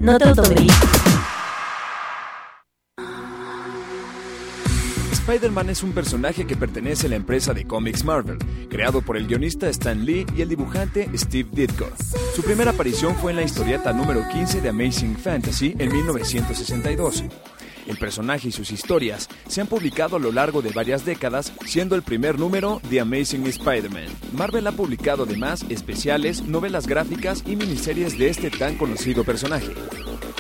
No 0.01 0.17
te 0.17 0.25
automediques. 0.25 0.75
Spider-Man 5.13 5.69
es 5.69 5.83
un 5.83 5.93
personaje 5.93 6.47
que 6.47 6.57
pertenece 6.57 7.07
a 7.07 7.11
la 7.11 7.17
empresa 7.17 7.53
de 7.53 7.67
cómics 7.67 8.03
Marvel, 8.03 8.39
creado 8.71 9.03
por 9.03 9.19
el 9.19 9.27
guionista 9.27 9.69
Stan 9.69 10.03
Lee 10.07 10.25
y 10.35 10.41
el 10.41 10.49
dibujante 10.49 11.11
Steve 11.15 11.51
Ditko. 11.53 11.87
Su 12.35 12.43
primera 12.43 12.71
aparición 12.71 13.15
fue 13.17 13.33
en 13.33 13.37
la 13.37 13.43
historieta 13.43 13.93
número 13.93 14.27
15 14.33 14.63
de 14.63 14.71
Amazing 14.71 15.19
Fantasy 15.19 15.77
en 15.79 15.93
1962. 15.93 17.25
El 17.87 17.97
personaje 17.97 18.49
y 18.49 18.53
sus 18.53 18.71
historias 18.71 19.29
se 19.49 19.61
han 19.61 19.67
publicado 19.67 20.17
a 20.17 20.21
lo 20.21 20.33
largo 20.33 20.63
de 20.63 20.71
varias 20.71 21.05
décadas, 21.05 21.53
siendo 21.67 21.95
el 21.95 22.03
primer 22.03 22.39
número 22.39 22.81
The 22.89 23.01
Amazing 23.01 23.47
Spider-Man. 23.47 24.07
Marvel 24.33 24.67
ha 24.67 24.73
publicado 24.73 25.25
además 25.25 25.65
especiales, 25.69 26.43
novelas 26.43 26.87
gráficas 26.87 27.43
y 27.47 27.57
miniseries 27.57 28.19
de 28.19 28.31
este 28.31 28.51
tan 28.51 28.77
conocido 28.77 29.25
personaje. 29.25 29.73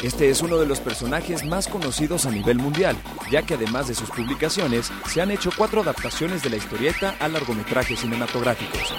Este 0.03 0.31
es 0.31 0.43
uno 0.43 0.57
de 0.59 0.67
los 0.67 0.81
personajes 0.81 1.45
más 1.45 1.69
conocidos 1.69 2.27
a 2.27 2.31
nivel 2.31 2.59
mundial, 2.59 2.97
ya 3.31 3.43
que 3.43 3.55
además 3.55 3.89
de 3.89 3.95
sus 3.95 4.11
publicaciones, 4.11 4.91
se 5.09 5.21
han 5.21 5.31
hecho 5.31 5.51
cuatro 5.57 5.81
adaptaciones 5.83 6.43
de 6.43 6.51
la 6.51 6.57
historieta 6.57 7.15
a 7.21 7.29
largometrajes 7.29 8.01
cinematográficos. 8.01 8.93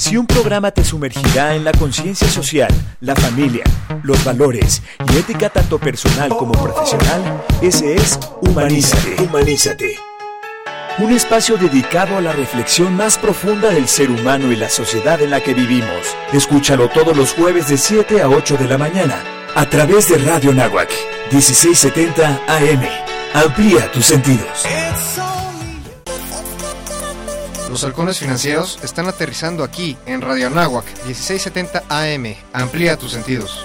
Si 0.00 0.16
un 0.16 0.26
programa 0.26 0.70
te 0.70 0.82
sumergirá 0.82 1.54
en 1.54 1.62
la 1.62 1.72
conciencia 1.72 2.26
social, 2.26 2.72
la 3.02 3.14
familia, 3.14 3.64
los 4.02 4.24
valores 4.24 4.80
y 5.12 5.18
ética 5.18 5.50
tanto 5.50 5.78
personal 5.78 6.30
como 6.30 6.52
profesional, 6.52 7.44
ese 7.60 7.96
es 7.96 8.18
Humanízate. 8.40 9.22
Humanízate. 9.22 9.98
Un 11.00 11.12
espacio 11.12 11.58
dedicado 11.58 12.16
a 12.16 12.22
la 12.22 12.32
reflexión 12.32 12.96
más 12.96 13.18
profunda 13.18 13.68
del 13.68 13.88
ser 13.88 14.10
humano 14.10 14.50
y 14.50 14.56
la 14.56 14.70
sociedad 14.70 15.20
en 15.20 15.32
la 15.32 15.42
que 15.42 15.52
vivimos. 15.52 16.16
Escúchalo 16.32 16.88
todos 16.88 17.14
los 17.14 17.34
jueves 17.34 17.68
de 17.68 17.76
7 17.76 18.22
a 18.22 18.30
8 18.30 18.56
de 18.56 18.68
la 18.68 18.78
mañana 18.78 19.22
a 19.54 19.68
través 19.68 20.08
de 20.08 20.16
Radio 20.16 20.54
Nahuac 20.54 20.88
1670 21.30 22.40
AM. 22.48 22.88
Amplía 23.34 23.92
tus 23.92 24.06
sentidos. 24.06 24.64
Los 27.70 27.84
halcones 27.84 28.18
financieros 28.18 28.82
están 28.82 29.06
aterrizando 29.06 29.62
aquí 29.62 29.96
en 30.04 30.22
Radio 30.22 30.48
Anáhuac 30.48 30.84
1670 31.06 31.84
AM. 31.88 32.34
Amplía 32.52 32.96
tus 32.96 33.12
sentidos. 33.12 33.64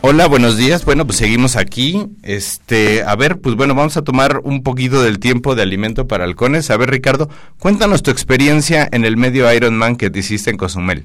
Hola, 0.00 0.26
buenos 0.26 0.56
días. 0.56 0.84
Bueno, 0.84 1.06
pues 1.06 1.18
seguimos 1.18 1.54
aquí. 1.54 2.08
Este, 2.24 3.04
a 3.04 3.14
ver, 3.14 3.40
pues 3.40 3.54
bueno, 3.54 3.76
vamos 3.76 3.96
a 3.96 4.02
tomar 4.02 4.40
un 4.42 4.64
poquito 4.64 5.00
del 5.00 5.20
tiempo 5.20 5.54
de 5.54 5.62
alimento 5.62 6.08
para 6.08 6.24
halcones. 6.24 6.72
A 6.72 6.76
ver, 6.76 6.90
Ricardo, 6.90 7.28
cuéntanos 7.60 8.02
tu 8.02 8.10
experiencia 8.10 8.88
en 8.90 9.04
el 9.04 9.16
medio 9.16 9.52
Ironman 9.52 9.94
que 9.94 10.10
te 10.10 10.18
hiciste 10.18 10.50
en 10.50 10.56
Cozumel. 10.56 11.04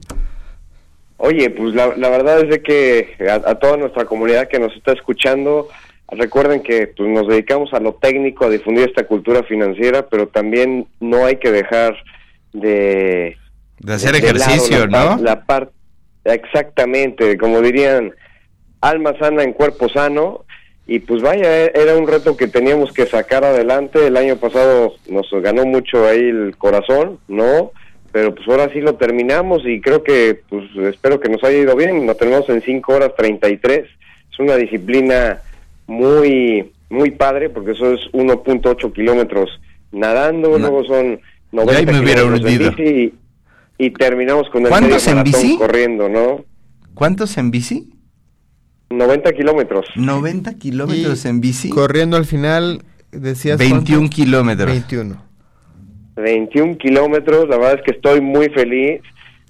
Oye, 1.18 1.52
pues 1.52 1.76
la, 1.76 1.96
la 1.96 2.10
verdad 2.10 2.42
es 2.42 2.50
de 2.50 2.64
que 2.64 3.16
a, 3.30 3.36
a 3.52 3.56
toda 3.60 3.78
nuestra 3.78 4.06
comunidad 4.06 4.48
que 4.48 4.58
nos 4.58 4.76
está 4.76 4.94
escuchando, 4.94 5.68
Recuerden 6.16 6.62
que 6.62 6.88
pues, 6.88 7.10
nos 7.10 7.28
dedicamos 7.28 7.74
a 7.74 7.80
lo 7.80 7.94
técnico, 7.94 8.46
a 8.46 8.50
difundir 8.50 8.88
esta 8.88 9.06
cultura 9.06 9.44
financiera, 9.44 10.08
pero 10.08 10.28
también 10.28 10.88
no 11.00 11.26
hay 11.26 11.38
que 11.38 11.52
dejar 11.52 11.96
de... 12.52 13.38
De 13.80 13.94
hacer 13.94 14.16
ejercicio, 14.16 14.88
lado 14.88 15.10
la 15.10 15.16
¿no? 15.16 15.22
La 15.24 15.46
parte, 15.46 15.74
exactamente, 16.24 17.38
como 17.38 17.62
dirían, 17.62 18.14
alma 18.82 19.18
sana 19.20 19.44
en 19.44 19.54
cuerpo 19.54 19.90
sano. 19.90 20.46
Y 20.86 21.00
pues 21.00 21.22
vaya, 21.22 21.66
e- 21.66 21.72
era 21.76 21.96
un 21.96 22.08
reto 22.08 22.36
que 22.36 22.48
teníamos 22.48 22.92
que 22.92 23.06
sacar 23.06 23.44
adelante. 23.46 24.08
El 24.08 24.18
año 24.18 24.36
pasado 24.38 24.94
nos 25.10 25.30
ganó 25.42 25.66
mucho 25.66 26.06
ahí 26.08 26.20
el 26.20 26.56
corazón, 26.58 27.20
¿no? 27.28 27.72
Pero 28.12 28.36
pues 28.36 28.48
ahora 28.48 28.70
sí 28.72 28.80
lo 28.82 28.96
terminamos 28.96 29.64
y 29.66 29.82
creo 29.82 30.04
que, 30.04 30.42
pues 30.50 30.66
espero 30.94 31.20
que 31.20 31.30
nos 31.30 31.44
haya 31.44 31.58
ido 31.58 31.76
bien. 31.76 32.06
Lo 32.06 32.16
terminamos 32.16 32.50
en 32.50 32.62
5 32.62 32.94
horas 32.94 33.12
33. 33.18 33.86
Es 34.32 34.40
una 34.40 34.56
disciplina 34.56 35.42
muy 35.88 36.72
muy 36.90 37.12
padre 37.12 37.50
porque 37.50 37.72
eso 37.72 37.94
es 37.94 38.02
1.8 38.12 38.94
kilómetros 38.94 39.50
nadando, 39.92 40.58
luego 40.58 40.84
son 40.86 41.20
90 41.52 41.80
ahí 41.80 41.86
me 41.86 42.00
hubiera 42.00 42.22
kilómetros 42.22 42.52
en 42.52 42.76
bici 42.76 43.14
y, 43.78 43.86
y 43.86 43.90
terminamos 43.92 44.50
con 44.50 44.64
el 44.64 44.70
¿Cuántos 44.70 45.06
medio 45.06 45.10
en 45.12 45.16
maratón 45.18 45.42
bici? 45.42 45.58
corriendo, 45.58 46.10
¿no? 46.10 46.46
¿Cuántos 46.94 47.38
en 47.38 47.52
bici? 47.52 47.90
90 48.92 49.32
kilómetros. 49.34 49.86
90 49.96 50.54
kilómetros 50.60 51.26
en 51.26 51.42
bici. 51.42 51.70
Corriendo 51.70 52.16
al 52.16 52.26
final, 52.26 52.84
decías. 53.12 53.58
21 53.58 54.02
¿cuánto? 54.02 54.16
kilómetros. 54.16 54.68
21. 54.70 55.24
21 56.16 56.78
kilómetros, 56.78 57.50
la 57.50 57.58
verdad 57.58 57.76
es 57.80 57.82
que 57.86 57.92
estoy 57.92 58.22
muy 58.22 58.50
feliz. 58.50 59.02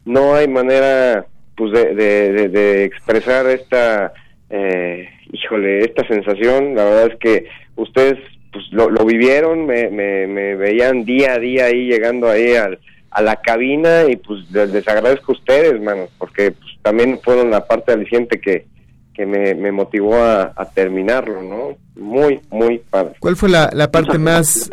No 0.06 0.36
hay 0.36 0.48
manera 0.48 1.26
pues 1.56 1.72
de, 1.74 1.94
de, 1.94 2.32
de- 2.32 2.50
de 2.50 2.84
expresar 2.86 3.46
esta, 3.48 4.14
eh, 4.50 5.08
híjole, 5.34 5.80
esta 5.80 6.08
sensación. 6.08 6.76
La 6.76 6.86
verdad 6.86 7.12
es 7.12 7.20
que 7.20 7.48
ustedes 7.76 8.18
pues 8.54 8.66
lo, 8.72 8.90
lo 8.90 9.04
vivieron, 9.04 9.66
me, 9.66 9.90
me, 9.90 10.28
me 10.28 10.56
veían 10.56 11.04
día 11.06 11.34
a 11.34 11.40
día 11.40 11.66
ahí 11.66 11.88
llegando 11.88 12.30
ahí 12.30 12.54
al, 12.56 12.80
a 13.12 13.22
la 13.22 13.36
cabina 13.38 14.04
y 14.08 14.16
pues 14.16 14.50
les, 14.52 14.70
les 14.72 14.88
agradezco 14.88 15.32
a 15.32 15.36
ustedes, 15.36 15.82
manos, 15.82 16.10
porque 16.20 16.52
pues, 16.52 16.72
también 16.84 17.20
fueron 17.24 17.50
la 17.50 17.66
parte 17.66 17.92
aliciente 17.94 18.40
que, 18.40 18.68
que 19.16 19.26
me, 19.26 19.56
me 19.56 19.72
motivó 19.72 20.16
a, 20.18 20.54
a 20.56 20.66
terminarlo, 20.70 21.42
¿no? 21.42 21.78
Muy, 22.00 22.40
muy 22.52 22.78
padre. 22.78 23.16
¿Cuál 23.20 23.36
fue 23.36 23.50
la, 23.50 23.70
la 23.74 23.92
parte 23.92 24.18
más, 24.20 24.70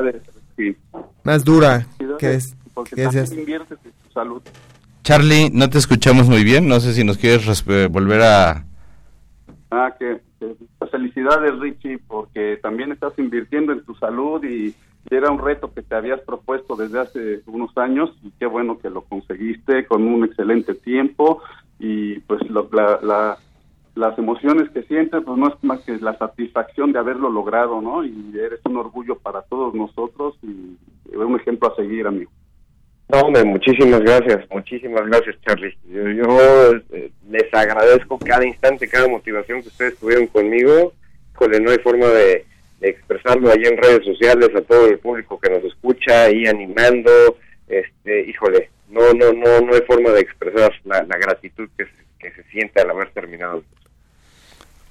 más 1.24 1.44
dura 1.44 1.86
que, 2.18 2.28
des- 2.28 2.54
Porque 2.74 2.96
que 2.96 3.02
también 3.04 3.38
inviertes 3.38 3.78
en 3.84 3.90
tu 3.92 4.12
salud. 4.12 4.42
Charlie, 5.02 5.50
no 5.52 5.70
te 5.70 5.78
escuchamos 5.78 6.28
muy 6.28 6.44
bien. 6.44 6.68
No 6.68 6.80
sé 6.80 6.92
si 6.92 7.02
nos 7.04 7.16
quieres 7.18 7.46
resp- 7.46 7.88
volver 7.88 8.20
a... 8.22 8.64
Ah, 9.70 9.94
que- 9.98 10.20
pues, 10.78 10.90
felicidades 10.90 11.58
Richie, 11.58 11.98
porque 11.98 12.58
también 12.62 12.92
estás 12.92 13.18
invirtiendo 13.18 13.72
en 13.72 13.84
tu 13.84 13.94
salud 13.94 14.42
y 14.44 14.74
era 15.10 15.30
un 15.30 15.38
reto 15.38 15.72
que 15.72 15.82
te 15.82 15.94
habías 15.94 16.20
propuesto 16.20 16.76
desde 16.76 17.00
hace 17.00 17.40
unos 17.46 17.76
años 17.78 18.10
y 18.22 18.30
qué 18.38 18.46
bueno 18.46 18.78
que 18.78 18.90
lo 18.90 19.02
conseguiste 19.02 19.86
con 19.86 20.06
un 20.06 20.24
excelente 20.24 20.74
tiempo 20.74 21.42
y 21.78 22.18
pues 22.20 22.40
lo- 22.50 22.68
la, 22.72 22.98
la- 23.02 23.38
las 23.96 24.16
emociones 24.18 24.70
que 24.70 24.82
sientes 24.84 25.22
pues 25.24 25.36
no 25.36 25.48
es 25.48 25.54
más 25.64 25.80
que 25.80 25.96
la 25.98 26.16
satisfacción 26.16 26.92
de 26.92 27.00
haberlo 27.00 27.28
logrado, 27.28 27.80
¿no? 27.80 28.04
Y 28.04 28.32
eres 28.38 28.60
un 28.64 28.76
orgullo 28.76 29.16
para 29.18 29.42
todos 29.42 29.74
nosotros 29.74 30.36
y 30.42 30.76
un 31.16 31.36
ejemplo 31.36 31.72
a 31.72 31.76
seguir, 31.76 32.06
amigo. 32.06 32.30
No, 33.10 33.22
hombre, 33.22 33.42
muchísimas 33.44 34.00
gracias, 34.02 34.48
muchísimas 34.50 35.04
gracias, 35.06 35.36
Charlie. 35.44 35.76
Yo, 35.88 36.08
yo, 36.10 36.74
eh, 36.92 37.10
les 37.28 37.52
agradezco 37.52 38.18
cada 38.18 38.46
instante, 38.46 38.86
cada 38.86 39.08
motivación 39.08 39.62
que 39.62 39.68
ustedes 39.68 39.98
tuvieron 39.98 40.28
conmigo. 40.28 40.92
Híjole, 41.32 41.58
no 41.60 41.70
hay 41.72 41.78
forma 41.78 42.06
de, 42.06 42.44
expresarlo 42.82 43.50
allá 43.50 43.68
en 43.68 43.76
redes 43.76 44.04
sociales 44.06 44.48
a 44.54 44.62
todo 44.62 44.86
el 44.86 44.98
público 45.00 45.38
que 45.38 45.50
nos 45.50 45.64
escucha, 45.64 46.24
ahí 46.24 46.46
animando. 46.46 47.10
Este, 47.68 48.22
híjole, 48.22 48.70
no, 48.88 49.12
no, 49.12 49.32
no, 49.32 49.60
no 49.60 49.74
hay 49.74 49.82
forma 49.82 50.10
de 50.10 50.20
expresar 50.20 50.72
la, 50.84 51.02
la 51.02 51.18
gratitud 51.18 51.68
que 51.76 51.84
se, 51.84 51.90
que 52.18 52.30
se 52.30 52.44
siente 52.50 52.80
al 52.80 52.90
haber 52.90 53.10
terminado. 53.10 53.64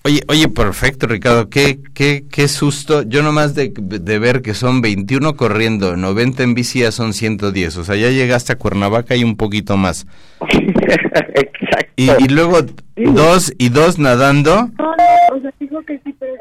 Oye, 0.03 0.21
oye, 0.29 0.47
perfecto, 0.47 1.07
Ricardo. 1.07 1.49
Qué, 1.49 1.79
qué, 1.93 2.23
qué 2.31 2.47
susto. 2.47 3.03
Yo 3.03 3.21
nomás 3.21 3.53
de, 3.53 3.73
de 3.75 4.19
ver 4.19 4.41
que 4.41 4.53
son 4.53 4.81
21 4.81 5.35
corriendo, 5.35 5.97
90 5.97 6.41
en 6.43 6.53
bici 6.53 6.79
ya 6.79 6.91
son 6.91 7.13
110. 7.13 7.75
O 7.77 7.83
sea, 7.83 7.95
ya 7.97 8.09
llegaste 8.09 8.53
a 8.53 8.57
Cuernavaca 8.57 9.15
y 9.17 9.23
un 9.23 9.35
poquito 9.35 9.77
más. 9.77 10.07
Y, 11.95 12.09
y 12.23 12.27
luego 12.29 12.59
dos 12.95 13.51
y 13.57 13.67
dos 13.67 13.99
nadando. 13.99 14.69
o 15.33 15.41
sea, 15.41 15.51
dijo 15.59 15.81
que 15.85 15.99
sí, 16.05 16.15
pero. 16.17 16.31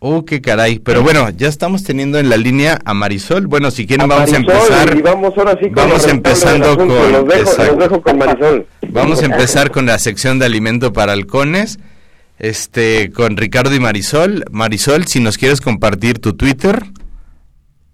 Uh, 0.00 0.22
qué 0.26 0.42
caray. 0.42 0.78
Pero 0.80 1.02
bueno, 1.02 1.30
ya 1.30 1.48
estamos 1.48 1.82
teniendo 1.82 2.18
en 2.18 2.28
la 2.28 2.36
línea 2.36 2.78
a 2.84 2.92
Marisol. 2.92 3.46
Bueno, 3.46 3.70
si 3.70 3.86
quieren 3.86 4.04
A 4.12 4.14
vamos 4.16 4.32
a 4.34 4.36
empezar. 4.36 4.94
y 4.98 5.00
vamos 5.00 5.32
ahora 5.38 5.52
sí 5.58 5.66
con 5.70 5.74
Vamos 5.76 6.06
empezando 6.08 6.76
con. 6.76 6.90
asunto. 6.90 7.10
Los 7.10 7.24
dejo- 7.24 7.40
exacto. 7.40 7.72
los 7.72 7.78
dejo 7.78 8.02
con 8.02 8.18
Marisol. 8.18 8.66
Vamos 8.90 9.22
a 9.22 9.24
empezar 9.24 9.70
con 9.70 9.86
la 9.86 9.98
sección 9.98 10.38
de 10.38 10.44
alimento 10.44 10.92
para 10.92 11.12
halcones. 11.14 11.78
Este, 12.38 13.12
con 13.12 13.36
Ricardo 13.36 13.74
y 13.74 13.80
Marisol. 13.80 14.44
Marisol, 14.50 15.06
si 15.06 15.20
nos 15.20 15.38
quieres 15.38 15.60
compartir 15.60 16.18
tu 16.18 16.34
Twitter. 16.34 16.82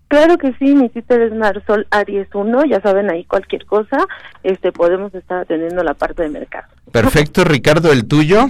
Claro 0.09 0.39
que 0.39 0.55
sí, 0.59 0.75
mi 0.75 0.89
Twitter 0.89 1.21
es 1.21 1.35
Marsol 1.35 1.87
Aries 1.91 2.29
1, 2.33 2.65
ya 2.65 2.81
saben 2.81 3.11
ahí 3.11 3.25
cualquier 3.25 3.67
cosa, 3.67 3.99
este 4.43 4.73
podemos 4.73 5.15
estar 5.15 5.41
atendiendo 5.41 5.85
la 5.85 5.93
parte 5.93 6.23
de 6.23 6.31
mercado. 6.31 6.67
Perfecto, 6.93 7.45
Ricardo, 7.45 7.93
el 7.93 8.07
tuyo. 8.09 8.47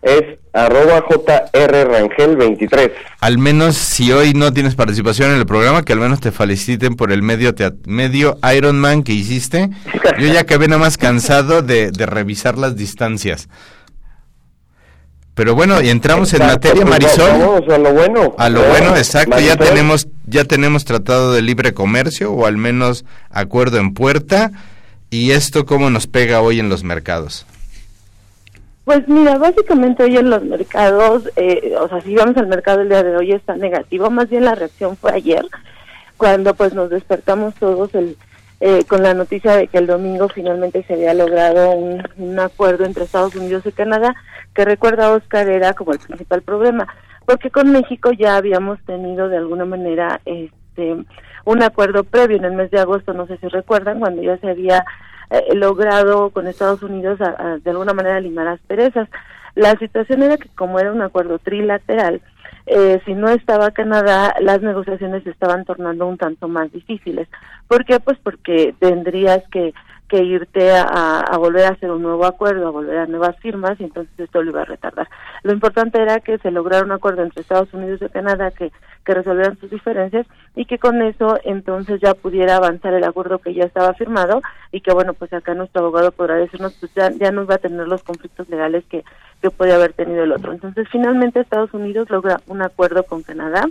Es 0.00 0.38
arroba 0.52 1.04
jrrangel23. 1.06 2.92
Al 3.20 3.38
menos 3.38 3.76
si 3.76 4.12
hoy 4.12 4.32
no 4.32 4.52
tienes 4.52 4.76
participación 4.76 5.32
en 5.32 5.38
el 5.38 5.44
programa, 5.44 5.82
que 5.82 5.92
al 5.92 5.98
menos 5.98 6.20
te 6.20 6.30
feliciten 6.30 6.94
por 6.94 7.10
el 7.12 7.20
medio 7.20 7.52
medio 7.84 8.38
Ironman 8.56 9.02
que 9.02 9.12
hiciste. 9.12 9.70
Yo 10.18 10.32
ya 10.32 10.40
acabé 10.40 10.68
nada 10.68 10.80
más 10.80 10.98
cansado 10.98 11.62
de, 11.62 11.90
de 11.90 12.06
revisar 12.06 12.56
las 12.56 12.76
distancias. 12.76 13.48
Pero 15.38 15.54
bueno, 15.54 15.80
y 15.80 15.88
entramos 15.88 16.34
en 16.34 16.42
Exacto, 16.42 16.66
materia, 16.68 16.84
pues, 16.84 16.90
Marisol. 16.90 17.30
vamos 17.30 17.68
a 17.68 17.78
lo 17.78 17.92
bueno. 17.92 18.34
A 18.38 18.48
lo 18.48 18.64
¿Eh? 18.64 18.68
bueno, 18.70 18.96
exacto. 18.96 19.38
Ya 19.38 19.54
Marisol. 19.54 19.68
tenemos, 19.68 20.08
ya 20.26 20.44
tenemos 20.44 20.84
tratado 20.84 21.32
de 21.32 21.42
libre 21.42 21.74
comercio 21.74 22.32
o 22.32 22.44
al 22.44 22.56
menos 22.56 23.04
acuerdo 23.30 23.78
en 23.78 23.94
puerta. 23.94 24.50
¿Y 25.10 25.30
esto 25.30 25.64
cómo 25.64 25.90
nos 25.90 26.08
pega 26.08 26.40
hoy 26.40 26.58
en 26.58 26.68
los 26.68 26.82
mercados? 26.82 27.46
Pues 28.84 29.06
mira, 29.06 29.38
básicamente 29.38 30.02
hoy 30.02 30.16
en 30.16 30.28
los 30.28 30.42
mercados, 30.42 31.30
eh, 31.36 31.72
o 31.80 31.88
sea, 31.88 32.00
si 32.00 32.16
vamos 32.16 32.36
al 32.36 32.48
mercado 32.48 32.80
el 32.80 32.88
día 32.88 33.04
de 33.04 33.16
hoy 33.16 33.30
está 33.30 33.54
negativo, 33.54 34.10
más 34.10 34.28
bien 34.28 34.44
la 34.44 34.56
reacción 34.56 34.96
fue 34.96 35.12
ayer, 35.12 35.46
cuando 36.16 36.52
pues 36.54 36.74
nos 36.74 36.90
despertamos 36.90 37.54
todos 37.54 37.94
el, 37.94 38.16
eh, 38.60 38.84
con 38.88 39.02
la 39.02 39.14
noticia 39.14 39.56
de 39.56 39.68
que 39.68 39.78
el 39.78 39.86
domingo 39.86 40.28
finalmente 40.28 40.82
se 40.84 40.94
había 40.94 41.14
logrado 41.14 41.70
un, 41.70 42.38
acuerdo 42.40 42.84
entre 42.84 43.04
Estados 43.04 43.34
Unidos 43.36 43.64
y 43.66 43.72
Canadá, 43.72 44.14
que 44.54 44.64
recuerda 44.64 45.12
Oscar 45.12 45.48
era 45.48 45.74
como 45.74 45.92
el 45.92 45.98
principal 45.98 46.42
problema, 46.42 46.88
porque 47.26 47.50
con 47.50 47.70
México 47.72 48.10
ya 48.12 48.36
habíamos 48.36 48.80
tenido 48.84 49.28
de 49.28 49.36
alguna 49.36 49.64
manera 49.64 50.20
este 50.24 50.96
un 51.44 51.62
acuerdo 51.62 52.04
previo 52.04 52.36
en 52.36 52.44
el 52.44 52.52
mes 52.52 52.70
de 52.70 52.78
agosto, 52.80 53.12
no 53.14 53.26
sé 53.26 53.38
si 53.38 53.48
recuerdan, 53.48 54.00
cuando 54.00 54.22
ya 54.22 54.36
se 54.38 54.50
había 54.50 54.84
eh, 55.30 55.54
logrado 55.54 56.30
con 56.30 56.46
Estados 56.46 56.82
Unidos 56.82 57.20
a- 57.20 57.36
a, 57.38 57.58
de 57.58 57.70
alguna 57.70 57.92
manera 57.94 58.20
limar 58.20 58.48
asperezas. 58.48 59.08
La 59.54 59.72
situación 59.78 60.22
era 60.22 60.36
que 60.36 60.48
como 60.50 60.78
era 60.78 60.92
un 60.92 61.00
acuerdo 61.02 61.38
trilateral, 61.38 62.20
eh, 62.70 63.00
si 63.04 63.14
no 63.14 63.28
estaba 63.28 63.70
Canadá, 63.70 64.34
las 64.40 64.60
negociaciones 64.62 65.24
se 65.24 65.30
estaban 65.30 65.64
tornando 65.64 66.06
un 66.06 66.18
tanto 66.18 66.48
más 66.48 66.70
difíciles. 66.72 67.28
¿Por 67.66 67.84
qué? 67.84 68.00
Pues 68.00 68.18
porque 68.22 68.74
tendrías 68.78 69.42
que, 69.50 69.74
que 70.08 70.22
irte 70.22 70.70
a, 70.72 71.20
a 71.20 71.36
volver 71.38 71.66
a 71.66 71.70
hacer 71.70 71.90
un 71.90 72.02
nuevo 72.02 72.24
acuerdo, 72.24 72.68
a 72.68 72.70
volver 72.70 72.98
a 72.98 73.06
nuevas 73.06 73.36
firmas, 73.40 73.80
y 73.80 73.84
entonces 73.84 74.12
esto 74.18 74.42
lo 74.42 74.50
iba 74.50 74.62
a 74.62 74.66
retardar. 74.66 75.08
Lo 75.42 75.52
importante 75.52 76.00
era 76.00 76.20
que 76.20 76.38
se 76.38 76.50
lograra 76.50 76.84
un 76.84 76.92
acuerdo 76.92 77.22
entre 77.22 77.42
Estados 77.42 77.72
Unidos 77.74 78.00
y 78.02 78.08
Canadá 78.08 78.50
que, 78.50 78.72
que 79.04 79.14
resolvieran 79.14 79.58
sus 79.58 79.70
diferencias 79.70 80.26
y 80.58 80.64
que 80.64 80.78
con 80.80 81.00
eso 81.02 81.38
entonces 81.44 82.00
ya 82.00 82.14
pudiera 82.14 82.56
avanzar 82.56 82.92
el 82.92 83.04
acuerdo 83.04 83.38
que 83.38 83.54
ya 83.54 83.62
estaba 83.62 83.94
firmado 83.94 84.42
y 84.72 84.80
que 84.80 84.92
bueno, 84.92 85.14
pues 85.14 85.32
acá 85.32 85.54
nuestro 85.54 85.82
abogado 85.82 86.10
podrá 86.10 86.34
decirnos, 86.34 86.76
pues 86.80 86.92
ya, 86.96 87.10
ya 87.12 87.30
no 87.30 87.46
va 87.46 87.54
a 87.54 87.58
tener 87.58 87.86
los 87.86 88.02
conflictos 88.02 88.48
legales 88.48 88.82
que, 88.90 89.04
que 89.40 89.50
puede 89.52 89.72
haber 89.72 89.92
tenido 89.92 90.24
el 90.24 90.32
otro. 90.32 90.52
Entonces 90.52 90.88
finalmente 90.90 91.38
Estados 91.38 91.72
Unidos 91.74 92.10
logra 92.10 92.40
un 92.48 92.60
acuerdo 92.62 93.04
con 93.04 93.22
Canadá 93.22 93.62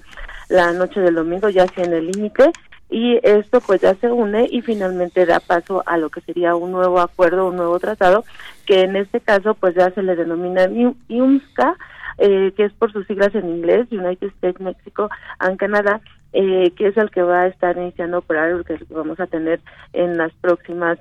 la 0.48 0.72
noche 0.72 1.02
del 1.02 1.16
domingo, 1.16 1.50
ya 1.50 1.64
hacia 1.64 1.84
en 1.84 1.92
el 1.92 2.08
límite, 2.08 2.54
y 2.90 3.20
esto 3.22 3.60
pues 3.60 3.82
ya 3.82 3.94
se 3.96 4.10
une 4.10 4.48
y 4.50 4.62
finalmente 4.62 5.26
da 5.26 5.42
paso 5.42 5.84
a 5.86 5.98
lo 5.98 6.10
que 6.10 6.22
sería 6.22 6.56
un 6.56 6.72
nuevo 6.72 7.02
acuerdo, 7.02 7.50
un 7.50 7.58
nuevo 7.58 7.78
tratado, 7.80 8.24
que 8.66 8.84
en 8.84 8.96
este 8.96 9.20
caso 9.20 9.56
pues 9.56 9.76
ya 9.76 9.92
se 9.92 10.04
le 10.04 10.16
denomina 10.16 10.68
IU- 10.68 10.96
IUMSCA, 11.10 11.76
eh, 12.18 12.54
que 12.56 12.64
es 12.64 12.72
por 12.72 12.94
sus 12.94 13.06
siglas 13.06 13.36
en 13.36 13.50
inglés, 13.50 13.88
United 13.92 14.28
States, 14.28 14.62
Mexico 14.62 15.10
and 15.40 15.58
Canada, 15.58 16.00
eh, 16.34 16.72
que 16.76 16.88
es 16.88 16.98
el 16.98 17.10
que 17.10 17.22
va 17.22 17.42
a 17.42 17.48
estar 17.48 17.78
iniciando 17.78 18.18
a 18.18 18.20
operar, 18.20 18.50
el 18.50 18.66
que 18.66 18.78
vamos 18.90 19.20
a 19.20 19.28
tener 19.28 19.60
en 19.94 20.18
las 20.18 20.32
próximas 20.34 21.00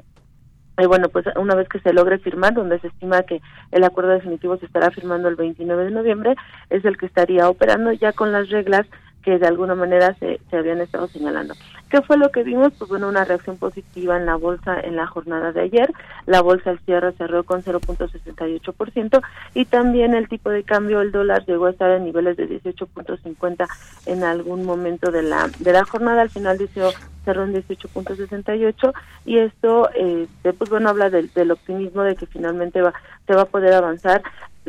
eh, 0.79 0.87
bueno, 0.87 1.09
pues 1.09 1.25
una 1.37 1.55
vez 1.55 1.69
que 1.69 1.81
se 1.81 1.95
logre 1.95 2.19
firmar, 2.19 2.53
donde 2.53 2.79
se 2.81 2.89
estima 2.89 3.23
que 3.23 3.41
el 3.73 3.83
acuerdo 3.83 4.11
definitivo 4.11 4.59
se 4.59 4.67
estará 4.67 4.91
firmando 4.91 5.29
el 5.29 5.37
29 5.37 5.87
de 5.87 5.91
noviembre, 5.91 6.37
es 6.69 6.85
el 6.85 6.99
que 6.99 7.07
estaría 7.07 7.49
operando 7.49 7.93
ya 7.93 8.13
con 8.13 8.31
las 8.31 8.51
reglas 8.51 8.87
que 9.27 9.41
de 9.41 9.47
alguna 9.49 9.75
manera 9.75 10.15
se, 10.21 10.39
se 10.49 10.57
habían 10.57 10.81
estado 10.81 11.09
señalando. 11.09 11.55
¿Qué 11.91 12.01
fue 12.01 12.17
lo 12.17 12.31
que 12.31 12.45
vimos? 12.45 12.73
Pues 12.79 12.89
bueno, 12.89 13.09
una 13.09 13.25
reacción 13.25 13.57
positiva 13.57 14.17
en 14.17 14.25
la 14.25 14.37
bolsa 14.37 14.79
en 14.79 14.95
la 14.95 15.09
jornada 15.09 15.51
de 15.51 15.63
ayer. 15.63 15.93
La 16.27 16.43
bolsa 16.43 16.71
al 16.71 16.79
cierre 16.81 17.11
cerró 17.19 17.43
con 17.43 17.65
0.68% 17.65 19.21
y 19.55 19.65
también 19.65 20.15
el 20.15 20.29
tipo 20.29 20.51
de 20.51 20.63
cambio, 20.63 21.01
el 21.01 21.11
dólar 21.11 21.45
llegó 21.45 21.67
a 21.67 21.71
estar 21.71 21.91
en 21.91 22.05
niveles 22.05 22.37
de 22.37 22.49
18.50 22.49 23.67
en 24.07 24.23
algún 24.23 24.65
momento 24.65 25.11
de 25.11 25.25
la 25.25 25.51
de 25.59 25.73
la 25.73 25.85
jornada. 25.85 26.23
Al 26.23 26.31
final 26.31 26.57
dice 26.57 26.83
cerró 27.25 27.43
en 27.43 27.53
18.68 27.53 28.93
y 29.25 29.39
esto, 29.39 29.91
eh, 29.97 30.29
pues 30.57 30.71
bueno, 30.71 30.89
habla 30.89 31.11
del, 31.11 31.33
del 31.33 31.51
optimismo 31.51 32.05
de 32.05 32.15
que 32.15 32.27
finalmente 32.27 32.81
va, 32.81 32.95
se 33.27 33.35
va 33.35 33.43
a 33.43 33.47
poder 33.47 33.75
avanzar. 33.75 34.23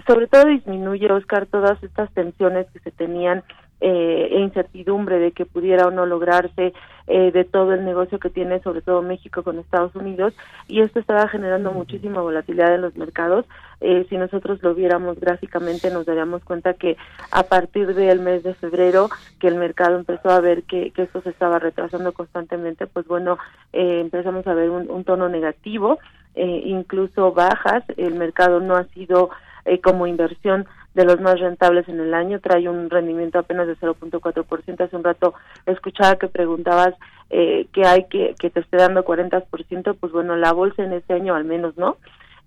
Sobre 0.05 0.27
todo 0.27 0.45
disminuye, 0.45 1.11
Oscar, 1.11 1.45
todas 1.45 1.81
estas 1.83 2.11
tensiones 2.11 2.67
que 2.71 2.79
se 2.79 2.91
tenían 2.91 3.43
eh, 3.79 4.29
e 4.31 4.39
incertidumbre 4.39 5.19
de 5.19 5.31
que 5.31 5.45
pudiera 5.45 5.87
o 5.87 5.91
no 5.91 6.05
lograrse 6.05 6.73
eh, 7.07 7.31
de 7.31 7.45
todo 7.45 7.73
el 7.73 7.85
negocio 7.85 8.19
que 8.19 8.29
tiene 8.29 8.59
sobre 8.61 8.81
todo 8.81 9.01
México 9.01 9.43
con 9.43 9.59
Estados 9.59 9.95
Unidos 9.95 10.33
y 10.67 10.81
esto 10.81 10.99
estaba 10.99 11.27
generando 11.27 11.71
muchísima 11.71 12.21
volatilidad 12.21 12.73
en 12.75 12.81
los 12.81 12.95
mercados. 12.97 13.45
Eh, 13.79 14.05
si 14.09 14.17
nosotros 14.17 14.61
lo 14.63 14.73
viéramos 14.73 15.19
gráficamente 15.19 15.91
nos 15.91 16.07
daríamos 16.07 16.43
cuenta 16.43 16.73
que 16.73 16.97
a 17.31 17.43
partir 17.43 17.93
del 17.93 18.19
mes 18.19 18.43
de 18.43 18.55
febrero 18.55 19.09
que 19.39 19.47
el 19.47 19.55
mercado 19.55 19.97
empezó 19.97 20.31
a 20.31 20.41
ver 20.41 20.63
que, 20.63 20.91
que 20.91 21.03
esto 21.03 21.21
se 21.21 21.29
estaba 21.29 21.59
retrasando 21.59 22.11
constantemente, 22.13 22.87
pues 22.87 23.07
bueno, 23.07 23.37
eh, 23.73 23.99
empezamos 24.01 24.47
a 24.47 24.53
ver 24.53 24.71
un, 24.71 24.89
un 24.89 25.03
tono 25.03 25.29
negativo, 25.29 25.99
eh, 26.33 26.63
incluso 26.65 27.31
bajas, 27.31 27.83
el 27.97 28.15
mercado 28.15 28.59
no 28.59 28.75
ha 28.75 28.85
sido 28.85 29.29
eh, 29.67 29.81
como 29.81 30.07
inversión 30.07 30.65
de 30.97 31.05
los 31.05 31.21
más 31.21 31.39
rentables 31.39 31.87
en 31.87 31.99
el 31.99 32.11
año, 32.15 32.39
trae 32.39 32.67
un 32.67 32.89
rendimiento 32.89 33.37
apenas 33.37 33.67
de 33.67 33.77
0.4%. 33.77 34.81
Hace 34.81 34.95
un 34.95 35.03
rato 35.03 35.35
escuchaba 35.67 36.15
que 36.15 36.27
preguntabas 36.27 36.95
eh, 37.29 37.67
que 37.71 37.85
hay 37.85 38.05
que, 38.05 38.33
que 38.39 38.49
te 38.49 38.61
esté 38.61 38.77
dando 38.77 39.05
40%, 39.05 39.95
pues 39.99 40.11
bueno, 40.11 40.35
la 40.35 40.53
bolsa 40.53 40.83
en 40.83 40.93
este 40.93 41.13
año 41.13 41.35
al 41.35 41.45
menos 41.45 41.77
no, 41.77 41.97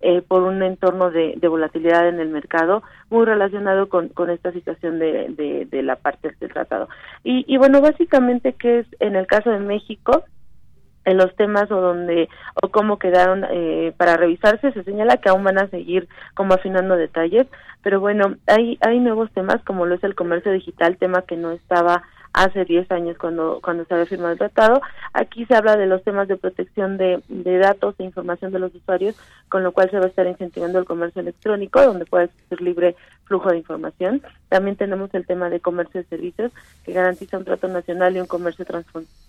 eh, 0.01 0.21
por 0.27 0.43
un 0.43 0.65
entorno 0.65 1.13
de, 1.13 1.39
volatilidad 1.49 2.09
en 2.09 2.19
el 2.19 2.29
mercado 2.29 2.83
muy 3.09 3.25
relacionado 3.25 3.89
con, 3.89 4.09
con 4.09 4.31
esta 4.31 4.51
situación 4.51 4.99
de, 4.99 5.29
de, 5.29 5.67
de 5.71 5.83
la 5.85 5.95
parte 5.95 6.35
del 6.41 6.53
tratado. 6.53 6.89
Y, 7.23 7.45
y 7.47 7.57
bueno, 7.57 7.81
básicamente 7.81 8.55
que 8.55 8.81
es 8.81 8.87
en 8.99 9.15
el 9.15 9.29
caso 9.29 9.51
de 9.51 9.61
México, 9.61 10.25
en 11.11 11.17
los 11.17 11.35
temas 11.37 11.71
o 11.71 11.81
donde 11.81 12.29
o 12.63 12.69
cómo 12.69 12.99
quedaron 12.99 13.45
eh, 13.51 13.93
para 13.97 14.17
revisarse 14.17 14.73
se 14.73 14.85
señala 14.85 15.17
que 15.17 15.29
aún 15.29 15.45
van 15.45 15.59
a 15.59 15.69
seguir 15.69 16.09
como 16.35 16.55
afinando 16.55 16.97
detalles 16.97 17.47
pero 17.83 18.01
bueno 18.01 18.37
hay 18.47 18.79
hay 18.81 19.01
nuevos 19.01 19.31
temas 19.33 19.63
como 19.65 19.87
lo 19.87 19.95
es 19.95 20.05
el 20.05 20.15
comercio 20.15 20.53
digital 20.53 20.97
tema 20.97 21.23
que 21.23 21.37
no 21.37 21.51
estaba 21.51 22.03
hace 22.33 22.65
10 22.65 22.91
años 22.93 23.17
cuando 23.19 23.61
cuando 23.63 23.85
se 23.85 23.95
había 23.95 24.07
firmado 24.07 24.33
el 24.33 24.39
tratado. 24.39 24.81
Aquí 25.13 25.45
se 25.47 25.55
habla 25.55 25.77
de 25.77 25.87
los 25.87 26.03
temas 26.05 26.29
de 26.29 26.37
protección 26.37 26.97
de, 26.97 27.23
de 27.29 27.59
datos 27.59 27.95
e 27.99 28.05
información 28.05 28.53
de 28.53 28.61
los 28.61 28.75
usuarios 28.75 29.17
con 29.49 29.65
lo 29.65 29.73
cual 29.73 29.91
se 29.91 29.99
va 29.99 30.05
a 30.05 30.09
estar 30.09 30.27
incentivando 30.27 30.79
el 30.79 30.85
comercio 30.85 31.23
electrónico 31.23 31.83
donde 31.83 32.07
puede 32.07 32.27
existir 32.27 32.61
libre 32.61 32.97
flujo 33.25 33.51
de 33.51 33.59
información. 33.59 34.23
También 34.49 34.77
tenemos 34.77 35.13
el 35.15 35.27
tema 35.27 35.51
de 35.51 35.61
comercio 35.61 36.03
de 36.03 36.09
servicios 36.09 36.53
que 36.85 36.93
garantiza 36.93 37.39
un 37.39 37.45
trato 37.45 37.69
nacional 37.69 38.17
y 38.17 38.21
un 38.21 38.27
comercio 38.27 38.65
transfronterizo 38.65 39.20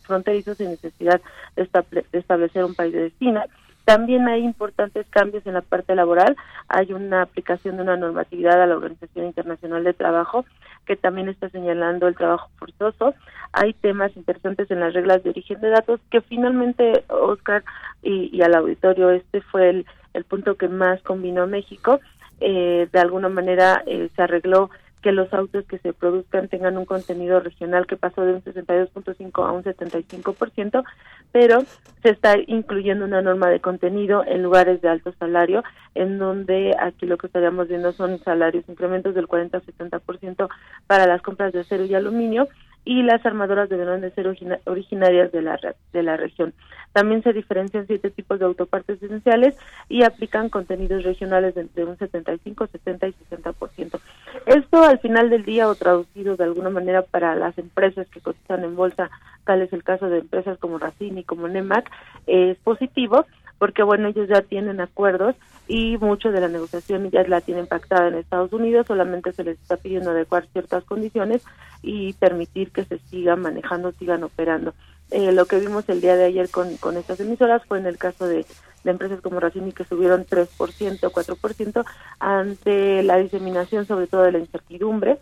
sin 0.56 0.70
necesidad 0.70 1.22
de, 1.56 1.64
estable, 1.64 2.06
de 2.12 2.20
establecer 2.20 2.64
un 2.66 2.76
país 2.76 2.94
de 2.94 3.04
destino. 3.04 3.44
También 3.86 4.28
hay 4.28 4.44
importantes 4.44 5.06
cambios 5.10 5.46
en 5.48 5.56
la 5.56 5.62
parte 5.62 5.96
laboral. 5.96 6.36
Hay 6.68 6.94
una 6.94 7.24
aplicación 7.24 7.78
de 7.78 7.84
una 7.84 7.98
normatividad 7.98 8.62
a 8.62 8.68
la 8.68 8.76
Organización 8.76 9.26
Internacional 9.26 9.84
de 9.84 9.94
Trabajo 9.94 10.46
que 10.86 10.96
también 10.96 11.30
está 11.30 11.50
señalando 11.50 12.08
el 12.08 12.16
trabajo 12.16 12.50
forzoso. 12.58 13.14
Hay 13.54 13.74
temas 13.74 14.16
interesantes 14.16 14.70
en 14.72 14.80
las 14.80 14.94
reglas 14.94 15.24
de 15.24 15.32
origen 15.32 15.62
de 15.62 15.70
datos 15.70 16.00
que 16.10 16.22
finalmente, 16.22 17.04
Oscar 17.10 17.64
y, 18.02 18.36
y 18.36 18.42
al 18.42 18.56
auditorio, 18.56 19.12
este 19.12 19.42
fue 19.42 19.70
el, 19.70 19.86
el 20.14 20.24
punto 20.24 20.56
que 20.56 20.68
más 20.68 21.02
combinó 21.04 21.48
México. 21.48 22.00
Eh, 22.40 22.88
de 22.92 23.00
alguna 23.00 23.30
manera 23.30 23.84
eh, 23.86 24.10
se 24.16 24.22
arregló 24.22 24.72
que 25.02 25.12
los 25.12 25.34
autos 25.34 25.66
que 25.66 25.80
se 25.80 25.94
produzcan 25.94 26.48
tengan 26.48 26.78
un 26.78 26.86
contenido 26.86 27.40
regional 27.40 27.88
que 27.88 27.98
pasó 27.98 28.22
de 28.22 28.34
un 28.34 28.44
62.5 28.44 29.46
a 29.46 29.52
un 29.52 29.64
75%, 29.64 30.84
pero 31.32 31.64
se 32.02 32.10
está 32.10 32.36
incluyendo 32.48 33.06
una 33.06 33.22
norma 33.22 33.50
de 33.50 33.60
contenido 33.60 34.24
en 34.26 34.44
lugares 34.44 34.82
de 34.82 34.90
alto 34.90 35.14
salario, 35.20 35.64
en 35.96 36.20
donde 36.20 36.76
aquí 36.80 37.06
lo 37.06 37.18
que 37.18 37.28
estaríamos 37.28 37.68
viendo 37.68 37.92
son 37.94 38.20
salarios, 38.20 38.68
incrementos 38.68 39.16
del 39.16 39.28
40 39.28 39.58
a 39.58 39.62
70% 39.62 40.50
para 40.88 41.08
las 41.08 41.22
compras 41.22 41.54
de 41.54 41.62
acero 41.62 41.86
y 41.86 41.96
aluminio, 41.96 42.48
y 42.84 43.04
las 43.04 43.26
armadoras 43.26 43.70
deberán 43.70 44.02
de 44.02 44.12
ser 44.12 44.28
origina 44.28 44.60
originarias 44.66 45.32
de 45.32 45.42
la, 45.42 45.60
de 45.94 46.04
la 46.04 46.18
región. 46.18 46.54
También 46.94 47.24
se 47.24 47.32
diferencian 47.32 47.88
siete 47.88 48.10
tipos 48.10 48.40
de 48.40 48.46
autopartes 48.46 49.02
esenciales 49.02 49.56
y 49.88 50.04
aplican 50.04 50.50
contenidos 50.50 51.04
regionales 51.04 51.56
de 51.56 51.62
entre 51.62 51.86
un 51.86 51.98
75, 51.98 52.68
70 52.68 53.08
y 53.08 53.14
60%. 53.30 54.00
Esto 54.46 54.84
al 54.84 55.00
final 55.00 55.30
del 55.30 55.46
día 55.46 55.70
o 55.70 55.76
traducido 55.76 56.36
de 56.36 56.44
alguna 56.44 56.70
manera 56.70 57.04
para 57.04 57.36
las 57.36 57.58
empresas 57.58 58.08
que 58.10 58.20
cotizan 58.20 58.64
en 58.64 58.76
bolsa, 58.76 59.10
tal 59.46 59.62
es 59.62 59.72
el 59.72 59.84
caso 59.84 60.10
de 60.10 60.20
empresas 60.20 60.58
como 60.58 60.80
Racini, 60.80 61.24
como 61.24 61.48
Nemac, 61.48 61.90
es 62.28 62.58
positivo 62.58 63.26
porque 63.62 63.84
bueno, 63.84 64.08
ellos 64.08 64.28
ya 64.28 64.42
tienen 64.42 64.82
acuerdos 64.82 65.36
y 65.68 65.96
mucho 66.00 66.32
de 66.32 66.42
la 66.42 66.48
negociación 66.48 67.12
ya 67.12 67.22
la 67.28 67.42
tienen 67.42 67.68
pactada 67.68 68.08
en 68.08 68.16
Estados 68.16 68.52
Unidos, 68.54 68.88
solamente 68.88 69.34
se 69.34 69.44
les 69.44 69.62
está 69.62 69.78
pidiendo 69.78 70.10
adecuar 70.10 70.48
ciertas 70.48 70.84
condiciones 70.84 71.44
y 71.84 72.14
permitir 72.14 72.72
que 72.72 72.86
se 72.86 72.98
sigan 72.98 73.44
manejando, 73.44 73.92
sigan 73.92 74.24
operando. 74.24 74.74
Eh, 75.12 75.32
lo 75.32 75.46
que 75.46 75.60
vimos 75.60 75.88
el 75.90 76.02
día 76.02 76.16
de 76.16 76.26
ayer 76.26 76.50
con, 76.50 76.76
con 76.78 76.98
estas 76.98 77.20
emisoras 77.20 77.64
fue 77.68 77.78
en 77.78 77.86
el 77.86 78.00
caso 78.00 78.26
de, 78.28 78.48
de 78.84 78.92
empresas 78.92 79.22
como 79.22 79.40
Racini 79.40 79.74
que 79.74 79.84
subieron 79.84 80.26
3% 80.26 81.04
o 81.04 81.12
4% 81.12 81.86
ante 82.18 83.04
la 83.04 83.18
diseminación 83.18 83.86
sobre 83.86 84.08
todo 84.08 84.24
de 84.24 84.32
la 84.32 84.40
incertidumbre 84.40 85.20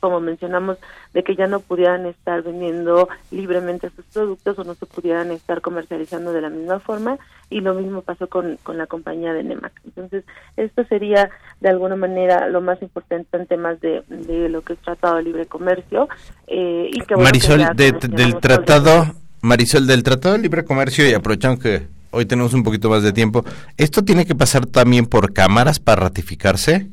como 0.00 0.20
mencionamos, 0.20 0.78
de 1.14 1.22
que 1.22 1.36
ya 1.36 1.46
no 1.46 1.60
pudieran 1.60 2.06
estar 2.06 2.42
vendiendo 2.42 3.08
libremente 3.30 3.90
sus 3.94 4.04
productos 4.06 4.58
o 4.58 4.64
no 4.64 4.74
se 4.74 4.86
pudieran 4.86 5.30
estar 5.30 5.60
comercializando 5.60 6.32
de 6.32 6.40
la 6.40 6.50
misma 6.50 6.80
forma 6.80 7.18
y 7.50 7.60
lo 7.60 7.74
mismo 7.74 8.02
pasó 8.02 8.28
con, 8.28 8.58
con 8.62 8.78
la 8.78 8.86
compañía 8.86 9.32
de 9.32 9.44
Nemac. 9.44 9.72
Entonces, 9.84 10.24
esto 10.56 10.84
sería 10.84 11.30
de 11.60 11.68
alguna 11.68 11.96
manera 11.96 12.48
lo 12.48 12.60
más 12.60 12.80
importante 12.82 13.36
en 13.36 13.46
temas 13.46 13.80
de, 13.80 14.02
de 14.08 14.48
lo 14.48 14.62
que 14.62 14.74
es 14.74 14.78
tratado 14.80 15.16
de 15.16 15.22
libre 15.24 15.46
comercio. 15.46 16.08
Eh, 16.46 16.88
y 16.92 17.00
que, 17.02 17.16
Marisol, 17.16 17.76
del 17.76 18.38
tratado, 18.40 19.14
Marisol, 19.42 19.86
del 19.86 20.02
tratado 20.02 20.36
de 20.36 20.42
libre 20.42 20.64
comercio 20.64 21.08
y 21.08 21.14
aprovechando 21.14 21.60
que 21.60 21.86
hoy 22.10 22.26
tenemos 22.26 22.54
un 22.54 22.62
poquito 22.62 22.88
más 22.88 23.02
de 23.02 23.12
tiempo, 23.12 23.44
¿esto 23.76 24.02
tiene 24.02 24.26
que 24.26 24.34
pasar 24.34 24.66
también 24.66 25.06
por 25.06 25.32
cámaras 25.32 25.80
para 25.80 26.02
ratificarse? 26.02 26.88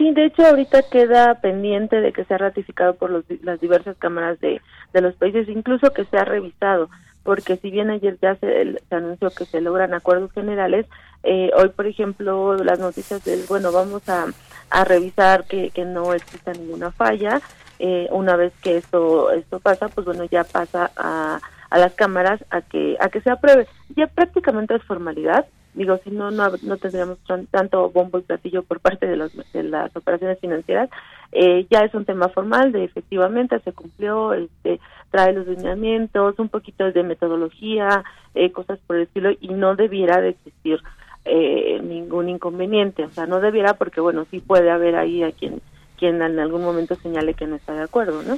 Sí, 0.00 0.12
de 0.12 0.24
hecho 0.24 0.46
ahorita 0.46 0.84
queda 0.84 1.34
pendiente 1.42 2.00
de 2.00 2.14
que 2.14 2.24
sea 2.24 2.38
ratificado 2.38 2.94
por 2.94 3.22
las 3.42 3.60
diversas 3.60 3.98
cámaras 3.98 4.40
de, 4.40 4.62
de 4.94 5.00
los 5.02 5.14
países, 5.16 5.46
incluso 5.46 5.92
que 5.92 6.06
sea 6.06 6.24
revisado, 6.24 6.88
porque 7.22 7.58
si 7.58 7.70
bien 7.70 7.90
ayer 7.90 8.16
ya 8.22 8.34
se, 8.36 8.78
anunció 8.90 9.28
que 9.28 9.44
se 9.44 9.60
logran 9.60 9.92
acuerdos 9.92 10.32
generales, 10.32 10.86
eh, 11.22 11.50
hoy 11.54 11.68
por 11.68 11.86
ejemplo 11.86 12.56
las 12.64 12.78
noticias 12.78 13.22
del, 13.24 13.44
bueno, 13.46 13.72
vamos 13.72 14.08
a, 14.08 14.24
a 14.70 14.84
revisar 14.84 15.44
que, 15.44 15.68
que 15.68 15.84
no 15.84 16.14
exista 16.14 16.54
ninguna 16.54 16.92
falla, 16.92 17.42
eh, 17.78 18.08
una 18.10 18.36
vez 18.36 18.54
que 18.62 18.78
esto, 18.78 19.30
esto 19.32 19.60
pasa, 19.60 19.88
pues 19.88 20.06
bueno, 20.06 20.24
ya 20.24 20.44
pasa 20.44 20.90
a, 20.96 21.40
a 21.68 21.78
las 21.78 21.92
cámaras 21.92 22.42
a 22.48 22.62
que, 22.62 22.96
a 23.00 23.10
que 23.10 23.20
se 23.20 23.28
apruebe. 23.30 23.66
Ya 23.96 24.06
prácticamente 24.06 24.74
es 24.76 24.82
formalidad, 24.84 25.44
digo, 25.74 25.98
si 26.04 26.10
no, 26.10 26.30
no, 26.30 26.50
no 26.62 26.76
tendríamos 26.76 27.18
tanto 27.50 27.90
bombo 27.90 28.18
y 28.18 28.22
platillo 28.22 28.62
por 28.62 28.80
parte 28.80 29.06
de, 29.06 29.30
de 29.52 29.62
las 29.62 29.94
operaciones 29.96 30.38
financieras. 30.40 30.90
Eh, 31.32 31.66
ya 31.70 31.80
es 31.80 31.94
un 31.94 32.04
tema 32.04 32.28
formal 32.28 32.72
de 32.72 32.84
efectivamente 32.84 33.60
se 33.60 33.72
cumplió, 33.72 34.32
este, 34.34 34.80
trae 35.10 35.32
los 35.32 35.46
lineamientos, 35.46 36.38
un 36.38 36.48
poquito 36.48 36.90
de 36.90 37.02
metodología, 37.02 38.04
eh, 38.34 38.50
cosas 38.50 38.78
por 38.86 38.96
el 38.96 39.02
estilo, 39.02 39.30
y 39.40 39.48
no 39.48 39.76
debiera 39.76 40.20
de 40.20 40.30
existir 40.30 40.80
eh, 41.24 41.80
ningún 41.82 42.28
inconveniente. 42.28 43.04
O 43.04 43.10
sea, 43.10 43.26
no 43.26 43.40
debiera 43.40 43.74
porque, 43.74 44.00
bueno, 44.00 44.26
sí 44.30 44.40
puede 44.40 44.70
haber 44.70 44.96
ahí 44.96 45.22
a 45.22 45.32
quien, 45.32 45.60
quien 45.98 46.20
en 46.20 46.38
algún 46.38 46.62
momento 46.62 46.96
señale 46.96 47.34
que 47.34 47.46
no 47.46 47.56
está 47.56 47.74
de 47.74 47.82
acuerdo, 47.82 48.22
¿no? 48.22 48.36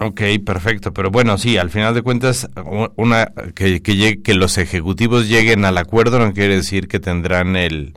Ok, 0.00 0.20
perfecto. 0.44 0.92
Pero 0.92 1.10
bueno, 1.10 1.38
sí, 1.38 1.56
al 1.56 1.70
final 1.70 1.94
de 1.94 2.02
cuentas, 2.02 2.48
una 2.96 3.32
que, 3.54 3.82
que, 3.82 4.34
los 4.34 4.56
ejecutivos 4.56 5.28
lleguen 5.28 5.64
al 5.64 5.76
acuerdo 5.76 6.20
no 6.20 6.32
quiere 6.32 6.56
decir 6.56 6.86
que 6.86 7.00
tendrán 7.00 7.56
el, 7.56 7.94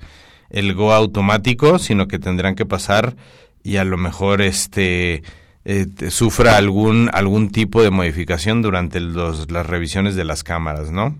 el 0.49 0.73
go 0.73 0.93
automático, 0.93 1.77
sino 1.77 2.07
que 2.07 2.17
tendrán 2.17 2.55
que 2.55 2.65
pasar 2.65 3.15
y 3.63 3.77
a 3.77 3.83
lo 3.83 3.97
mejor 3.97 4.41
este 4.41 5.21
eh, 5.63 5.85
sufra 6.09 6.57
algún 6.57 7.11
algún 7.13 7.51
tipo 7.51 7.83
de 7.83 7.91
modificación 7.91 8.63
durante 8.63 8.99
los, 8.99 9.51
las 9.51 9.67
revisiones 9.67 10.15
de 10.15 10.25
las 10.25 10.43
cámaras, 10.43 10.91
¿no? 10.91 11.15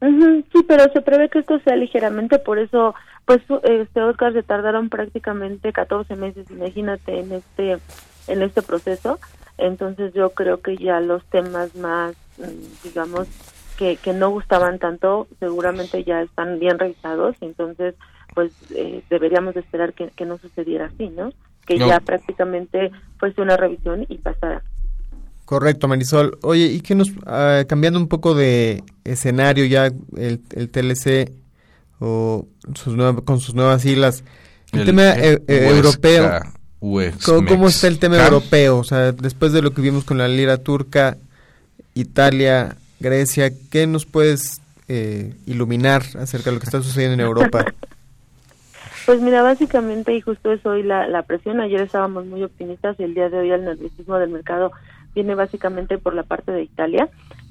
sí, 0.00 0.64
pero 0.66 0.90
se 0.92 1.02
prevé 1.02 1.28
que 1.28 1.40
esto 1.40 1.58
sea 1.60 1.74
ligeramente, 1.74 2.38
por 2.38 2.60
eso, 2.60 2.94
pues, 3.24 3.40
este 3.64 4.00
Oscar 4.00 4.32
se 4.32 4.44
tardaron 4.44 4.88
prácticamente 4.88 5.72
14 5.72 6.14
meses, 6.14 6.48
imagínate, 6.50 7.18
en 7.18 7.32
este 7.32 7.78
en 8.28 8.42
este 8.42 8.62
proceso 8.62 9.18
entonces 9.58 10.14
yo 10.14 10.30
creo 10.30 10.60
que 10.60 10.76
ya 10.76 11.00
los 11.00 11.24
temas 11.26 11.74
más, 11.74 12.14
mm, 12.38 12.84
digamos, 12.84 13.28
que, 13.76 13.96
que 13.96 14.12
no 14.12 14.30
gustaban 14.30 14.78
tanto, 14.78 15.28
seguramente 15.38 16.02
ya 16.04 16.22
están 16.22 16.58
bien 16.58 16.78
revisados, 16.78 17.36
entonces 17.40 17.94
pues 18.34 18.52
eh, 18.74 19.02
deberíamos 19.10 19.56
esperar 19.56 19.94
que, 19.94 20.08
que, 20.08 20.24
no 20.24 20.38
sucediera 20.38 20.86
así, 20.86 21.08
¿no? 21.08 21.32
Que 21.66 21.78
ya 21.78 22.00
prácticamente 22.00 22.90
fuese 23.18 23.40
una 23.40 23.56
revisión 23.56 24.06
y 24.08 24.18
pasara. 24.18 24.62
Correcto, 25.44 25.88
Marisol. 25.88 26.38
Oye, 26.42 26.66
¿y 26.66 26.80
qué 26.80 26.94
nos, 26.94 27.10
ah, 27.26 27.64
cambiando 27.68 27.98
un 27.98 28.08
poco 28.08 28.34
de 28.34 28.82
escenario 29.04 29.64
ya, 29.64 29.86
el, 30.16 30.40
el 30.54 30.70
TLC 30.70 31.32
o 32.00 32.46
sus 32.74 32.94
con 33.24 33.40
sus 33.40 33.54
nuevas 33.54 33.82
siglas, 33.82 34.24
el, 34.72 34.84
tema 34.84 35.14
eh, 35.16 35.38
europeo, 35.48 36.40
¿Cómo, 36.80 37.68
está 37.68 37.88
el 37.88 37.98
tema 37.98 38.22
europeo? 38.24 38.78
O 38.78 38.84
sea, 38.84 39.12
después 39.12 39.52
de 39.52 39.62
lo 39.62 39.72
que 39.72 39.82
vimos 39.82 40.04
con 40.04 40.18
la 40.18 40.28
lira 40.28 40.58
turca, 40.58 41.16
Italia, 41.94 42.76
Grecia, 43.00 43.50
¿qué 43.70 43.86
nos 43.86 44.06
puedes 44.06 44.60
eh, 44.86 45.34
iluminar 45.46 46.02
acerca 46.18 46.50
de 46.50 46.56
lo 46.56 46.60
que 46.60 46.66
está 46.66 46.82
sucediendo 46.82 47.14
en 47.14 47.20
Europa? 47.20 47.64
Pues 49.06 49.22
mira, 49.22 49.40
básicamente, 49.40 50.14
y 50.14 50.20
justo 50.20 50.52
es 50.52 50.66
hoy 50.66 50.82
la, 50.82 51.08
la 51.08 51.22
presión, 51.22 51.62
ayer 51.62 51.80
estábamos 51.80 52.26
muy 52.26 52.42
optimistas 52.42 53.00
y 53.00 53.04
el 53.04 53.14
día 53.14 53.30
de 53.30 53.38
hoy 53.38 53.50
el 53.50 53.64
nerviosismo 53.64 54.18
del 54.18 54.28
mercado 54.28 54.70
viene 55.14 55.34
básicamente 55.34 55.96
por 55.96 56.12
la 56.12 56.24
parte 56.24 56.52
de 56.52 56.64
Italia 56.64 57.08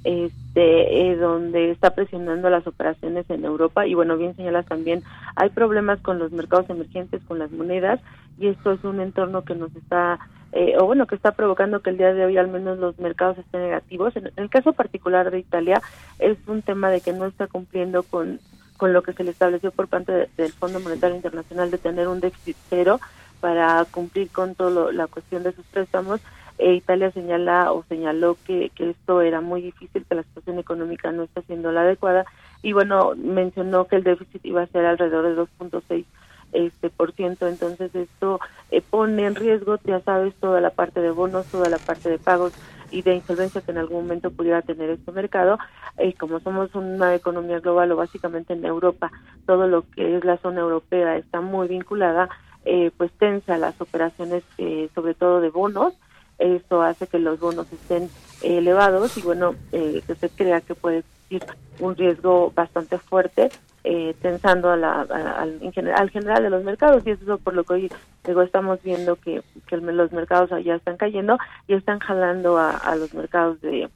este, 0.08 1.10
eh, 1.10 1.16
donde 1.18 1.72
está 1.72 1.94
presionando 1.94 2.50
las 2.50 2.66
operaciones 2.66 3.30
en 3.30 3.44
Europa 3.44 3.86
y 3.86 3.94
bueno, 3.94 4.16
bien 4.16 4.36
señalas 4.38 4.66
también, 4.66 5.04
hay 5.36 5.50
problemas 5.50 6.00
con 6.00 6.18
los 6.18 6.32
mercados 6.32 6.70
emergentes, 6.70 7.22
con 7.28 7.40
las 7.40 7.52
monedas 7.52 8.00
y 8.38 8.48
esto 8.48 8.74
es 8.74 8.84
un 8.84 9.00
entorno 9.00 9.44
que 9.44 9.56
nos 9.56 9.76
está, 9.76 10.20
eh, 10.52 10.76
o 10.80 10.86
bueno, 10.86 11.08
que 11.08 11.16
está 11.16 11.32
provocando 11.32 11.82
que 11.82 11.90
el 11.90 11.98
día 11.98 12.14
de 12.14 12.26
hoy 12.26 12.38
al 12.38 12.48
menos 12.48 12.78
los 12.78 12.98
mercados 13.00 13.38
estén 13.38 13.62
negativos. 13.62 14.16
En, 14.16 14.32
el 14.36 14.50
caso 14.50 14.74
particular 14.74 15.32
de 15.32 15.40
Italia 15.40 15.82
es 16.20 16.38
un 16.48 16.62
tema 16.62 16.90
de 16.90 17.02
que 17.02 17.14
no 17.14 17.26
está 17.26 17.48
cumpliendo 17.48 18.04
con, 18.04 18.40
con 18.78 18.94
lo 18.94 19.02
que 19.02 19.14
se 19.14 19.24
le 19.24 19.32
estableció 19.32 19.72
por 19.72 19.88
parte 19.88 20.30
del 20.38 20.52
Fondo 20.54 20.80
Monetario 20.80 21.16
Internacional 21.16 21.72
de 21.72 21.78
tener 21.78 22.08
un 22.08 22.20
déficit 22.20 22.58
cero 22.70 23.00
para 23.40 23.86
cumplir 23.86 24.30
con 24.30 24.56
toda 24.56 24.92
la 24.92 25.08
cuestión 25.08 25.44
de 25.44 25.52
sus 25.52 25.66
préstamos 25.66 26.22
e 26.58 26.74
Italia 26.74 27.12
señala 27.12 27.72
o 27.72 27.84
señaló 27.84 28.36
que, 28.46 28.72
que 28.74 28.90
esto 28.90 29.22
era 29.22 29.42
muy 29.42 29.62
difícil, 29.62 30.06
que 30.06 30.16
la 30.16 30.24
situación 30.24 30.58
económica 30.58 31.12
no 31.12 31.24
está 31.24 31.44
siendo 31.44 31.72
la 31.72 31.82
adecuada 31.82 32.26
y 32.64 32.74
bueno, 32.74 33.14
mencionó 33.16 33.86
que 33.86 33.98
el 33.98 34.04
déficit 34.04 34.44
iba 34.44 34.64
a 34.64 34.68
ser 34.68 34.86
alrededor 34.86 35.28
de 35.28 35.40
2.6 35.40 36.06
este 36.52 36.90
por 36.90 37.14
ciento. 37.14 37.48
Entonces 37.48 37.94
esto 37.94 38.40
eh, 38.72 38.82
pone 38.82 39.26
en 39.26 39.36
riesgo 39.36 39.78
ya 39.84 40.00
sabes 40.02 40.34
toda 40.36 40.62
la 40.62 40.72
parte 40.72 41.02
de 41.02 41.12
bonos 41.12 41.46
toda 41.48 41.70
la 41.70 41.78
parte 41.78 42.10
de 42.10 42.20
pagos 42.20 42.54
y 42.90 43.02
de 43.02 43.16
insolvencia 43.16 43.62
que 43.62 43.72
en 43.72 43.80
algún 43.80 44.04
momento 44.04 44.32
pudiera 44.32 44.62
tener 44.62 44.90
este 44.90 45.12
mercado. 45.12 45.58
Y 46.00 46.14
como 46.14 46.40
somos 46.40 46.74
una 46.76 47.16
economía 47.16 47.60
global 47.60 47.92
o 47.92 47.96
básicamente 47.98 48.54
en 48.54 48.66
Europa 48.66 49.12
todo 49.46 49.68
lo 49.68 49.84
que 49.92 50.18
es 50.18 50.24
la 50.24 50.38
zona 50.38 50.62
europea 50.62 51.18
está 51.18 51.42
muy 51.42 51.68
vinculada 51.68 52.30
eh, 52.70 52.92
pues 52.98 53.14
tensa 53.14 53.58
las 53.58 53.80
operaciones 53.80 54.44
eh, 54.58 54.90
sobre 54.94 55.14
todo 55.14 55.40
de 55.40 55.50
bonos. 55.50 55.94
Esto 56.38 56.82
hace 56.82 57.08
que 57.08 57.18
los 57.18 57.40
bonos 57.40 57.72
estén 57.72 58.10
elevados 58.44 59.18
y 59.18 59.22
bueno, 59.22 59.56
eh, 59.72 60.04
que 60.06 60.16
se 60.16 60.30
crea 60.30 60.60
que 60.60 60.76
puede 60.76 60.98
existir 60.98 61.46
un 61.80 61.96
riesgo 61.96 62.52
bastante 62.54 62.98
fuerte 62.98 63.50
eh, 63.90 64.14
tensando 64.22 64.70
a 64.70 64.76
la, 64.76 65.02
al, 65.02 65.60
en 65.62 65.72
general, 65.72 66.02
al 66.02 66.10
general 66.10 66.44
de 66.44 66.50
los 66.50 66.64
mercados 66.66 67.04
y 67.06 67.12
eso 67.12 67.36
es 67.36 67.42
por 67.42 67.54
lo 67.54 67.64
que 67.64 67.74
hoy 67.74 67.92
digo, 68.26 68.42
estamos 68.42 68.84
viendo 68.84 69.16
que, 69.16 69.42
que 69.66 69.78
los 69.78 70.12
mercados 70.12 70.52
allá 70.52 70.76
están 70.76 70.98
cayendo 70.98 71.38
y 71.70 71.74
están 71.74 72.00
jalando 72.00 72.58
a, 72.58 72.72
a 72.72 72.98
los 72.98 73.14
mercados 73.14 73.62
de, 73.62 73.90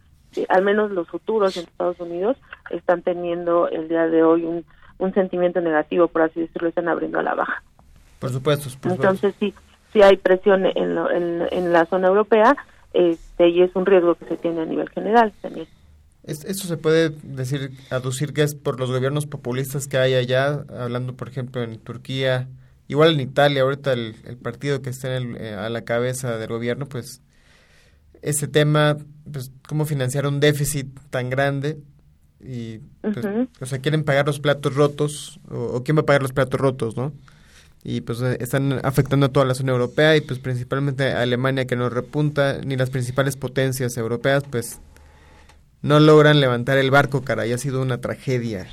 al 0.47 0.63
menos 0.63 0.91
los 0.91 1.09
futuros 1.09 1.57
en 1.57 1.63
Estados 1.63 1.99
Unidos 1.99 2.37
están 2.69 3.01
teniendo 3.01 3.67
el 3.67 3.89
día 3.89 4.07
de 4.07 4.23
hoy 4.23 4.45
un, 4.45 4.63
un 4.97 5.13
sentimiento 5.13 5.59
negativo, 5.59 6.07
por 6.07 6.21
así 6.21 6.39
decirlo, 6.39 6.69
están 6.69 6.87
abriendo 6.87 7.19
a 7.19 7.23
la 7.23 7.35
baja. 7.35 7.61
Por 8.19 8.29
supuesto. 8.29 8.69
Por 8.79 8.93
Entonces 8.93 9.35
sí, 9.41 9.53
si 9.91 10.01
hay 10.01 10.15
presión 10.15 10.67
en, 10.67 10.97
en, 11.51 11.73
la 11.73 11.85
zona 11.87 12.07
europea 12.07 12.55
este, 12.93 13.49
y 13.49 13.61
es 13.61 13.75
un 13.75 13.85
riesgo 13.85 14.15
que 14.15 14.23
se 14.23 14.37
tiene 14.37 14.61
a 14.61 14.65
nivel 14.65 14.89
general 14.89 15.33
también. 15.41 15.67
¿Esto 16.23 16.67
se 16.67 16.77
puede 16.77 17.09
decir, 17.23 17.71
aducir 17.89 18.33
que 18.33 18.43
es 18.43 18.53
por 18.53 18.79
los 18.79 18.91
gobiernos 18.91 19.25
populistas 19.25 19.87
que 19.87 19.97
hay 19.97 20.13
allá, 20.13 20.65
hablando 20.69 21.15
por 21.15 21.29
ejemplo 21.29 21.63
en 21.63 21.79
Turquía, 21.79 22.47
igual 22.87 23.13
en 23.13 23.21
Italia, 23.21 23.63
ahorita 23.63 23.93
el, 23.93 24.15
partido 24.41 24.81
que 24.81 24.91
está 24.91 25.17
eh, 25.17 25.55
a 25.55 25.69
la 25.69 25.81
cabeza 25.81 26.37
del 26.37 26.49
gobierno, 26.49 26.87
pues 26.87 27.21
ese 28.21 28.47
tema, 28.47 28.97
pues 29.31 29.51
cómo 29.67 29.85
financiar 29.85 30.27
un 30.27 30.39
déficit 30.39 30.87
tan 31.09 31.31
grande 31.31 31.79
y, 32.39 32.79
pues, 33.01 33.25
o 33.59 33.65
sea, 33.65 33.79
quieren 33.79 34.03
pagar 34.03 34.27
los 34.27 34.39
platos 34.39 34.75
rotos, 34.75 35.39
o, 35.49 35.57
o, 35.57 35.83
quién 35.83 35.97
va 35.97 36.01
a 36.01 36.05
pagar 36.05 36.21
los 36.21 36.33
platos 36.33 36.59
rotos, 36.59 36.95
¿no? 36.95 37.13
y 37.83 38.01
pues 38.01 38.21
eh, 38.21 38.37
están 38.39 38.79
afectando 38.83 39.25
a 39.25 39.29
toda 39.29 39.45
la 39.45 39.55
zona 39.55 39.71
europea 39.71 40.15
y 40.15 40.21
pues 40.21 40.39
principalmente 40.39 41.11
a 41.11 41.21
Alemania 41.21 41.65
que 41.65 41.75
no 41.75 41.89
repunta, 41.89 42.59
ni 42.63 42.75
las 42.75 42.89
principales 42.89 43.37
potencias 43.37 43.97
europeas 43.97 44.43
pues 44.49 44.79
no 45.81 45.99
logran 45.99 46.39
levantar 46.39 46.77
el 46.77 46.91
barco, 46.91 47.23
cara, 47.23 47.45
y 47.45 47.53
ha 47.53 47.57
sido 47.57 47.81
una 47.81 47.99
tragedia. 47.99 48.67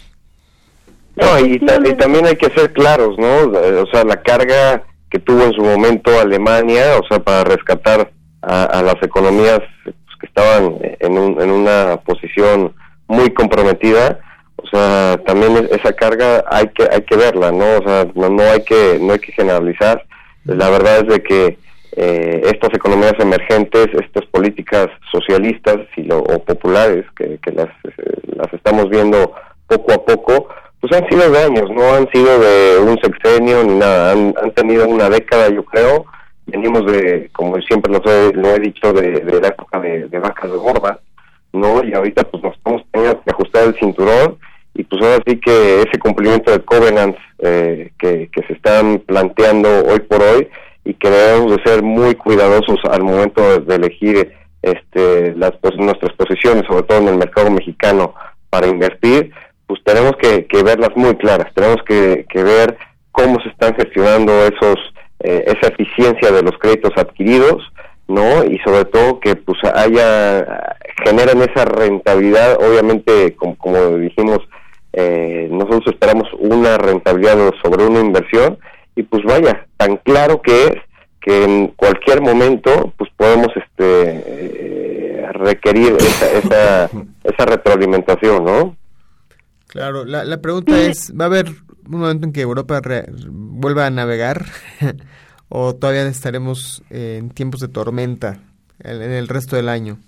No, 1.16 1.38
y, 1.40 1.58
también 1.96 2.26
hay 2.26 2.36
que 2.36 2.50
ser 2.50 2.72
claros, 2.72 3.18
¿no? 3.18 3.50
O 3.82 3.86
sea, 3.92 4.04
la 4.04 4.22
carga 4.22 4.84
que 5.10 5.18
tuvo 5.18 5.44
en 5.44 5.52
su 5.52 5.62
momento 5.62 6.18
Alemania, 6.20 6.98
o 7.00 7.06
sea, 7.08 7.18
para 7.18 7.44
rescatar 7.44 8.12
a, 8.42 8.82
las 8.82 9.02
economías 9.02 9.60
pues, 9.82 9.96
que 10.20 10.26
estaban 10.26 10.76
en, 11.00 11.16
en 11.16 11.50
una 11.50 11.98
posición 12.04 12.74
muy 13.08 13.30
comprometida, 13.30 14.20
o 14.62 14.66
sea, 14.66 15.18
también 15.24 15.68
esa 15.70 15.92
carga 15.92 16.44
hay 16.50 16.68
que 16.68 16.82
hay 16.90 17.02
que 17.02 17.16
verla, 17.16 17.52
¿no? 17.52 17.78
O 17.78 17.82
sea, 17.82 18.06
no, 18.14 18.42
hay 18.42 18.62
que 18.64 18.98
no 19.00 19.12
hay 19.12 19.18
que 19.20 19.32
generalizar. 19.32 20.04
La 20.44 20.68
verdad 20.68 20.98
es 20.98 21.06
de 21.06 21.22
que 21.22 21.58
eh, 22.00 22.42
estas 22.44 22.72
economías 22.74 23.14
emergentes, 23.18 23.88
estas 23.92 24.24
políticas 24.26 24.86
socialistas 25.10 25.78
y 25.96 26.04
lo, 26.04 26.18
o 26.18 26.38
populares 26.44 27.04
que, 27.16 27.40
las, 27.52 27.70
las 28.36 28.52
estamos 28.52 28.88
viendo 28.88 29.32
poco 29.66 29.92
a 29.92 30.04
poco, 30.04 30.48
pues 30.80 30.92
han 30.92 31.08
sido 31.08 31.28
de 31.28 31.42
años, 31.42 31.68
no 31.72 31.92
han 31.92 32.08
sido 32.12 32.38
de 32.38 32.78
un 32.78 33.00
sexenio 33.02 33.64
ni 33.64 33.74
nada, 33.74 34.12
han, 34.12 34.32
tenido 34.54 34.86
una 34.86 35.10
década, 35.10 35.48
yo 35.48 35.64
creo. 35.64 36.04
Venimos 36.46 36.86
de, 36.86 37.30
como 37.32 37.60
siempre 37.62 37.92
lo 37.92 38.00
he, 38.04 38.32
lo 38.32 38.54
he 38.54 38.60
dicho, 38.60 38.92
de, 38.92 39.18
de 39.18 39.40
la 39.40 39.48
época 39.48 39.80
de, 39.80 40.06
de 40.06 40.18
vacas 40.20 40.52
gordas, 40.52 40.98
¿no? 41.52 41.82
Y 41.82 41.94
ahorita 41.94 42.22
pues 42.30 42.44
nos 42.44 42.54
estamos 42.54 42.82
teniendo 42.92 43.20
que 43.22 43.30
ajustar 43.30 43.64
el 43.64 43.74
cinturón 43.74 44.38
y 44.74 44.84
pues 44.84 45.02
ahora 45.02 45.20
sí 45.26 45.36
que 45.40 45.80
ese 45.80 45.98
cumplimiento 45.98 46.52
de 46.52 46.60
covenants 46.60 47.18
eh, 47.40 47.90
que 47.98 48.30
se 48.46 48.52
están 48.52 49.00
planteando 49.00 49.68
hoy 49.86 49.98
por 49.98 50.22
hoy 50.22 50.48
y 50.88 50.94
que 50.94 51.10
debemos 51.10 51.54
de 51.54 51.62
ser 51.64 51.82
muy 51.82 52.14
cuidadosos 52.14 52.80
al 52.90 53.02
momento 53.02 53.60
de, 53.60 53.74
elegir 53.74 54.32
este 54.62 55.34
las 55.36 55.52
pues, 55.60 55.76
nuestras 55.76 56.14
posiciones 56.16 56.64
sobre 56.66 56.82
todo 56.84 56.98
en 56.98 57.08
el 57.08 57.18
mercado 57.18 57.50
mexicano 57.50 58.14
para 58.48 58.66
invertir 58.66 59.30
pues 59.66 59.84
tenemos 59.84 60.12
que, 60.16 60.46
verlas 60.64 60.96
muy 60.96 61.14
claras. 61.16 61.52
Tenemos 61.52 61.82
que, 61.86 62.24
ver 62.34 62.78
cómo 63.12 63.38
se 63.42 63.50
están 63.50 63.74
gestionando 63.74 64.32
esos 64.46 64.76
eh, 65.20 65.44
esa 65.46 65.72
eficiencia 65.74 66.30
de 66.30 66.42
los 66.42 66.56
créditos 66.58 66.92
adquiridos 66.96 67.62
no 68.06 68.44
y 68.44 68.58
sobre 68.60 68.86
todo 68.86 69.20
que 69.20 69.36
pues 69.36 69.58
haya 69.74 70.74
generan 71.04 71.42
esa 71.42 71.66
rentabilidad. 71.66 72.56
Obviamente 72.66 73.36
como, 73.36 73.58
como 73.58 73.98
dijimos 73.98 74.38
eh, 74.94 75.48
nosotros 75.50 75.82
esperamos 75.88 76.28
una 76.38 76.78
rentabilidad 76.78 77.36
sobre 77.62 77.84
una 77.84 78.00
inversión 78.00 78.58
y 78.98 79.04
pues 79.04 79.22
vaya, 79.22 79.64
tan 79.76 79.96
claro 79.98 80.42
que 80.42 80.64
es 80.64 80.74
que 81.20 81.44
en 81.44 81.68
cualquier 81.68 82.20
momento 82.20 82.92
pues 82.96 83.08
podemos 83.16 83.46
este 83.54 84.22
eh, 84.26 85.32
requerir 85.34 85.94
esa, 85.94 86.86
esa, 87.24 87.44
retroalimentación, 87.46 88.44
¿no? 88.44 88.76
Claro, 89.68 90.04
la, 90.04 90.24
la 90.24 90.40
pregunta 90.40 90.76
es, 90.80 91.14
¿va 91.18 91.26
a 91.26 91.28
haber 91.28 91.46
un 91.86 92.00
momento 92.00 92.26
en 92.26 92.32
que 92.32 92.40
Europa 92.40 92.80
vuelva 93.30 93.86
a 93.86 93.90
navegar 93.90 94.46
o 95.48 95.76
todavía 95.76 96.02
estaremos 96.08 96.82
en 96.90 97.30
tiempos 97.30 97.60
de 97.60 97.68
tormenta 97.68 98.40
en 98.80 99.12
el 99.12 99.28
resto 99.28 99.54
del 99.54 99.68
año? 99.68 99.98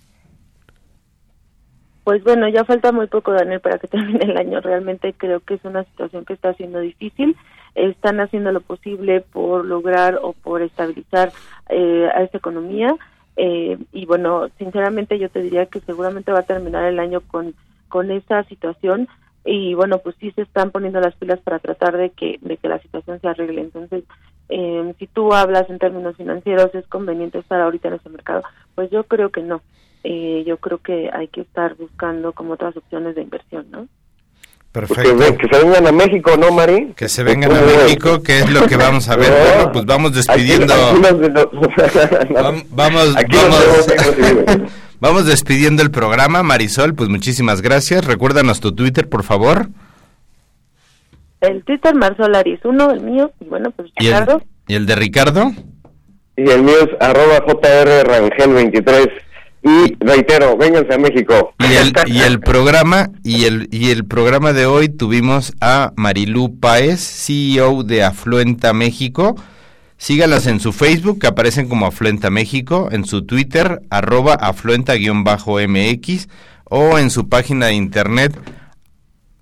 Pues 2.03 2.24
bueno, 2.24 2.49
ya 2.49 2.64
falta 2.64 2.91
muy 2.91 3.07
poco, 3.07 3.30
Daniel, 3.30 3.61
para 3.61 3.78
que 3.78 3.86
termine 3.86 4.24
el 4.24 4.36
año. 4.36 4.61
Realmente 4.61 5.14
creo 5.16 5.38
que 5.38 5.55
es 5.55 5.64
una 5.64 5.84
situación 5.84 6.24
que 6.24 6.32
está 6.32 6.55
siendo 6.55 6.80
difícil. 6.80 7.36
Están 7.89 8.20
haciendo 8.20 8.53
lo 8.53 8.61
posible 8.61 9.20
por 9.20 9.64
lograr 9.64 10.18
o 10.22 10.33
por 10.33 10.62
estabilizar 10.62 11.33
eh, 11.68 12.09
a 12.14 12.22
esta 12.22 12.39
economía. 12.39 12.97
Eh, 13.37 13.78
y 13.93 14.07
bueno, 14.07 14.49
sinceramente 14.59 15.18
yo 15.18 15.28
te 15.31 15.43
diría 15.43 15.66
que 15.66 15.81
seguramente 15.81 16.33
va 16.33 16.41
a 16.41 16.45
terminar 16.45 16.85
el 16.85 16.99
año 16.99 17.20
con, 17.20 17.55
con 17.89 18.11
esa 18.11 18.45
situación. 18.45 19.09
Y 19.45 19.74
bueno, 19.74 19.99
pues 19.99 20.16
sí 20.20 20.31
se 20.33 20.43
están 20.43 20.70
poniendo 20.70 21.01
las 21.01 21.14
pilas 21.14 21.41
para 21.41 21.59
tratar 21.59 21.97
de 21.97 22.11
que, 22.11 22.39
de 22.43 22.57
que 22.57 22.68
la 22.68 22.78
situación 22.81 23.20
se 23.20 23.28
arregle. 23.28 23.62
Entonces, 23.62 24.05
eh, 24.51 24.95
si 24.99 25.07
tú 25.07 25.33
hablas 25.33 25.70
en 25.70 25.78
términos 25.78 26.16
financieros, 26.16 26.74
¿es 26.74 26.87
conveniente 26.89 27.39
estar 27.39 27.61
ahorita 27.61 27.89
en 27.89 27.95
ese 27.95 28.11
mercado? 28.11 28.43
Pues 28.74 28.91
yo 28.91 29.05
creo 29.05 29.31
que 29.31 29.43
no 29.43 29.62
eh, 30.03 30.45
yo 30.47 30.57
creo 30.59 30.78
que 30.78 31.11
hay 31.12 31.28
que 31.28 31.43
estar 31.43 31.76
buscando 31.76 32.33
como 32.33 32.55
otras 32.55 32.76
opciones 32.76 33.14
de 33.14 33.22
inversión, 33.22 33.70
¿no? 33.70 33.89
Perfecto. 34.73 35.18
Que, 35.37 35.49
se 35.49 35.64
vengan 35.64 35.87
a 35.89 35.93
México, 35.93 36.37
¿no, 36.39 36.53
Mari? 36.53 36.93
Que 36.95 37.09
se 37.09 37.25
vengan 37.25 37.51
a 37.51 37.61
México, 37.61 38.23
que 38.23 38.39
es 38.39 38.51
lo 38.51 38.68
que 38.68 38.77
vamos 38.77 39.09
a 39.09 39.16
ver. 39.16 39.31
Bueno, 39.41 39.73
pues 39.73 39.85
vamos 39.85 40.14
despidiendo. 40.14 40.75
vamos, 42.31 42.64
vamos, 42.71 43.14
vamos 45.01 45.27
despidiendo 45.27 45.83
el 45.83 45.91
programa. 45.91 46.45
Marisol, 46.45 46.95
pues 46.95 47.09
muchísimas 47.09 47.62
gracias. 47.62 48.05
Recuérdanos 48.05 48.61
tu 48.61 48.73
Twitter, 48.73 49.09
por 49.09 49.25
favor. 49.25 49.68
El 51.41 51.64
Twitter 51.64 51.95
Marisol 51.95 52.35
Aris 52.37 52.61
1, 52.62 52.91
el 52.93 53.01
mío, 53.01 53.33
y 53.41 53.47
bueno, 53.47 53.73
pues 53.73 53.91
Ricardo. 53.97 54.43
¿Y 54.68 54.75
el, 54.75 54.87
de 54.87 54.95
Ricardo? 54.95 55.53
Y 56.37 56.49
el 56.49 56.62
mío 56.62 56.77
es 56.81 56.89
arroba 57.01 57.45
JR 57.45 58.05
Rangel 58.07 58.53
23. 58.55 59.09
Y 59.62 59.94
reitero, 60.00 60.56
vénganse 60.56 60.94
a 60.94 60.98
México. 60.98 61.52
Y 61.58 61.74
el, 61.74 61.92
y 62.06 62.20
el 62.20 62.40
programa 62.40 63.11
y 63.22 63.44
el 63.44 63.68
y 63.70 63.90
el 63.90 64.06
programa 64.06 64.52
de 64.52 64.66
hoy 64.66 64.88
tuvimos 64.88 65.52
a 65.61 65.92
Marilú 65.96 66.58
Páez, 66.58 67.00
CEO 67.00 67.82
de 67.82 68.02
Afluenta 68.02 68.72
México. 68.72 69.36
Sígalas 69.98 70.46
en 70.46 70.61
su 70.61 70.72
Facebook, 70.72 71.20
que 71.20 71.26
aparecen 71.26 71.68
como 71.68 71.84
Afluenta 71.84 72.30
México, 72.30 72.88
en 72.90 73.04
su 73.04 73.26
Twitter, 73.26 73.82
arroba 73.90 74.32
afluenta-mx, 74.32 76.28
o 76.64 76.98
en 76.98 77.11
su 77.11 77.28
página 77.28 77.66
de 77.66 77.74
internet 77.74 78.34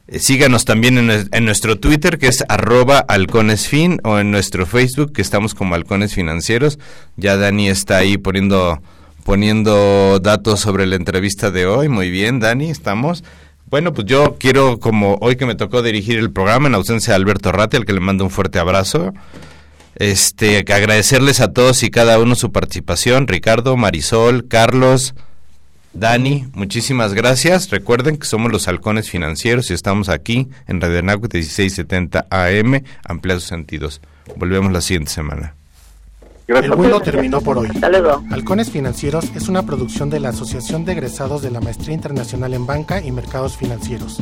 Eh, 0.08 0.20
síganos 0.20 0.66
también 0.66 0.98
en, 0.98 1.46
nuestro 1.46 1.80
Twitter, 1.80 2.20
que 2.20 2.28
es 2.28 2.44
arroba 2.48 3.00
halconesfin, 3.08 4.00
o 4.04 4.20
en 4.20 4.32
nuestro 4.32 4.66
Facebook, 4.66 5.14
que 5.14 5.22
estamos 5.22 5.56
como 5.56 5.76
halcones 5.76 6.14
financieros. 6.14 6.80
Ya 7.16 7.38
Dani 7.38 7.70
está 7.70 7.98
ahí 7.98 8.18
poniendo, 8.18 8.82
poniendo 9.24 10.20
datos 10.20 10.60
sobre 10.60 10.86
la 10.86 10.96
entrevista 10.96 11.50
de 11.50 11.66
hoy. 11.66 11.90
Muy 11.90 12.12
bien, 12.12 12.40
Dani, 12.40 12.70
estamos. 12.70 13.24
Bueno, 13.68 13.94
pues 13.94 14.06
yo 14.06 14.38
quiero, 14.40 14.80
como 14.80 15.18
hoy 15.22 15.38
que 15.38 15.48
me 15.48 15.56
tocó 15.56 15.82
dirigir 15.82 16.20
el 16.20 16.32
programa 16.32 16.68
en 16.68 16.76
ausencia 16.76 17.14
de 17.14 17.16
Alberto 17.16 17.52
Ratti, 17.52 17.78
al 17.78 17.86
que 17.86 17.94
le 17.94 18.00
mando 18.00 18.24
un 18.24 18.30
fuerte 18.30 18.60
abrazo, 18.60 19.12
este, 19.96 20.60
agradecerles 20.60 21.40
a 21.40 21.52
todos 21.52 21.82
y 21.82 21.90
cada 21.90 22.20
uno 22.20 22.36
su 22.36 22.52
participación, 22.52 23.28
Ricardo, 23.28 23.76
Marisol, 23.76 24.48
Carlos, 24.48 25.16
Dani, 25.96 26.46
muchísimas 26.54 27.14
gracias. 27.14 27.70
Recuerden 27.70 28.18
que 28.18 28.28
somos 28.28 28.52
los 28.52 28.68
halcones 28.68 29.10
financieros 29.10 29.72
y 29.72 29.74
estamos 29.74 30.10
aquí 30.10 30.50
en 30.68 30.82
Radio 30.82 31.02
Naco 31.02 31.22
1670 31.22 32.28
AM, 32.30 32.84
ampliados 33.08 33.46
sentidos. 33.46 34.02
Volvemos 34.36 34.74
la 34.74 34.82
siguiente 34.82 35.12
semana. 35.12 35.56
El 36.48 36.72
vuelo 36.72 37.00
terminó 37.00 37.42
por 37.42 37.58
hoy. 37.58 37.70
Halcones 38.30 38.70
Financieros 38.70 39.26
es 39.36 39.48
una 39.48 39.64
producción 39.64 40.10
de 40.10 40.20
la 40.20 40.30
Asociación 40.30 40.86
de 40.86 40.92
Egresados 40.92 41.42
de 41.42 41.50
la 41.50 41.60
Maestría 41.60 41.96
Internacional 41.96 42.54
en 42.54 42.68
Banca 42.68 43.02
y 43.02 43.12
Mercados 43.12 43.58
Financieros. 43.58 44.22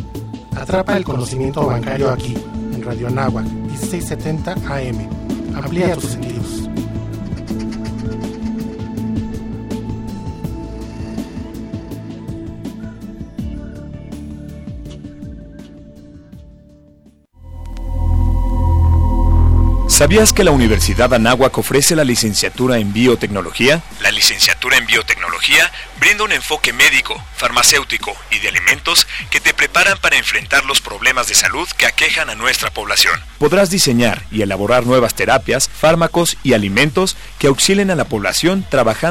Atrapa 0.55 0.95
el 0.95 1.03
conocimiento 1.03 1.65
bancario 1.65 2.11
aquí, 2.11 2.35
en 2.73 2.83
Radio 2.83 3.07
Anáhuac 3.07 3.45
1670 3.45 4.53
AM. 4.53 5.09
Amplía 5.55 5.95
tus 5.95 6.11
sentidos. 6.11 6.62
¿Sabías 20.03 20.33
que 20.33 20.43
la 20.43 20.51
Universidad 20.51 21.13
Anáhuac 21.13 21.57
ofrece 21.57 21.95
la 21.95 22.03
licenciatura 22.03 22.77
en 22.77 22.91
biotecnología? 22.91 23.81
La 24.01 24.11
licenciatura 24.11 24.75
en 24.75 24.85
biotecnología 24.85 25.71
brinda 25.97 26.25
un 26.25 26.33
enfoque 26.33 26.73
médico, 26.73 27.23
farmacéutico 27.37 28.13
y 28.29 28.39
de 28.39 28.49
alimentos 28.49 29.07
que 29.29 29.39
te 29.39 29.53
preparan 29.53 29.97
para 29.99 30.17
enfrentar 30.17 30.65
los 30.65 30.81
problemas 30.81 31.29
de 31.29 31.35
salud 31.35 31.65
que 31.77 31.85
aquejan 31.85 32.29
a 32.29 32.35
nuestra 32.35 32.69
población. 32.69 33.17
Podrás 33.37 33.69
diseñar 33.69 34.23
y 34.29 34.41
elaborar 34.41 34.85
nuevas 34.85 35.15
terapias, 35.15 35.69
fármacos 35.69 36.35
y 36.43 36.51
alimentos 36.51 37.15
que 37.39 37.47
auxilien 37.47 37.89
a 37.89 37.95
la 37.95 38.03
población 38.03 38.65
trabajando 38.69 39.03